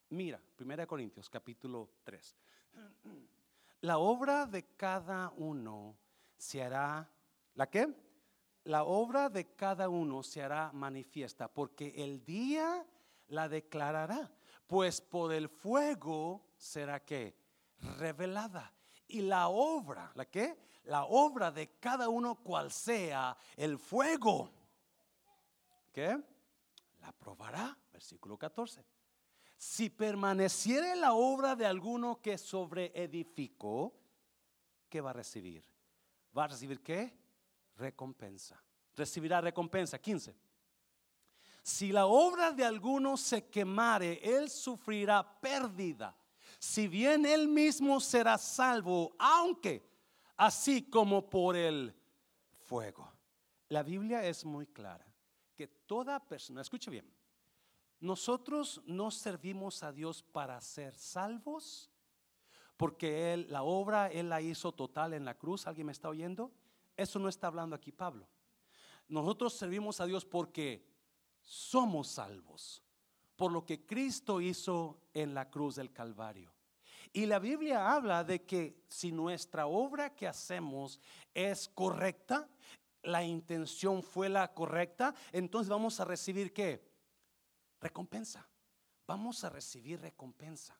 Mira, 0.10 0.40
1 0.60 0.88
Corintios 0.88 1.28
capítulo 1.28 1.90
3. 2.04 2.36
La 3.82 3.98
obra 3.98 4.46
de 4.46 4.76
cada 4.76 5.32
uno 5.38 5.96
se 6.38 6.62
hará, 6.62 7.10
¿la 7.56 7.70
qué? 7.70 7.94
La 8.66 8.84
obra 8.84 9.30
de 9.30 9.56
cada 9.56 9.88
uno 9.88 10.22
se 10.22 10.44
hará 10.44 10.72
manifiesta, 10.74 11.48
porque 11.48 11.94
el 11.96 12.26
día 12.26 12.86
la 13.30 13.48
declarará, 13.48 14.30
pues 14.68 15.00
por 15.00 15.32
el 15.34 15.48
fuego 15.48 16.46
será 16.58 17.04
que 17.06 17.36
revelada. 17.98 18.74
Y 19.08 19.22
la 19.22 19.48
obra, 19.48 20.12
¿la 20.14 20.26
qué? 20.26 20.60
La 20.84 21.06
obra 21.06 21.50
de 21.52 21.78
cada 21.80 22.10
uno 22.10 22.36
cual 22.36 22.72
sea 22.72 23.38
el 23.56 23.80
fuego, 23.80 24.52
¿qué? 25.94 26.22
La 27.00 27.14
probará, 27.14 27.78
versículo 27.94 28.38
14. 28.38 28.99
Si 29.60 29.90
permaneciere 29.90 30.96
la 30.96 31.12
obra 31.12 31.54
de 31.54 31.66
alguno 31.66 32.22
que 32.22 32.38
sobre 32.38 32.94
edificó, 32.96 33.94
¿qué 34.88 35.02
va 35.02 35.10
a 35.10 35.14
recibir? 35.14 35.66
¿Va 36.36 36.46
a 36.46 36.48
recibir 36.48 36.82
qué? 36.82 37.14
Recompensa. 37.76 38.64
Recibirá 38.96 39.42
recompensa. 39.42 40.00
15. 40.00 40.34
Si 41.62 41.92
la 41.92 42.06
obra 42.06 42.54
de 42.54 42.64
alguno 42.64 43.18
se 43.18 43.50
quemare, 43.50 44.22
él 44.24 44.50
sufrirá 44.50 45.42
pérdida. 45.42 46.16
Si 46.58 46.88
bien 46.88 47.26
él 47.26 47.50
mismo 47.50 48.00
será 48.00 48.38
salvo, 48.38 49.14
aunque 49.20 49.86
así 50.38 50.84
como 50.84 51.30
por 51.30 51.58
el 51.58 51.94
fuego. 52.62 53.12
La 53.68 53.84
Biblia 53.84 54.24
es 54.24 54.46
muy 54.46 54.68
clara 54.68 55.06
que 55.54 55.68
toda 55.68 56.26
persona, 56.26 56.62
escuche 56.62 56.90
bien, 56.90 57.14
nosotros 58.00 58.82
no 58.86 59.12
servimos 59.12 59.84
a 59.84 59.92
Dios 59.92 60.24
para 60.24 60.60
ser 60.62 60.96
salvos, 60.96 61.90
porque 62.78 63.34
él, 63.34 63.48
la 63.50 63.64
obra 63.64 64.08
Él 64.08 64.30
la 64.30 64.42
hizo 64.42 64.72
total 64.72 65.14
en 65.14 65.26
la 65.26 65.38
cruz. 65.38 65.68
¿Alguien 65.68 65.88
me 65.88 65.92
está 65.92 66.08
oyendo? 66.08 66.52
Eso 66.96 67.20
no 67.20 67.28
está 67.28 67.48
hablando 67.48 67.76
aquí 67.76 67.92
Pablo. 67.92 68.28
Nosotros 69.10 69.54
servimos 69.54 70.00
a 70.00 70.06
Dios 70.06 70.24
porque 70.24 70.88
somos 71.42 72.08
salvos, 72.08 72.82
por 73.36 73.52
lo 73.52 73.66
que 73.66 73.86
Cristo 73.86 74.40
hizo 74.40 75.02
en 75.14 75.34
la 75.34 75.50
cruz 75.50 75.76
del 75.76 75.92
Calvario. 75.92 76.54
Y 77.12 77.26
la 77.26 77.40
Biblia 77.40 77.92
habla 77.92 78.24
de 78.24 78.46
que 78.46 78.84
si 78.88 79.12
nuestra 79.12 79.68
obra 79.68 80.16
que 80.16 80.28
hacemos 80.28 81.02
es 81.34 81.68
correcta, 81.68 82.48
la 83.02 83.24
intención 83.24 84.04
fue 84.04 84.30
la 84.30 84.54
correcta, 84.54 85.16
entonces 85.32 85.70
vamos 85.70 86.00
a 86.00 86.06
recibir 86.06 86.54
qué? 86.54 86.89
Recompensa. 87.80 88.48
Vamos 89.08 89.44
a 89.44 89.50
recibir 89.50 90.00
recompensa. 90.02 90.78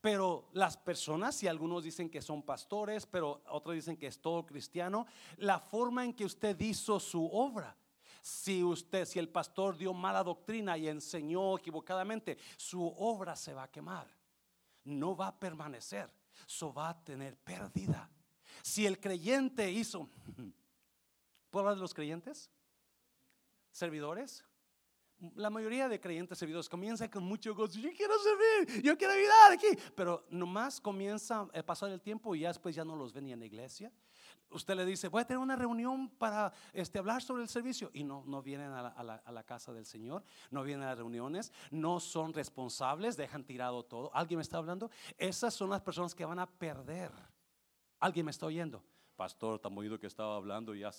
Pero 0.00 0.48
las 0.52 0.76
personas, 0.76 1.34
si 1.34 1.48
algunos 1.48 1.82
dicen 1.82 2.08
que 2.08 2.22
son 2.22 2.42
pastores, 2.42 3.06
pero 3.06 3.42
otros 3.48 3.74
dicen 3.74 3.96
que 3.96 4.06
es 4.06 4.20
todo 4.20 4.46
cristiano, 4.46 5.06
la 5.38 5.58
forma 5.58 6.04
en 6.04 6.14
que 6.14 6.24
usted 6.24 6.58
hizo 6.60 7.00
su 7.00 7.26
obra. 7.26 7.76
Si 8.22 8.62
usted, 8.62 9.04
si 9.04 9.18
el 9.18 9.28
pastor 9.28 9.76
dio 9.76 9.92
mala 9.92 10.22
doctrina 10.22 10.76
y 10.76 10.88
enseñó 10.88 11.58
equivocadamente, 11.58 12.38
su 12.56 12.86
obra 12.86 13.36
se 13.36 13.54
va 13.54 13.64
a 13.64 13.70
quemar. 13.70 14.06
No 14.84 15.16
va 15.16 15.28
a 15.28 15.38
permanecer. 15.38 16.10
Eso 16.46 16.72
va 16.72 16.90
a 16.90 17.04
tener 17.04 17.36
pérdida. 17.36 18.08
Si 18.62 18.86
el 18.86 19.00
creyente 19.00 19.70
hizo, 19.70 20.08
¿puedo 21.50 21.62
hablar 21.62 21.76
de 21.76 21.82
los 21.82 21.94
creyentes? 21.94 22.50
¿Servidores? 23.70 24.44
La 25.34 25.48
mayoría 25.48 25.88
de 25.88 25.98
creyentes 25.98 26.36
servidores 26.38 26.68
comienzan 26.68 27.08
con 27.08 27.24
mucho 27.24 27.54
gozo. 27.54 27.78
Yo 27.78 27.90
quiero 27.96 28.14
servir, 28.18 28.82
yo 28.82 28.98
quiero 28.98 29.14
ayudar 29.14 29.52
aquí. 29.52 29.68
Pero 29.94 30.26
nomás 30.30 30.80
comienza 30.80 31.48
el 31.52 31.64
pasar 31.64 31.90
el 31.90 32.02
tiempo 32.02 32.34
y 32.34 32.40
ya 32.40 32.48
después 32.48 32.74
ya 32.74 32.84
no 32.84 32.94
los 32.94 33.12
ven 33.12 33.24
ni 33.24 33.32
en 33.32 33.40
la 33.40 33.46
iglesia. 33.46 33.90
Usted 34.50 34.76
le 34.76 34.84
dice, 34.84 35.08
voy 35.08 35.22
a 35.22 35.26
tener 35.26 35.38
una 35.38 35.56
reunión 35.56 36.08
para 36.08 36.52
este, 36.72 36.98
hablar 36.98 37.22
sobre 37.22 37.42
el 37.42 37.48
servicio. 37.48 37.90
Y 37.94 38.04
no, 38.04 38.24
no 38.26 38.42
vienen 38.42 38.72
a 38.72 38.82
la, 38.82 39.14
a 39.14 39.32
la 39.32 39.42
casa 39.42 39.72
del 39.72 39.86
Señor, 39.86 40.22
no 40.50 40.62
vienen 40.62 40.84
a 40.84 40.90
las 40.90 40.98
reuniones, 40.98 41.52
no 41.70 41.98
son 41.98 42.32
responsables, 42.32 43.16
dejan 43.16 43.44
tirado 43.44 43.84
todo. 43.84 44.10
¿Alguien 44.14 44.38
me 44.38 44.42
está 44.42 44.58
hablando? 44.58 44.90
Esas 45.16 45.54
son 45.54 45.70
las 45.70 45.80
personas 45.80 46.14
que 46.14 46.24
van 46.24 46.38
a 46.38 46.46
perder. 46.46 47.10
¿Alguien 47.98 48.26
me 48.26 48.30
está 48.30 48.46
oyendo? 48.46 48.84
Pastor 49.16 49.58
tan 49.58 49.74
bonito 49.74 49.98
que 49.98 50.06
estaba 50.06 50.36
hablando. 50.36 50.74
Ya 50.74 50.92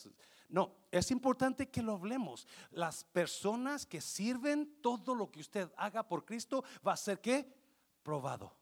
No, 0.50 0.76
es 0.92 1.12
importante 1.12 1.70
que 1.70 1.82
lo 1.82 1.94
hablemos. 1.94 2.48
Las 2.72 3.04
personas 3.04 3.86
que 3.86 4.02
sirven, 4.02 4.82
todo 4.82 5.16
lo 5.16 5.32
que 5.32 5.40
usted 5.40 5.72
haga 5.78 6.08
por 6.08 6.26
Cristo 6.26 6.64
va 6.86 6.94
a 6.94 6.98
ser 6.98 7.22
que 7.22 7.54
probado. 8.04 8.54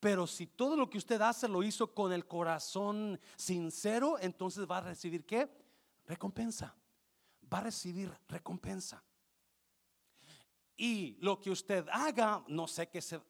Pero 0.00 0.26
si 0.26 0.46
todo 0.46 0.76
lo 0.76 0.88
que 0.88 0.98
usted 0.98 1.20
hace 1.20 1.48
lo 1.48 1.62
hizo 1.62 1.94
con 1.94 2.12
el 2.12 2.26
corazón 2.26 3.20
sincero, 3.36 4.18
entonces 4.20 4.68
va 4.70 4.78
a 4.78 4.82
recibir 4.82 5.24
qué? 5.24 5.48
Recompensa. 6.06 6.74
Va 7.52 7.58
a 7.58 7.62
recibir 7.62 8.12
recompensa. 8.28 9.02
Y 10.76 11.16
lo 11.20 11.40
que 11.40 11.50
usted 11.50 11.86
haga, 11.90 12.44
no 12.46 12.68
sé 12.68 12.88
qué 12.88 13.00
se 13.00 13.20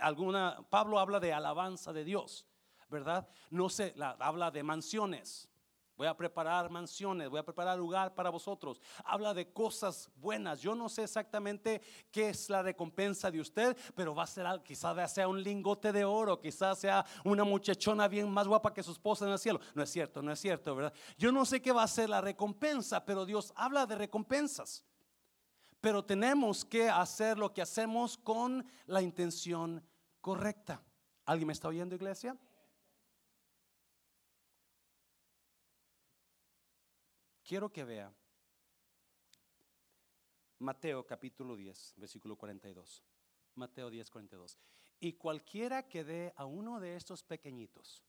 alguna 0.00 0.66
Pablo 0.68 0.98
habla 0.98 1.20
de 1.20 1.32
alabanza 1.32 1.92
de 1.92 2.04
Dios. 2.04 2.44
¿Verdad? 2.88 3.28
No 3.50 3.68
sé, 3.68 3.94
habla 4.18 4.50
de 4.50 4.62
mansiones. 4.62 5.48
Voy 5.98 6.06
a 6.06 6.16
preparar 6.16 6.70
mansiones, 6.70 7.28
voy 7.28 7.40
a 7.40 7.44
preparar 7.44 7.76
lugar 7.76 8.14
para 8.14 8.30
vosotros. 8.30 8.80
Habla 9.04 9.34
de 9.34 9.52
cosas 9.52 10.08
buenas. 10.14 10.60
Yo 10.60 10.76
no 10.76 10.88
sé 10.88 11.02
exactamente 11.02 11.82
qué 12.12 12.28
es 12.28 12.48
la 12.48 12.62
recompensa 12.62 13.32
de 13.32 13.40
usted, 13.40 13.76
pero 13.96 14.14
va 14.14 14.22
a 14.22 14.26
ser 14.28 14.46
quizás 14.62 15.12
sea 15.12 15.26
un 15.26 15.42
lingote 15.42 15.90
de 15.90 16.04
oro, 16.04 16.40
quizás 16.40 16.78
sea 16.78 17.04
una 17.24 17.42
muchachona 17.42 18.06
bien 18.06 18.30
más 18.30 18.46
guapa 18.46 18.72
que 18.72 18.84
su 18.84 18.92
esposa 18.92 19.26
en 19.26 19.32
el 19.32 19.40
cielo. 19.40 19.58
No 19.74 19.82
es 19.82 19.90
cierto, 19.90 20.22
no 20.22 20.30
es 20.30 20.38
cierto, 20.38 20.76
¿verdad? 20.76 20.94
Yo 21.16 21.32
no 21.32 21.44
sé 21.44 21.60
qué 21.60 21.72
va 21.72 21.82
a 21.82 21.88
ser 21.88 22.08
la 22.08 22.20
recompensa, 22.20 23.04
pero 23.04 23.26
Dios 23.26 23.52
habla 23.56 23.84
de 23.84 23.96
recompensas. 23.96 24.84
Pero 25.80 26.04
tenemos 26.04 26.64
que 26.64 26.88
hacer 26.88 27.38
lo 27.38 27.52
que 27.52 27.62
hacemos 27.62 28.16
con 28.16 28.64
la 28.86 29.02
intención 29.02 29.84
correcta. 30.20 30.80
¿Alguien 31.24 31.48
me 31.48 31.52
está 31.54 31.66
oyendo, 31.66 31.96
iglesia? 31.96 32.36
Quiero 37.48 37.72
que 37.72 37.82
vea 37.82 38.12
Mateo 40.58 41.06
capítulo 41.06 41.56
10, 41.56 41.94
versículo 41.96 42.36
42. 42.36 43.02
Mateo 43.54 43.88
10, 43.88 44.10
42. 44.10 44.58
Y 45.00 45.14
cualquiera 45.14 45.88
que 45.88 46.04
dé 46.04 46.34
a 46.36 46.44
uno 46.44 46.78
de 46.78 46.94
estos 46.94 47.22
pequeñitos 47.22 48.04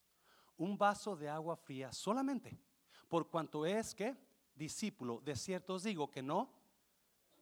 un 0.58 0.78
vaso 0.78 1.16
de 1.16 1.30
agua 1.30 1.56
fría 1.56 1.94
solamente, 1.94 2.60
por 3.08 3.30
cuanto 3.30 3.66
es 3.66 3.96
que 3.96 4.14
discípulo, 4.54 5.22
de 5.22 5.38
cierto 5.38 5.76
os 5.76 5.84
digo 5.84 6.12
que 6.12 6.22
no 6.22 6.52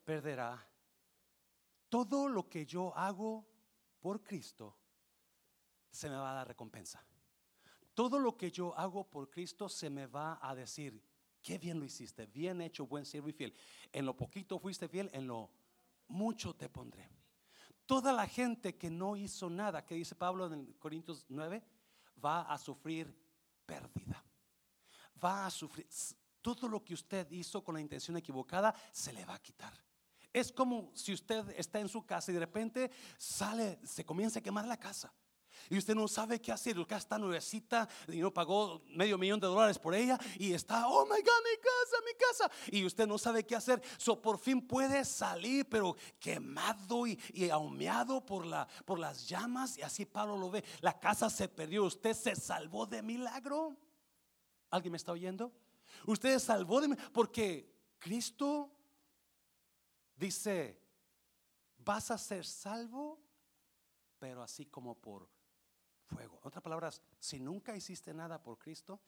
perderá 0.05 0.69
todo 1.89 2.29
lo 2.29 2.47
que 2.47 2.67
yo 2.67 2.95
hago 2.95 3.43
por 3.99 4.21
Cristo, 4.21 4.77
se 5.89 6.11
me 6.11 6.15
va 6.15 6.29
a 6.29 6.35
dar 6.35 6.47
recompensa. 6.47 7.03
Todo 7.95 8.19
lo 8.19 8.37
que 8.37 8.51
yo 8.51 8.77
hago 8.77 9.09
por 9.09 9.31
Cristo 9.31 9.67
se 9.67 9.89
me 9.89 10.05
va 10.05 10.37
a 10.39 10.53
decir, 10.53 11.06
Qué 11.47 11.57
bien 11.57 11.79
lo 11.79 11.85
hiciste, 11.85 12.25
bien 12.25 12.59
hecho, 12.59 12.85
buen 12.85 13.05
siervo 13.05 13.29
y 13.29 13.31
fiel. 13.31 13.53
En 13.93 14.05
lo 14.05 14.17
poquito 14.17 14.59
fuiste 14.59 14.89
fiel, 14.89 15.09
en 15.13 15.27
lo 15.27 15.49
mucho 16.09 16.53
te 16.53 16.67
pondré. 16.67 17.09
Toda 17.85 18.11
la 18.11 18.27
gente 18.27 18.75
que 18.75 18.89
no 18.89 19.15
hizo 19.15 19.49
nada, 19.49 19.85
que 19.85 19.95
dice 19.95 20.13
Pablo 20.13 20.53
en 20.53 20.73
Corintios 20.73 21.25
9, 21.29 21.63
va 22.21 22.41
a 22.41 22.57
sufrir 22.57 23.17
pérdida. 23.65 24.21
Va 25.23 25.45
a 25.45 25.49
sufrir 25.49 25.87
todo 26.41 26.67
lo 26.67 26.83
que 26.83 26.95
usted 26.95 27.31
hizo 27.31 27.63
con 27.63 27.75
la 27.75 27.81
intención 27.81 28.17
equivocada, 28.17 28.75
se 28.91 29.13
le 29.13 29.23
va 29.23 29.35
a 29.35 29.41
quitar. 29.41 29.71
Es 30.33 30.51
como 30.51 30.91
si 30.93 31.13
usted 31.13 31.47
está 31.57 31.79
en 31.79 31.87
su 31.87 32.05
casa 32.05 32.29
y 32.29 32.33
de 32.33 32.41
repente 32.41 32.91
sale, 33.17 33.79
se 33.85 34.05
comienza 34.05 34.39
a 34.39 34.43
quemar 34.43 34.67
la 34.67 34.77
casa 34.77 35.13
y 35.69 35.77
usted 35.77 35.95
no 35.95 36.07
sabe 36.07 36.39
qué 36.39 36.51
hacer. 36.51 36.77
Casa 36.87 36.97
está 36.97 37.17
nuevecita 37.17 37.87
y 38.07 38.17
no 38.17 38.33
pagó 38.33 38.81
medio 38.89 39.17
millón 39.17 39.39
de 39.39 39.47
dólares 39.47 39.79
por 39.79 39.93
ella 39.95 40.17
y 40.37 40.53
está, 40.53 40.87
oh 40.87 41.05
my 41.05 41.11
God, 41.11 41.17
mi 41.17 41.57
casa, 41.57 41.97
mi 42.05 42.13
casa. 42.13 42.51
Y 42.71 42.85
usted 42.85 43.07
no 43.07 43.17
sabe 43.17 43.45
qué 43.45 43.55
hacer. 43.55 43.81
So 43.97 44.21
por 44.21 44.37
fin 44.37 44.65
puede 44.65 45.03
salir, 45.05 45.67
pero 45.67 45.95
quemado 46.19 47.07
y, 47.07 47.19
y 47.33 47.49
por, 48.25 48.45
la, 48.45 48.67
por 48.85 48.99
las 48.99 49.27
llamas. 49.27 49.77
Y 49.77 49.81
así 49.81 50.05
Pablo 50.05 50.37
lo 50.37 50.49
ve. 50.49 50.63
La 50.81 50.99
casa 50.99 51.29
se 51.29 51.47
perdió. 51.47 51.83
Usted 51.85 52.13
se 52.13 52.35
salvó 52.35 52.85
de 52.85 53.01
milagro. 53.01 53.75
¿Alguien 54.69 54.91
me 54.91 54.97
está 54.97 55.11
oyendo? 55.11 55.51
Usted 56.05 56.33
se 56.33 56.45
salvó 56.45 56.81
de 56.81 56.95
porque 57.11 57.73
Cristo 57.99 58.71
dice, 60.15 60.79
vas 61.77 62.11
a 62.11 62.17
ser 62.17 62.45
salvo, 62.45 63.19
pero 64.19 64.43
así 64.43 64.65
como 64.65 64.95
por 64.95 65.29
fuego. 66.07 66.39
En 66.41 66.47
otras 66.47 66.63
palabras, 66.63 67.01
si 67.19 67.39
nunca 67.39 67.75
hiciste 67.75 68.13
nada 68.13 68.41
por 68.41 68.57
Cristo, 68.57 68.99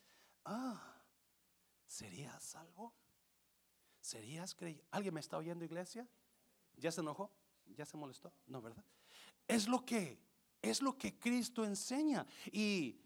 ah, 0.45 1.02
¿serías 1.88 2.43
salvo? 2.43 2.93
¿Serías 4.00 4.56
creyente? 4.56 4.86
¿Alguien 4.91 5.14
me 5.14 5.20
está 5.20 5.38
oyendo, 5.38 5.66
iglesia? 5.66 6.08
¿Ya 6.76 6.91
se 6.91 7.02
enojó? 7.02 7.32
ya 7.76 7.86
se 7.86 7.97
molestó, 7.97 8.32
no, 8.47 8.62
¿verdad? 8.62 8.84
Es 9.47 9.68
lo 9.68 9.86
que, 9.86 10.20
es 10.62 10.82
lo 10.82 10.97
que 10.97 11.18
Cristo 11.18 11.66
enseña. 11.66 12.26
Y 12.52 13.00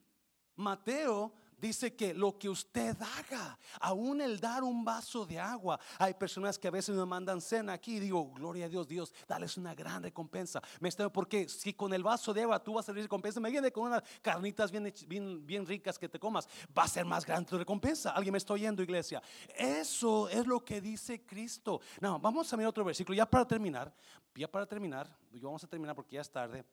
Mateo 0.56 1.34
dice 1.64 1.96
que 1.96 2.14
lo 2.14 2.38
que 2.38 2.50
usted 2.50 2.96
haga, 3.02 3.58
aún 3.80 4.22
el 4.22 4.40
dar 4.40 4.64
un 4.64 4.84
vaso 4.84 5.26
de 5.26 5.40
agua, 5.40 5.80
hay 5.98 6.14
personas 6.14 6.60
que 6.60 6.68
a 6.68 6.72
veces 6.72 6.96
me 6.96 7.06
mandan 7.06 7.40
cena 7.40 7.74
aquí 7.74 7.96
y 7.96 8.00
digo, 8.02 8.32
gloria 8.34 8.66
a 8.66 8.70
Dios, 8.70 8.88
Dios, 8.88 9.14
dales 9.28 9.58
una 9.58 9.74
gran 9.74 10.04
recompensa. 10.04 10.62
Me 10.82 10.90
está, 10.90 11.12
porque 11.12 11.48
si 11.48 11.74
con 11.74 11.94
el 11.94 12.04
vaso 12.04 12.34
de 12.34 12.44
agua 12.44 12.62
tú 12.62 12.74
vas 12.74 12.88
a 12.88 12.92
recibir 12.92 13.06
recompensa, 13.06 13.40
me 13.40 13.50
viene 13.50 13.72
con 13.72 13.86
unas 13.86 14.04
carnitas 14.22 14.72
bien, 14.72 14.94
bien, 15.08 15.46
bien 15.46 15.66
ricas 15.66 15.98
que 15.98 16.10
te 16.10 16.20
comas, 16.20 16.48
va 16.78 16.84
a 16.84 16.88
ser 16.88 17.06
más 17.06 17.26
grande 17.26 17.50
tu 17.50 17.58
recompensa. 17.58 18.12
Alguien 18.12 18.34
me 18.34 18.38
está 18.38 18.54
oyendo, 18.54 18.84
iglesia. 18.84 19.22
Eso 19.56 20.28
es 20.28 20.46
lo 20.46 20.64
que 20.66 20.82
dice 20.82 21.26
Cristo. 21.26 21.80
No, 22.02 22.20
vamos 22.20 22.52
a 22.52 22.58
mirar 22.58 22.70
otro 22.70 22.84
versículo, 22.84 23.16
ya 23.16 23.26
para 23.26 23.48
terminar, 23.48 23.94
ya 24.36 24.52
para 24.52 24.66
terminar, 24.66 25.10
vamos 25.32 25.64
a 25.64 25.68
terminar 25.68 25.96
porque 25.96 26.16
ya 26.16 26.22
es 26.22 26.30
tarde. 26.30 26.66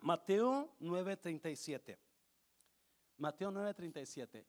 Mateo 0.00 0.74
9:37. 0.80 2.09
Mateo 3.20 3.50
9:37. 3.50 4.46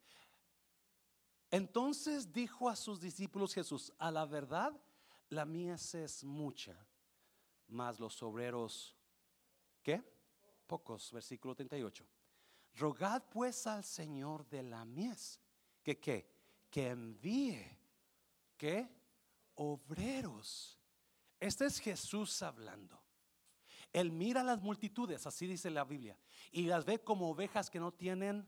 Entonces 1.51 2.32
dijo 2.32 2.69
a 2.69 2.76
sus 2.76 3.01
discípulos 3.01 3.53
Jesús, 3.53 3.91
a 3.97 4.09
la 4.09 4.26
verdad, 4.26 4.74
la 5.28 5.45
mies 5.45 5.93
es 5.93 6.24
mucha, 6.24 6.76
mas 7.67 7.99
los 7.99 8.24
obreros, 8.24 8.95
¿qué? 9.84 10.01
Pocos, 10.65 11.11
versículo 11.11 11.53
38. 11.53 12.07
Rogad 12.76 13.24
pues 13.30 13.67
al 13.67 13.84
Señor 13.84 14.47
de 14.47 14.63
la 14.63 14.86
mies, 14.86 15.41
que 15.84 15.99
qué? 15.99 16.34
Que 16.69 16.88
envíe, 16.88 17.78
¿qué? 18.55 18.88
Obreros. 19.55 20.80
Este 21.38 21.65
es 21.65 21.80
Jesús 21.80 22.41
hablando. 22.41 22.97
Él 23.91 24.13
mira 24.13 24.41
las 24.41 24.61
multitudes, 24.61 25.28
así 25.28 25.45
dice 25.45 25.69
la 25.69 25.84
Biblia, 25.84 26.17
y 26.53 26.63
las 26.63 26.86
ve 26.86 27.03
como 27.03 27.30
ovejas 27.30 27.69
que 27.69 27.82
no 27.82 27.91
tienen 27.91 28.47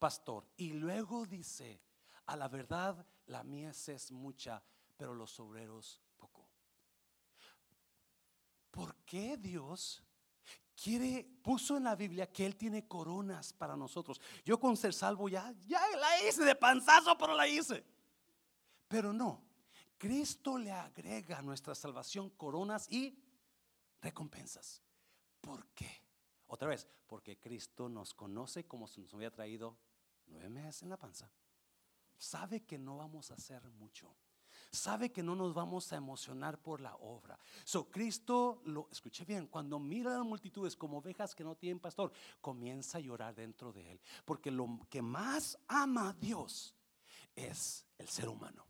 pastor. 0.00 0.48
Y 0.56 0.72
luego 0.72 1.26
dice, 1.26 1.80
a 2.26 2.34
la 2.34 2.48
verdad 2.48 3.06
la 3.26 3.44
mies 3.44 3.88
es 3.90 4.10
mucha, 4.10 4.60
pero 4.96 5.14
los 5.14 5.38
obreros 5.38 6.00
poco. 6.16 6.48
¿Por 8.72 8.96
qué 9.04 9.36
Dios 9.36 10.02
quiere, 10.74 11.24
puso 11.42 11.76
en 11.76 11.84
la 11.84 11.94
Biblia 11.94 12.32
que 12.32 12.44
Él 12.44 12.56
tiene 12.56 12.88
coronas 12.88 13.52
para 13.52 13.76
nosotros? 13.76 14.20
Yo 14.44 14.58
con 14.58 14.76
ser 14.76 14.94
salvo 14.94 15.28
ya, 15.28 15.54
ya 15.66 15.80
la 15.96 16.28
hice 16.28 16.44
de 16.44 16.56
panzazo, 16.56 17.16
pero 17.16 17.34
la 17.34 17.46
hice. 17.46 17.84
Pero 18.88 19.12
no, 19.12 19.44
Cristo 19.98 20.58
le 20.58 20.72
agrega 20.72 21.38
a 21.38 21.42
nuestra 21.42 21.74
salvación 21.74 22.30
coronas 22.30 22.90
y 22.90 23.16
recompensas. 24.00 24.82
¿Por 25.40 25.68
qué? 25.68 26.02
Otra 26.46 26.68
vez, 26.68 26.88
porque 27.06 27.38
Cristo 27.38 27.88
nos 27.88 28.14
conoce 28.14 28.66
como 28.66 28.88
si 28.88 29.00
nos 29.00 29.12
hubiera 29.14 29.34
traído 29.34 29.76
nueve 30.30 30.48
meses 30.48 30.82
en 30.82 30.90
la 30.90 30.96
panza, 30.96 31.30
sabe 32.16 32.64
que 32.64 32.78
no 32.78 32.96
vamos 32.96 33.30
a 33.30 33.34
hacer 33.34 33.62
mucho. 33.70 34.14
Sabe 34.72 35.10
que 35.10 35.22
no 35.22 35.34
nos 35.34 35.52
vamos 35.52 35.92
a 35.92 35.96
emocionar 35.96 36.58
por 36.58 36.80
la 36.80 36.94
obra. 36.96 37.38
So 37.64 37.90
Cristo, 37.90 38.62
lo 38.66 38.88
escuché 38.92 39.24
bien, 39.24 39.48
cuando 39.48 39.80
mira 39.80 40.14
a 40.14 40.18
las 40.18 40.26
multitudes 40.26 40.76
como 40.76 40.98
ovejas 40.98 41.34
que 41.34 41.42
no 41.42 41.56
tienen 41.56 41.80
pastor, 41.80 42.12
comienza 42.40 42.98
a 42.98 43.00
llorar 43.00 43.34
dentro 43.34 43.72
de 43.72 43.92
él. 43.92 44.00
Porque 44.24 44.50
lo 44.50 44.78
que 44.88 45.02
más 45.02 45.58
ama 45.66 46.10
a 46.10 46.12
Dios 46.12 46.76
es 47.34 47.84
el 47.98 48.08
ser 48.08 48.28
humano. 48.28 48.69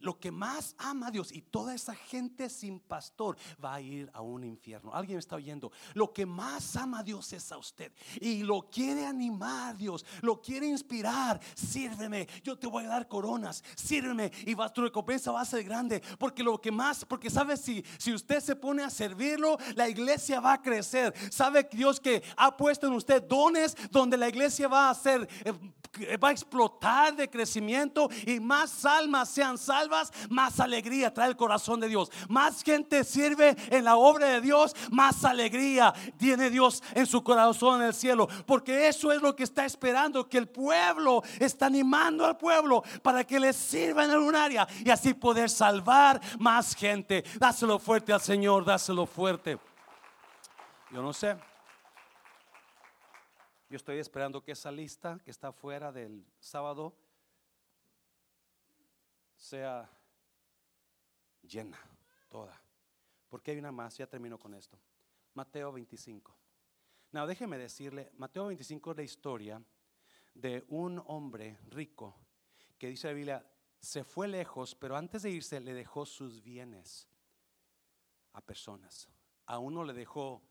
Lo 0.00 0.18
que 0.18 0.30
más 0.30 0.74
ama 0.78 1.08
a 1.08 1.10
Dios 1.10 1.32
y 1.32 1.42
toda 1.42 1.74
esa 1.74 1.94
gente 1.94 2.48
sin 2.48 2.80
pastor 2.80 3.36
va 3.62 3.74
a 3.74 3.80
ir 3.80 4.10
a 4.12 4.20
un 4.20 4.44
infierno. 4.44 4.94
Alguien 4.94 5.16
me 5.16 5.20
está 5.20 5.36
oyendo. 5.36 5.72
Lo 5.94 6.12
que 6.12 6.26
más 6.26 6.76
ama 6.76 7.00
a 7.00 7.02
Dios 7.02 7.32
es 7.32 7.50
a 7.52 7.58
usted 7.58 7.92
y 8.20 8.42
lo 8.42 8.62
quiere 8.70 9.06
animar 9.06 9.76
Dios, 9.76 10.04
lo 10.20 10.40
quiere 10.40 10.66
inspirar. 10.66 11.40
Sírveme, 11.54 12.28
yo 12.42 12.58
te 12.58 12.66
voy 12.66 12.84
a 12.84 12.88
dar 12.88 13.08
coronas. 13.08 13.64
Sírveme 13.76 14.30
y 14.46 14.54
tu 14.74 14.82
recompensa 14.82 15.32
va 15.32 15.40
a 15.40 15.44
ser 15.44 15.64
grande. 15.64 16.02
Porque 16.18 16.42
lo 16.42 16.60
que 16.60 16.70
más, 16.70 17.04
porque 17.04 17.30
sabe 17.30 17.56
si, 17.56 17.84
si 17.98 18.12
usted 18.12 18.40
se 18.40 18.56
pone 18.56 18.82
a 18.82 18.90
servirlo, 18.90 19.58
la 19.74 19.88
iglesia 19.88 20.40
va 20.40 20.54
a 20.54 20.62
crecer. 20.62 21.14
Sabe 21.30 21.68
Dios 21.72 22.00
que 22.00 22.22
ha 22.36 22.56
puesto 22.56 22.86
en 22.86 22.92
usted 22.92 23.22
dones 23.22 23.76
donde 23.90 24.16
la 24.16 24.28
iglesia 24.28 24.68
va 24.68 24.90
a 24.90 24.94
ser, 24.94 25.28
eh, 25.44 26.16
va 26.16 26.28
a 26.28 26.32
explotar 26.32 27.16
de 27.16 27.28
crecimiento 27.28 28.08
y 28.26 28.40
más 28.40 28.84
almas 28.84 29.28
sean 29.30 29.56
salvas 29.56 29.87
más 30.30 30.60
alegría 30.60 31.12
trae 31.12 31.28
el 31.28 31.36
corazón 31.36 31.80
de 31.80 31.88
Dios. 31.88 32.10
Más 32.28 32.62
gente 32.62 33.04
sirve 33.04 33.56
en 33.70 33.84
la 33.84 33.96
obra 33.96 34.26
de 34.28 34.40
Dios, 34.40 34.74
más 34.90 35.24
alegría 35.24 35.92
tiene 36.16 36.50
Dios 36.50 36.82
en 36.94 37.06
su 37.06 37.22
corazón 37.22 37.80
en 37.80 37.88
el 37.88 37.94
cielo. 37.94 38.28
Porque 38.46 38.88
eso 38.88 39.12
es 39.12 39.22
lo 39.22 39.34
que 39.34 39.44
está 39.44 39.64
esperando, 39.64 40.28
que 40.28 40.38
el 40.38 40.48
pueblo 40.48 41.22
está 41.38 41.66
animando 41.66 42.24
al 42.24 42.36
pueblo 42.36 42.82
para 43.02 43.24
que 43.24 43.40
le 43.40 43.52
sirva 43.52 44.04
en 44.04 44.16
un 44.16 44.34
área 44.34 44.66
y 44.84 44.90
así 44.90 45.14
poder 45.14 45.50
salvar 45.50 46.20
más 46.38 46.74
gente. 46.74 47.24
Dáselo 47.38 47.78
fuerte 47.78 48.12
al 48.12 48.20
Señor, 48.20 48.64
dáselo 48.64 49.06
fuerte. 49.06 49.58
Yo 50.90 51.02
no 51.02 51.12
sé. 51.12 51.36
Yo 53.70 53.76
estoy 53.76 53.98
esperando 53.98 54.42
que 54.42 54.52
esa 54.52 54.72
lista 54.72 55.18
que 55.24 55.30
está 55.30 55.52
fuera 55.52 55.92
del 55.92 56.24
sábado 56.40 56.94
sea 59.38 59.88
llena, 61.42 61.78
toda. 62.28 62.60
Porque 63.28 63.52
hay 63.52 63.58
una 63.58 63.72
más, 63.72 63.96
ya 63.96 64.06
termino 64.06 64.38
con 64.38 64.52
esto. 64.54 64.78
Mateo 65.34 65.72
25. 65.72 66.36
No, 67.12 67.26
déjeme 67.26 67.56
decirle, 67.56 68.10
Mateo 68.16 68.46
25 68.48 68.90
es 68.90 68.96
la 68.96 69.02
historia 69.02 69.62
de 70.34 70.64
un 70.68 71.02
hombre 71.06 71.58
rico 71.68 72.16
que 72.76 72.88
dice 72.88 73.08
la 73.08 73.14
Biblia, 73.14 73.50
se 73.80 74.04
fue 74.04 74.28
lejos, 74.28 74.74
pero 74.74 74.96
antes 74.96 75.22
de 75.22 75.30
irse 75.30 75.60
le 75.60 75.72
dejó 75.72 76.04
sus 76.04 76.42
bienes 76.42 77.08
a 78.32 78.40
personas. 78.40 79.08
A 79.46 79.58
uno 79.58 79.84
le 79.84 79.94
dejó 79.94 80.42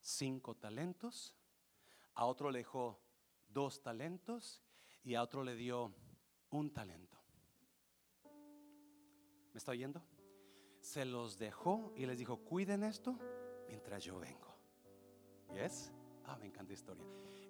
cinco 0.00 0.56
talentos, 0.56 1.34
a 2.14 2.24
otro 2.24 2.50
le 2.50 2.60
dejó 2.60 3.00
dos 3.48 3.82
talentos 3.82 4.62
y 5.02 5.14
a 5.14 5.22
otro 5.22 5.44
le 5.44 5.54
dio 5.54 5.94
un 6.50 6.72
talento 6.72 7.17
está 9.56 9.72
oyendo? 9.72 10.02
Se 10.80 11.04
los 11.04 11.38
dejó 11.38 11.92
y 11.96 12.06
les 12.06 12.18
dijo, 12.18 12.38
cuiden 12.38 12.84
esto 12.84 13.18
mientras 13.66 14.04
yo 14.04 14.18
vengo. 14.18 14.54
¿Yes? 15.52 15.92
Ah, 16.24 16.36
me 16.38 16.46
encanta 16.46 16.72
historia. 16.72 17.04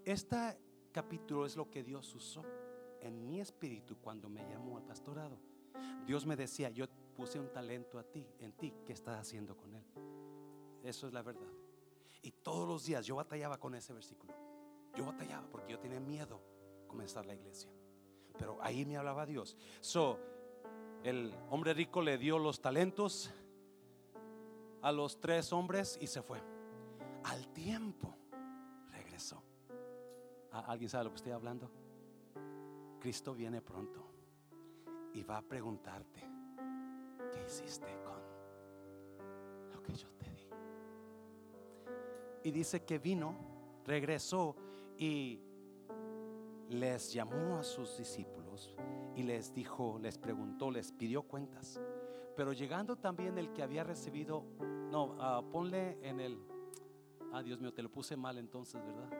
Este 0.05 0.59
capítulo 0.93 1.45
es 1.45 1.57
lo 1.57 1.69
que 1.71 1.83
Dios 1.83 2.15
usó 2.15 2.45
en 3.01 3.27
mi 3.27 3.41
espíritu 3.41 3.97
cuando 3.99 4.29
me 4.29 4.49
llamó 4.49 4.77
al 4.77 4.85
pastorado. 4.85 5.39
Dios 6.07 6.27
me 6.27 6.37
decía, 6.37 6.71
yo 6.71 6.87
puse 7.17 7.39
un 7.39 7.53
talento 7.53 7.99
a 7.99 8.05
ti, 8.05 8.27
en 8.39 8.53
ti, 8.53 8.73
¿qué 8.87 8.93
estás 8.93 9.19
haciendo 9.19 9.57
con 9.57 9.75
él? 9.75 9.85
Eso 10.83 11.07
es 11.07 11.13
la 11.13 11.23
verdad. 11.23 11.53
Y 12.23 12.31
todos 12.31 12.69
los 12.69 12.85
días 12.85 13.07
yo 13.07 13.17
batallaba 13.17 13.59
con 13.59 13.75
ese 13.75 13.93
versículo. 13.93 14.33
Yo 14.95 15.05
batallaba 15.05 15.47
porque 15.51 15.73
yo 15.73 15.79
tenía 15.79 16.01
miedo 16.01 16.41
comenzar 16.87 17.27
la 17.27 17.35
iglesia. 17.35 17.71
Pero 18.39 18.59
ahí 18.63 18.85
me 18.85 18.97
hablaba 18.97 19.27
Dios. 19.27 19.57
So, 19.81 20.19
el 21.05 21.33
hombre 21.51 21.75
rico 21.75 22.03
le 22.03 22.19
dio 22.19 22.39
los 22.39 22.61
talentos 22.61 23.31
a 24.83 24.93
los 24.93 25.21
tres 25.21 25.53
hombres 25.53 25.99
y 26.01 26.07
se 26.07 26.23
fue. 26.23 26.41
Al 27.25 27.49
tiempo 27.49 28.17
regresó. 28.91 29.43
¿Alguien 30.53 30.89
sabe 30.89 31.05
lo 31.05 31.11
que 31.11 31.17
estoy 31.17 31.33
hablando? 31.33 31.71
Cristo 33.01 33.35
viene 33.35 33.61
pronto 33.61 34.05
y 35.13 35.23
va 35.23 35.39
a 35.39 35.43
preguntarte, 35.43 36.21
¿qué 37.33 37.45
hiciste 37.47 37.87
con 38.05 38.19
lo 39.73 39.83
que 39.83 39.95
yo 39.95 40.09
te 40.11 40.31
di? 40.31 40.49
Y 42.45 42.51
dice 42.51 42.85
que 42.85 42.99
vino, 42.99 43.35
regresó 43.85 44.57
y 44.97 45.41
les 46.71 47.13
llamó 47.13 47.59
a 47.59 47.63
sus 47.63 47.97
discípulos 47.97 48.38
y 49.15 49.23
les 49.23 49.53
dijo, 49.55 49.99
les 50.01 50.19
preguntó, 50.19 50.71
les 50.71 50.93
pidió 50.93 51.23
cuentas. 51.23 51.81
Pero 52.37 52.53
llegando 52.53 52.97
también 52.97 53.37
el 53.37 53.53
que 53.53 53.63
había 53.63 53.83
recibido, 53.85 54.45
no, 54.91 55.17
ah, 55.19 55.43
ponle 55.51 55.99
en 56.03 56.21
el, 56.21 56.39
ah 57.33 57.43
Dios 57.43 57.61
mío, 57.61 57.73
te 57.73 57.83
lo 57.83 57.91
puse 57.91 58.17
mal 58.17 58.39
entonces, 58.39 58.81
¿verdad? 58.85 59.11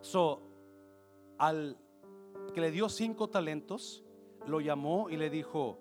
So, 0.00 0.40
al 1.38 1.76
que 2.54 2.60
le 2.60 2.70
dio 2.70 2.88
cinco 2.88 3.28
talentos, 3.28 4.04
lo 4.46 4.60
llamó 4.60 5.10
y 5.10 5.16
le 5.16 5.28
dijo, 5.28 5.80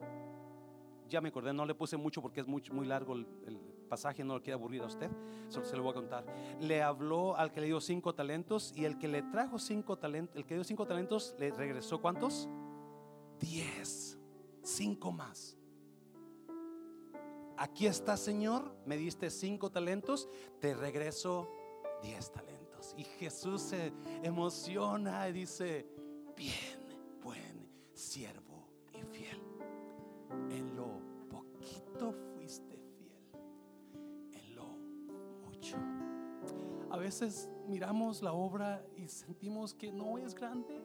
ya 1.07 1.21
me 1.21 1.29
acordé, 1.29 1.53
no 1.53 1.65
le 1.65 1.75
puse 1.75 1.97
mucho 1.97 2.21
porque 2.21 2.41
es 2.41 2.47
muy, 2.47 2.63
muy 2.71 2.87
largo 2.87 3.13
el, 3.13 3.27
el 3.45 3.59
pasaje, 3.87 4.23
no 4.23 4.35
lo 4.35 4.41
quiere 4.41 4.53
aburrir 4.53 4.81
a 4.83 4.85
usted, 4.85 5.09
solo 5.49 5.65
se 5.65 5.75
lo 5.75 5.83
voy 5.83 5.91
a 5.91 5.95
contar. 5.95 6.25
Le 6.59 6.81
habló 6.81 7.35
al 7.35 7.51
que 7.51 7.61
le 7.61 7.67
dio 7.67 7.79
cinco 7.81 8.13
talentos 8.13 8.73
y 8.75 8.85
el 8.85 8.97
que 8.97 9.07
le 9.07 9.23
trajo 9.23 9.59
cinco 9.59 9.97
talentos, 9.97 10.35
el 10.35 10.45
que 10.45 10.55
dio 10.55 10.63
cinco 10.63 10.85
talentos, 10.85 11.35
le 11.37 11.51
regresó 11.51 12.01
cuántos? 12.01 12.47
Diez, 13.39 14.17
cinco 14.63 15.11
más. 15.11 15.57
aquí 17.57 17.87
está 17.87 18.17
Señor, 18.17 18.75
me 18.85 18.97
diste 18.97 19.29
cinco 19.29 19.71
talentos, 19.71 20.29
te 20.59 20.75
regreso 20.75 21.49
diez 22.01 22.31
talentos. 22.31 22.93
Y 22.97 23.03
Jesús 23.03 23.61
se 23.61 23.91
emociona 24.23 25.27
y 25.29 25.33
dice, 25.33 25.87
bien, 26.35 27.19
buen 27.23 27.67
siervo 27.93 28.67
y 28.93 29.01
fiel. 29.03 29.41
En 30.49 30.75
lo 30.75 31.01
poquito 31.29 32.13
A 36.97 36.99
veces 36.99 37.47
miramos 37.67 38.23
la 38.23 38.33
obra 38.33 38.83
y 38.95 39.07
sentimos 39.07 39.71
que 39.71 39.91
no 39.91 40.17
es 40.17 40.33
grande 40.33 40.83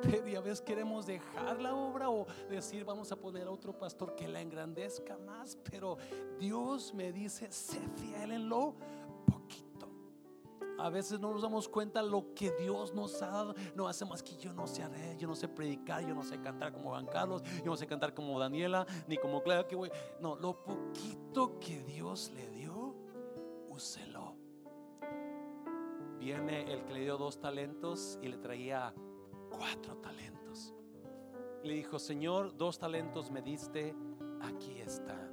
y 0.28 0.36
a 0.36 0.40
veces 0.40 0.60
queremos 0.60 1.06
dejar 1.06 1.60
la 1.60 1.74
obra 1.74 2.08
o 2.08 2.24
decir 2.48 2.84
vamos 2.84 3.10
a 3.10 3.16
poner 3.16 3.48
a 3.48 3.50
otro 3.50 3.76
pastor 3.76 4.14
que 4.14 4.28
la 4.28 4.40
engrandezca 4.40 5.18
más, 5.18 5.58
pero 5.68 5.98
Dios 6.38 6.94
me 6.94 7.10
dice, 7.10 7.50
sé 7.50 7.80
fiel 7.96 8.30
en 8.30 8.48
lo 8.48 8.76
poquito. 9.26 9.88
A 10.78 10.88
veces 10.88 11.18
no 11.18 11.32
nos 11.32 11.42
damos 11.42 11.68
cuenta 11.68 12.00
lo 12.00 12.32
que 12.32 12.52
Dios 12.52 12.94
nos 12.94 13.20
ha 13.20 13.26
dado. 13.26 13.56
No 13.74 13.88
hacemos 13.88 14.22
que 14.22 14.36
yo 14.36 14.52
no 14.52 14.68
sé 14.68 14.84
haré, 14.84 15.16
yo 15.18 15.26
no 15.26 15.34
sé 15.34 15.48
predicar, 15.48 16.06
yo 16.06 16.14
no 16.14 16.22
sé 16.22 16.40
cantar 16.40 16.72
como 16.72 16.90
Juan 16.90 17.06
Carlos, 17.06 17.42
yo 17.58 17.72
no 17.72 17.76
sé 17.76 17.88
cantar 17.88 18.14
como 18.14 18.38
Daniela, 18.38 18.86
ni 19.08 19.16
como 19.16 19.42
Claudia 19.42 19.66
que 19.66 19.74
voy. 19.74 19.90
No, 20.20 20.36
lo 20.36 20.62
poquito 20.62 21.58
que 21.58 21.82
Dios 21.82 22.30
le 22.36 22.48
dio, 22.50 22.94
úselo. 23.68 24.17
Viene 26.18 26.72
el 26.72 26.84
que 26.84 26.94
le 26.94 27.00
dio 27.00 27.16
dos 27.16 27.40
talentos 27.40 28.18
y 28.22 28.28
le 28.28 28.38
traía 28.38 28.92
cuatro 29.50 29.96
talentos. 29.98 30.74
Le 31.62 31.74
dijo, 31.74 31.98
Señor, 31.98 32.56
dos 32.56 32.78
talentos 32.78 33.30
me 33.30 33.42
diste, 33.42 33.94
aquí 34.40 34.78
están, 34.80 35.32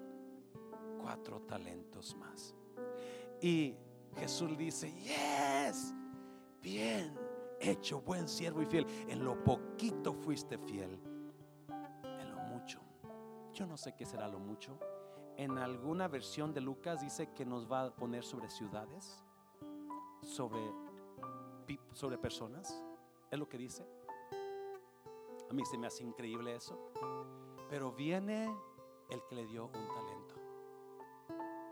cuatro 1.02 1.42
talentos 1.42 2.16
más. 2.16 2.56
Y 3.42 3.76
Jesús 4.16 4.58
dice, 4.58 4.92
yes, 4.94 5.94
bien 6.62 7.26
hecho, 7.60 8.02
buen 8.02 8.28
siervo 8.28 8.62
y 8.62 8.66
fiel. 8.66 8.86
En 9.08 9.24
lo 9.24 9.44
poquito 9.44 10.14
fuiste 10.14 10.58
fiel, 10.58 11.00
en 12.04 12.32
lo 12.32 12.38
mucho. 12.42 12.80
Yo 13.54 13.66
no 13.66 13.78
sé 13.78 13.96
qué 13.96 14.06
será 14.06 14.28
lo 14.28 14.40
mucho. 14.40 14.80
En 15.38 15.58
alguna 15.58 16.08
versión 16.08 16.54
de 16.54 16.62
Lucas 16.62 17.02
dice 17.02 17.32
que 17.34 17.46
nos 17.46 17.70
va 17.70 17.86
a 17.86 17.96
poner 17.96 18.24
sobre 18.24 18.50
ciudades, 18.50 19.24
sobre, 20.26 20.73
sobre 21.93 22.17
personas. 22.17 22.82
Es 23.32 23.39
lo 23.39 23.47
que 23.47 23.57
dice. 23.57 23.86
A 25.49 25.53
mí 25.53 25.63
se 25.65 25.78
me 25.78 25.88
hace 25.88 26.03
increíble 26.03 26.55
eso. 26.55 26.91
Pero 27.69 27.91
viene 27.91 28.53
el 29.09 29.23
que 29.26 29.36
le 29.36 29.45
dio 29.45 29.65
un 29.65 29.71
talento. 29.71 30.36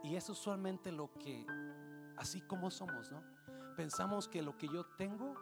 Y 0.03 0.15
es 0.15 0.29
usualmente 0.29 0.91
lo 0.91 1.11
que, 1.13 1.45
así 2.17 2.41
como 2.41 2.69
somos, 2.69 3.11
¿no? 3.11 3.23
Pensamos 3.75 4.27
que 4.27 4.41
lo 4.41 4.57
que 4.57 4.67
yo 4.67 4.85
tengo 4.97 5.33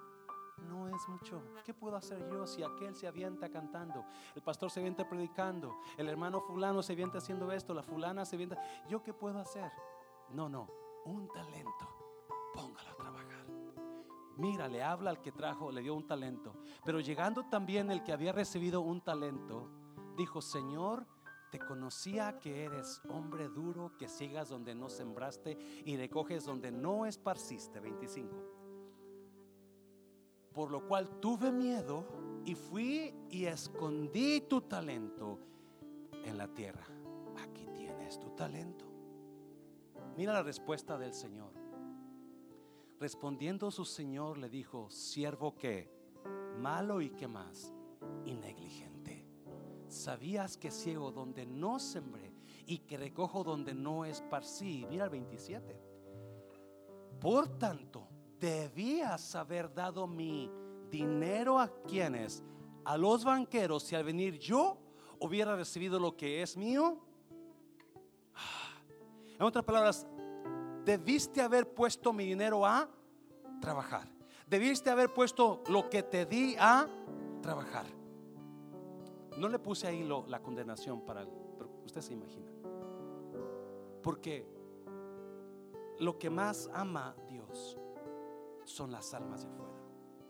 no 0.70 0.88
es 0.88 1.08
mucho. 1.08 1.42
¿Qué 1.66 1.74
puedo 1.74 1.96
hacer 1.96 2.30
yo 2.30 2.46
si 2.46 2.64
aquel 2.64 2.96
se 2.96 3.08
avienta 3.08 3.50
cantando? 3.50 4.06
El 4.36 4.42
pastor 4.42 4.70
se 4.70 4.80
avienta 4.80 5.10
predicando. 5.10 5.80
El 5.98 6.08
hermano 6.08 6.42
fulano 6.42 6.84
se 6.84 6.94
avienta 6.94 7.18
haciendo 7.18 7.52
esto. 7.52 7.74
La 7.74 7.84
fulana 7.84 8.26
se 8.26 8.36
avienta. 8.36 8.62
¿Yo 8.88 9.02
qué 9.02 9.14
puedo 9.14 9.40
hacer? 9.40 9.72
No, 10.30 10.48
no. 10.48 10.68
Un 11.06 11.28
talento. 11.30 11.90
Póngalo. 12.54 12.91
Mira, 14.42 14.68
le 14.68 14.82
habla 14.82 15.12
al 15.12 15.22
que 15.22 15.32
trajo, 15.32 15.72
le 15.72 15.84
dio 15.84 15.94
un 15.94 16.08
talento. 16.08 16.56
Pero 16.84 17.00
llegando 17.00 17.44
también 17.44 17.92
el 17.92 18.02
que 18.02 18.12
había 18.12 18.32
recibido 18.32 18.82
un 18.82 19.00
talento, 19.02 19.70
dijo, 20.18 20.42
Señor, 20.42 21.06
te 21.52 21.60
conocía 21.60 22.40
que 22.40 22.64
eres 22.64 23.04
hombre 23.08 23.50
duro, 23.50 23.96
que 24.00 24.08
sigas 24.08 24.50
donde 24.50 24.74
no 24.74 24.90
sembraste 24.90 25.60
y 25.86 25.96
recoges 25.96 26.44
donde 26.44 26.72
no 26.72 27.06
esparciste. 27.06 27.80
25. 27.80 28.36
Por 30.52 30.72
lo 30.72 30.88
cual 30.88 31.20
tuve 31.20 31.52
miedo 31.52 32.08
y 32.44 32.56
fui 32.56 33.14
y 33.30 33.46
escondí 33.46 34.42
tu 34.42 34.62
talento 34.62 35.38
en 36.26 36.36
la 36.40 36.48
tierra. 36.48 36.88
Aquí 37.38 37.68
tienes 37.76 38.20
tu 38.20 38.32
talento. 38.32 38.86
Mira 40.18 40.34
la 40.34 40.42
respuesta 40.42 40.98
del 40.98 41.14
Señor. 41.14 41.61
Respondiendo 43.02 43.72
su 43.72 43.84
señor 43.84 44.38
le 44.38 44.48
dijo, 44.48 44.88
siervo 44.92 45.56
que, 45.56 45.92
malo 46.60 47.02
y 47.02 47.10
que 47.10 47.28
más, 47.28 47.74
y 48.26 48.36
negligente. 48.36 49.28
¿Sabías 49.88 50.56
que 50.56 50.70
ciego 50.70 51.12
donde 51.12 51.48
no 51.48 51.80
sembré 51.80 52.32
y 52.68 52.78
que 52.78 52.98
recojo 52.98 53.44
donde 53.44 53.74
no 53.74 54.06
esparcí? 54.06 54.86
Mira 54.88 55.06
el 55.06 55.10
27. 55.10 55.82
Por 57.20 57.58
tanto, 57.58 58.08
debías 58.40 59.34
haber 59.34 59.74
dado 59.74 60.06
mi 60.06 60.52
dinero 60.92 61.58
a 61.58 61.74
quienes, 61.88 62.44
a 62.86 62.98
los 62.98 63.24
banqueros, 63.24 63.82
si 63.82 63.96
al 63.96 64.04
venir 64.04 64.38
yo 64.38 64.78
hubiera 65.18 65.56
recibido 65.56 66.00
lo 66.00 66.16
que 66.16 66.44
es 66.44 66.56
mío. 66.56 67.00
Ah, 68.36 68.80
en 69.40 69.42
otras 69.42 69.66
palabras, 69.66 70.06
debiste 70.86 71.42
haber 71.42 71.74
puesto 71.74 72.14
mi 72.14 72.26
dinero 72.26 72.66
a 72.66 72.90
trabajar. 73.60 74.08
Debiste 74.48 74.90
haber 74.90 75.14
puesto 75.14 75.64
lo 75.70 75.90
que 75.90 76.04
te 76.04 76.26
di 76.26 76.56
a 76.60 76.88
trabajar. 77.42 77.86
No 79.38 79.48
le 79.48 79.60
puse 79.60 79.88
ahí 79.88 80.08
la 80.28 80.42
condenación 80.42 81.02
para 81.02 81.26
pero 81.58 81.70
usted 81.86 82.02
se 82.02 82.14
imagina. 82.14 82.52
Porque 84.04 84.46
lo 86.00 86.18
que 86.18 86.30
más 86.30 86.70
ama 86.74 87.16
Dios 87.30 87.78
son 88.66 88.92
las 88.92 89.14
almas 89.14 89.44
de 89.44 89.48
afuera. 89.48 89.72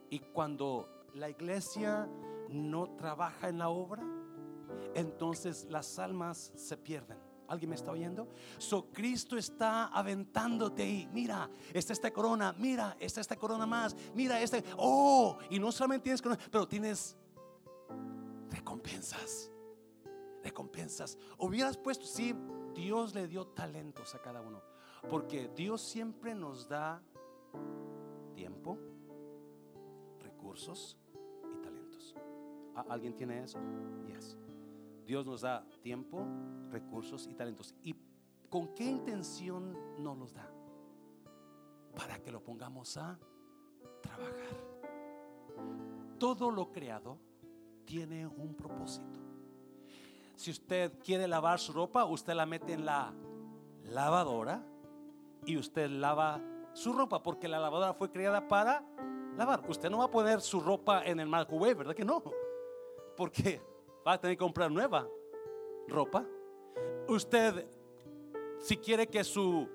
Y 0.09 0.19
cuando 0.19 1.05
la 1.13 1.29
iglesia 1.29 2.09
no 2.49 2.95
trabaja 2.95 3.49
en 3.49 3.59
la 3.59 3.69
obra, 3.69 4.03
entonces 4.93 5.65
las 5.69 5.97
almas 5.99 6.51
se 6.55 6.77
pierden. 6.77 7.30
¿Alguien 7.51 7.69
me 7.69 7.75
está 7.75 7.91
oyendo? 7.91 8.29
So 8.57 8.85
Cristo 8.93 9.35
está 9.35 9.87
aventándote 9.87 10.83
ahí. 10.83 11.09
Mira, 11.11 11.49
está 11.73 11.91
esta 11.91 12.09
corona. 12.09 12.55
Mira, 12.57 12.95
está 12.97 13.19
esta 13.19 13.35
corona 13.35 13.65
más. 13.65 13.93
Mira, 14.15 14.41
este. 14.41 14.63
Oh, 14.77 15.37
y 15.49 15.59
no 15.59 15.69
solamente 15.69 16.05
tienes 16.05 16.21
corona, 16.21 16.41
pero 16.49 16.65
tienes 16.65 17.17
recompensas. 18.49 19.51
Recompensas. 20.41 21.17
Hubieras 21.39 21.75
puesto, 21.75 22.05
sí, 22.05 22.33
Dios 22.73 23.13
le 23.13 23.27
dio 23.27 23.45
talentos 23.47 24.15
a 24.15 24.21
cada 24.21 24.39
uno. 24.39 24.61
Porque 25.09 25.49
Dios 25.53 25.81
siempre 25.81 26.33
nos 26.33 26.69
da 26.69 27.03
tiempo, 28.33 28.77
recursos 30.21 30.97
y 31.53 31.61
talentos. 31.61 32.15
¿Alguien 32.87 33.13
tiene 33.13 33.43
eso? 33.43 33.59
Yes. 34.07 34.37
Dios 35.11 35.25
nos 35.25 35.41
da 35.41 35.65
tiempo, 35.81 36.25
recursos 36.69 37.27
y 37.27 37.33
talentos. 37.33 37.75
¿Y 37.83 37.93
con 38.49 38.73
qué 38.73 38.85
intención 38.85 39.77
nos 40.01 40.17
los 40.17 40.33
da? 40.33 40.49
Para 41.93 42.17
que 42.23 42.31
lo 42.31 42.41
pongamos 42.41 42.95
a 42.95 43.19
trabajar. 44.01 44.55
Todo 46.17 46.49
lo 46.49 46.71
creado 46.71 47.19
tiene 47.83 48.25
un 48.25 48.55
propósito. 48.55 49.19
Si 50.33 50.49
usted 50.49 50.97
quiere 50.99 51.27
lavar 51.27 51.59
su 51.59 51.73
ropa, 51.73 52.05
usted 52.05 52.33
la 52.33 52.45
mete 52.45 52.71
en 52.71 52.85
la 52.85 53.13
lavadora 53.83 54.65
y 55.45 55.57
usted 55.57 55.89
lava 55.89 56.39
su 56.71 56.93
ropa 56.93 57.21
porque 57.21 57.49
la 57.49 57.59
lavadora 57.59 57.93
fue 57.95 58.09
creada 58.09 58.47
para 58.47 58.81
lavar. 59.35 59.61
Usted 59.69 59.89
no 59.89 59.97
va 59.97 60.05
a 60.05 60.11
poner 60.11 60.39
su 60.39 60.61
ropa 60.61 61.03
en 61.03 61.19
el 61.19 61.27
microwave, 61.27 61.73
¿verdad 61.73 61.95
que 61.95 62.05
no? 62.05 62.23
Porque 63.17 63.70
va 64.05 64.13
a 64.13 64.21
tener 64.21 64.35
que 64.35 64.43
comprar 64.43 64.71
nueva 64.71 65.07
ropa. 65.87 66.25
Usted, 67.07 67.67
si 68.59 68.77
quiere 68.77 69.07
que 69.07 69.23
su 69.23 69.67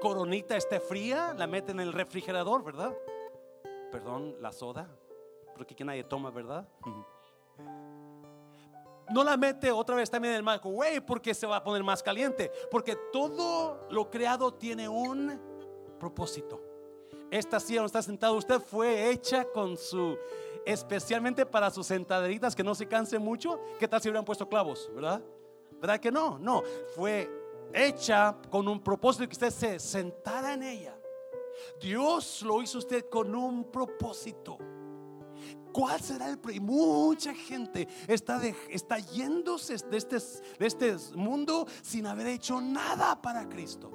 coronita 0.00 0.56
esté 0.56 0.80
fría, 0.80 1.34
la 1.36 1.46
mete 1.46 1.72
en 1.72 1.80
el 1.80 1.92
refrigerador, 1.92 2.64
¿verdad? 2.64 2.96
Perdón, 3.90 4.36
la 4.40 4.52
soda, 4.52 4.88
porque 5.54 5.74
aquí 5.74 5.84
nadie 5.84 6.04
toma, 6.04 6.30
¿verdad? 6.30 6.68
No 9.10 9.22
la 9.24 9.36
mete 9.36 9.70
otra 9.70 9.94
vez 9.94 10.08
también 10.08 10.32
en 10.32 10.38
el 10.38 10.44
microwave 10.44 11.02
porque 11.02 11.34
se 11.34 11.46
va 11.46 11.56
a 11.56 11.62
poner 11.62 11.84
más 11.84 12.02
caliente. 12.02 12.50
Porque 12.70 12.96
todo 13.12 13.86
lo 13.90 14.08
creado 14.08 14.54
tiene 14.54 14.88
un 14.88 15.38
propósito. 16.00 16.62
Esta 17.30 17.60
silla 17.60 17.80
donde 17.80 17.88
está 17.88 18.00
sentado 18.00 18.34
usted 18.34 18.58
fue 18.58 19.10
hecha 19.10 19.44
con 19.44 19.76
su 19.76 20.16
especialmente 20.64 21.46
para 21.46 21.70
sus 21.70 21.86
sentaderitas 21.86 22.54
que 22.54 22.64
no 22.64 22.74
se 22.74 22.86
canse 22.86 23.18
mucho. 23.18 23.60
¿Qué 23.78 23.88
tal 23.88 24.00
si 24.00 24.08
hubieran 24.08 24.24
puesto 24.24 24.48
clavos, 24.48 24.90
verdad? 24.94 25.22
¿Verdad 25.80 26.00
que 26.00 26.12
no? 26.12 26.38
No, 26.38 26.62
fue 26.94 27.30
hecha 27.72 28.36
con 28.50 28.68
un 28.68 28.82
propósito 28.82 29.26
que 29.26 29.32
usted 29.32 29.50
se 29.50 29.78
sentara 29.78 30.54
en 30.54 30.62
ella. 30.62 30.98
Dios 31.80 32.42
lo 32.42 32.62
hizo 32.62 32.78
usted 32.78 33.08
con 33.08 33.34
un 33.34 33.70
propósito. 33.70 34.58
¿Cuál 35.72 36.00
será 36.00 36.28
el 36.28 36.38
premio? 36.38 36.62
Mucha 36.62 37.34
gente 37.34 37.88
está, 38.06 38.40
está 38.68 38.98
yéndose 38.98 39.76
de 39.78 39.96
este, 39.96 40.18
de 40.58 40.66
este 40.66 40.96
mundo 41.14 41.66
sin 41.82 42.06
haber 42.06 42.26
hecho 42.26 42.60
nada 42.60 43.20
para 43.20 43.48
Cristo. 43.48 43.90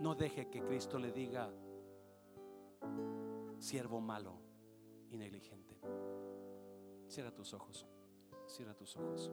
No 0.00 0.14
deje 0.14 0.48
que 0.48 0.62
Cristo 0.62 0.98
le 0.98 1.12
diga, 1.12 1.50
siervo 3.58 4.00
malo 4.00 4.39
y 5.10 5.16
negligente. 5.16 5.76
Cierra 7.08 7.32
tus 7.32 7.52
ojos, 7.52 7.86
cierra 8.46 8.74
tus 8.74 8.96
ojos. 8.96 9.30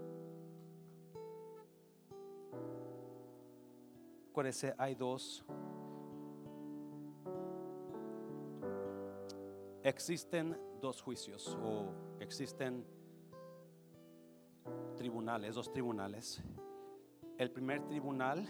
Acuérdese, 4.31 4.73
hay 4.77 4.95
dos. 4.95 5.45
Existen 9.83 10.57
dos 10.81 11.01
juicios 11.01 11.57
o 11.61 11.85
existen 12.19 12.85
tribunales, 14.95 15.55
dos 15.55 15.71
tribunales. 15.71 16.41
El 17.37 17.51
primer 17.51 17.85
tribunal 17.85 18.47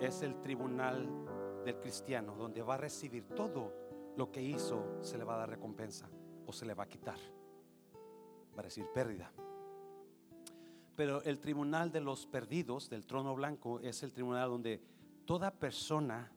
es 0.00 0.22
el 0.22 0.40
tribunal 0.40 1.62
del 1.64 1.78
cristiano, 1.78 2.34
donde 2.34 2.62
va 2.62 2.74
a 2.74 2.78
recibir 2.78 3.28
todo 3.28 3.72
lo 4.16 4.30
que 4.32 4.42
hizo, 4.42 5.02
se 5.02 5.18
le 5.18 5.24
va 5.24 5.34
a 5.34 5.38
dar 5.38 5.50
recompensa 5.50 6.08
se 6.52 6.66
le 6.66 6.74
va 6.74 6.84
a 6.84 6.88
quitar. 6.88 7.18
Va 8.56 8.60
a 8.60 8.64
decir 8.64 8.86
pérdida. 8.92 9.32
Pero 10.96 11.22
el 11.22 11.40
tribunal 11.40 11.90
de 11.90 12.00
los 12.00 12.26
perdidos, 12.26 12.90
del 12.90 13.06
trono 13.06 13.34
blanco, 13.34 13.80
es 13.80 14.02
el 14.02 14.12
tribunal 14.12 14.50
donde 14.50 14.82
toda 15.24 15.50
persona 15.50 16.30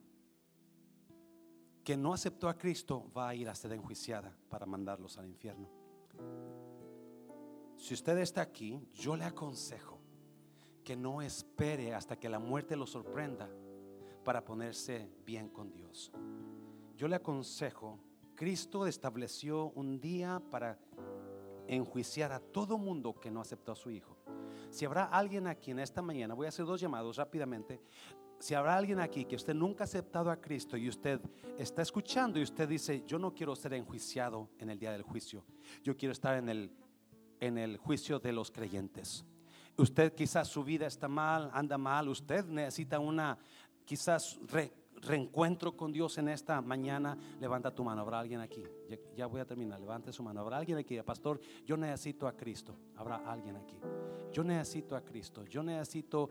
que 1.84 1.98
no 1.98 2.14
aceptó 2.14 2.48
a 2.48 2.58
Cristo 2.58 3.12
va 3.16 3.30
a 3.30 3.36
ir 3.36 3.50
a 3.50 3.56
ser 3.56 3.74
enjuiciada 3.74 4.34
para 4.50 4.66
mandarlos 4.66 5.18
al 5.18 5.28
infierno. 5.28 5.70
Si 7.76 7.94
usted 7.94 8.18
está 8.20 8.42
aquí, 8.42 8.88
yo 8.94 9.18
le 9.18 9.26
aconsejo 9.26 10.00
que 10.84 10.96
no 10.96 11.22
espere 11.22 11.94
hasta 11.94 12.18
que 12.18 12.30
la 12.30 12.40
muerte 12.40 12.76
lo 12.76 12.86
sorprenda 12.86 13.50
para 14.24 14.46
ponerse 14.46 15.10
bien 15.26 15.50
con 15.50 15.72
Dios. 15.74 16.12
Yo 16.96 17.08
le 17.08 17.16
aconsejo, 17.16 18.00
Cristo 18.44 18.86
estableció 18.86 19.68
un 19.68 20.02
día 20.02 20.42
para 20.52 20.78
enjuiciar 21.66 22.34
a 22.34 22.42
todo 22.42 22.78
mundo 22.78 23.18
que 23.18 23.32
no 23.32 23.40
aceptó 23.40 23.72
a 23.72 23.76
su 23.78 23.90
Hijo. 23.90 24.18
Si 24.70 24.84
habrá 24.84 25.06
alguien 25.06 25.48
aquí 25.48 25.72
en 25.72 25.80
esta 25.80 26.02
mañana, 26.02 26.34
voy 26.34 26.48
a 26.48 26.50
hacer 26.50 26.66
dos 26.66 26.82
llamados 26.82 27.16
rápidamente. 27.16 27.80
Si 28.40 28.54
habrá 28.54 28.76
alguien 28.76 29.00
aquí 29.00 29.24
que 29.24 29.38
usted 29.38 29.54
nunca 29.54 29.86
ha 29.86 29.86
aceptado 29.86 30.30
a 30.30 30.42
Cristo 30.42 30.76
y 30.76 30.90
usted 30.90 31.22
está 31.58 31.84
escuchando 31.84 32.38
y 32.38 32.44
usted 32.44 32.68
dice, 32.68 33.06
yo 33.08 33.18
no 33.18 33.34
quiero 33.34 33.56
ser 33.56 33.76
enjuiciado 33.76 34.50
en 34.60 34.72
el 34.72 34.78
día 34.78 34.92
del 34.92 35.04
juicio, 35.04 35.46
yo 35.82 35.96
quiero 35.96 36.12
estar 36.12 36.36
en 36.36 36.50
el, 36.50 36.70
en 37.40 37.58
el 37.58 37.78
juicio 37.78 38.20
de 38.20 38.34
los 38.34 38.52
creyentes. 38.52 39.24
Usted 39.78 40.14
quizás 40.14 40.50
su 40.50 40.66
vida 40.66 40.86
está 40.86 41.08
mal, 41.08 41.50
anda 41.54 41.78
mal, 41.78 42.10
usted 42.10 42.44
necesita 42.44 43.00
una 43.00 43.38
quizás 43.86 44.38
reencuentro 45.06 45.76
con 45.76 45.92
Dios 45.92 46.18
en 46.18 46.30
esta 46.30 46.62
mañana, 46.62 47.18
levanta 47.40 47.74
tu 47.74 47.84
mano. 47.84 48.02
Habrá 48.02 48.20
alguien 48.20 48.42
aquí. 48.42 48.64
Ya, 49.16 49.26
voy 49.28 49.42
a 49.42 49.46
terminar. 49.46 49.80
Levante 49.80 50.12
su 50.12 50.24
mano. 50.24 50.42
Habrá 50.42 50.58
alguien 50.58 50.78
aquí. 50.78 51.02
Pastor, 51.02 51.40
yo 51.66 51.78
necesito 51.78 52.28
a 52.28 52.34
Cristo. 52.36 52.76
Habrá 52.96 53.18
alguien 53.18 53.56
aquí. 53.56 53.80
Yo 54.32 54.44
necesito 54.44 54.96
a 54.96 55.02
Cristo. 55.02 55.46
Yo 55.46 55.64
necesito 55.64 56.30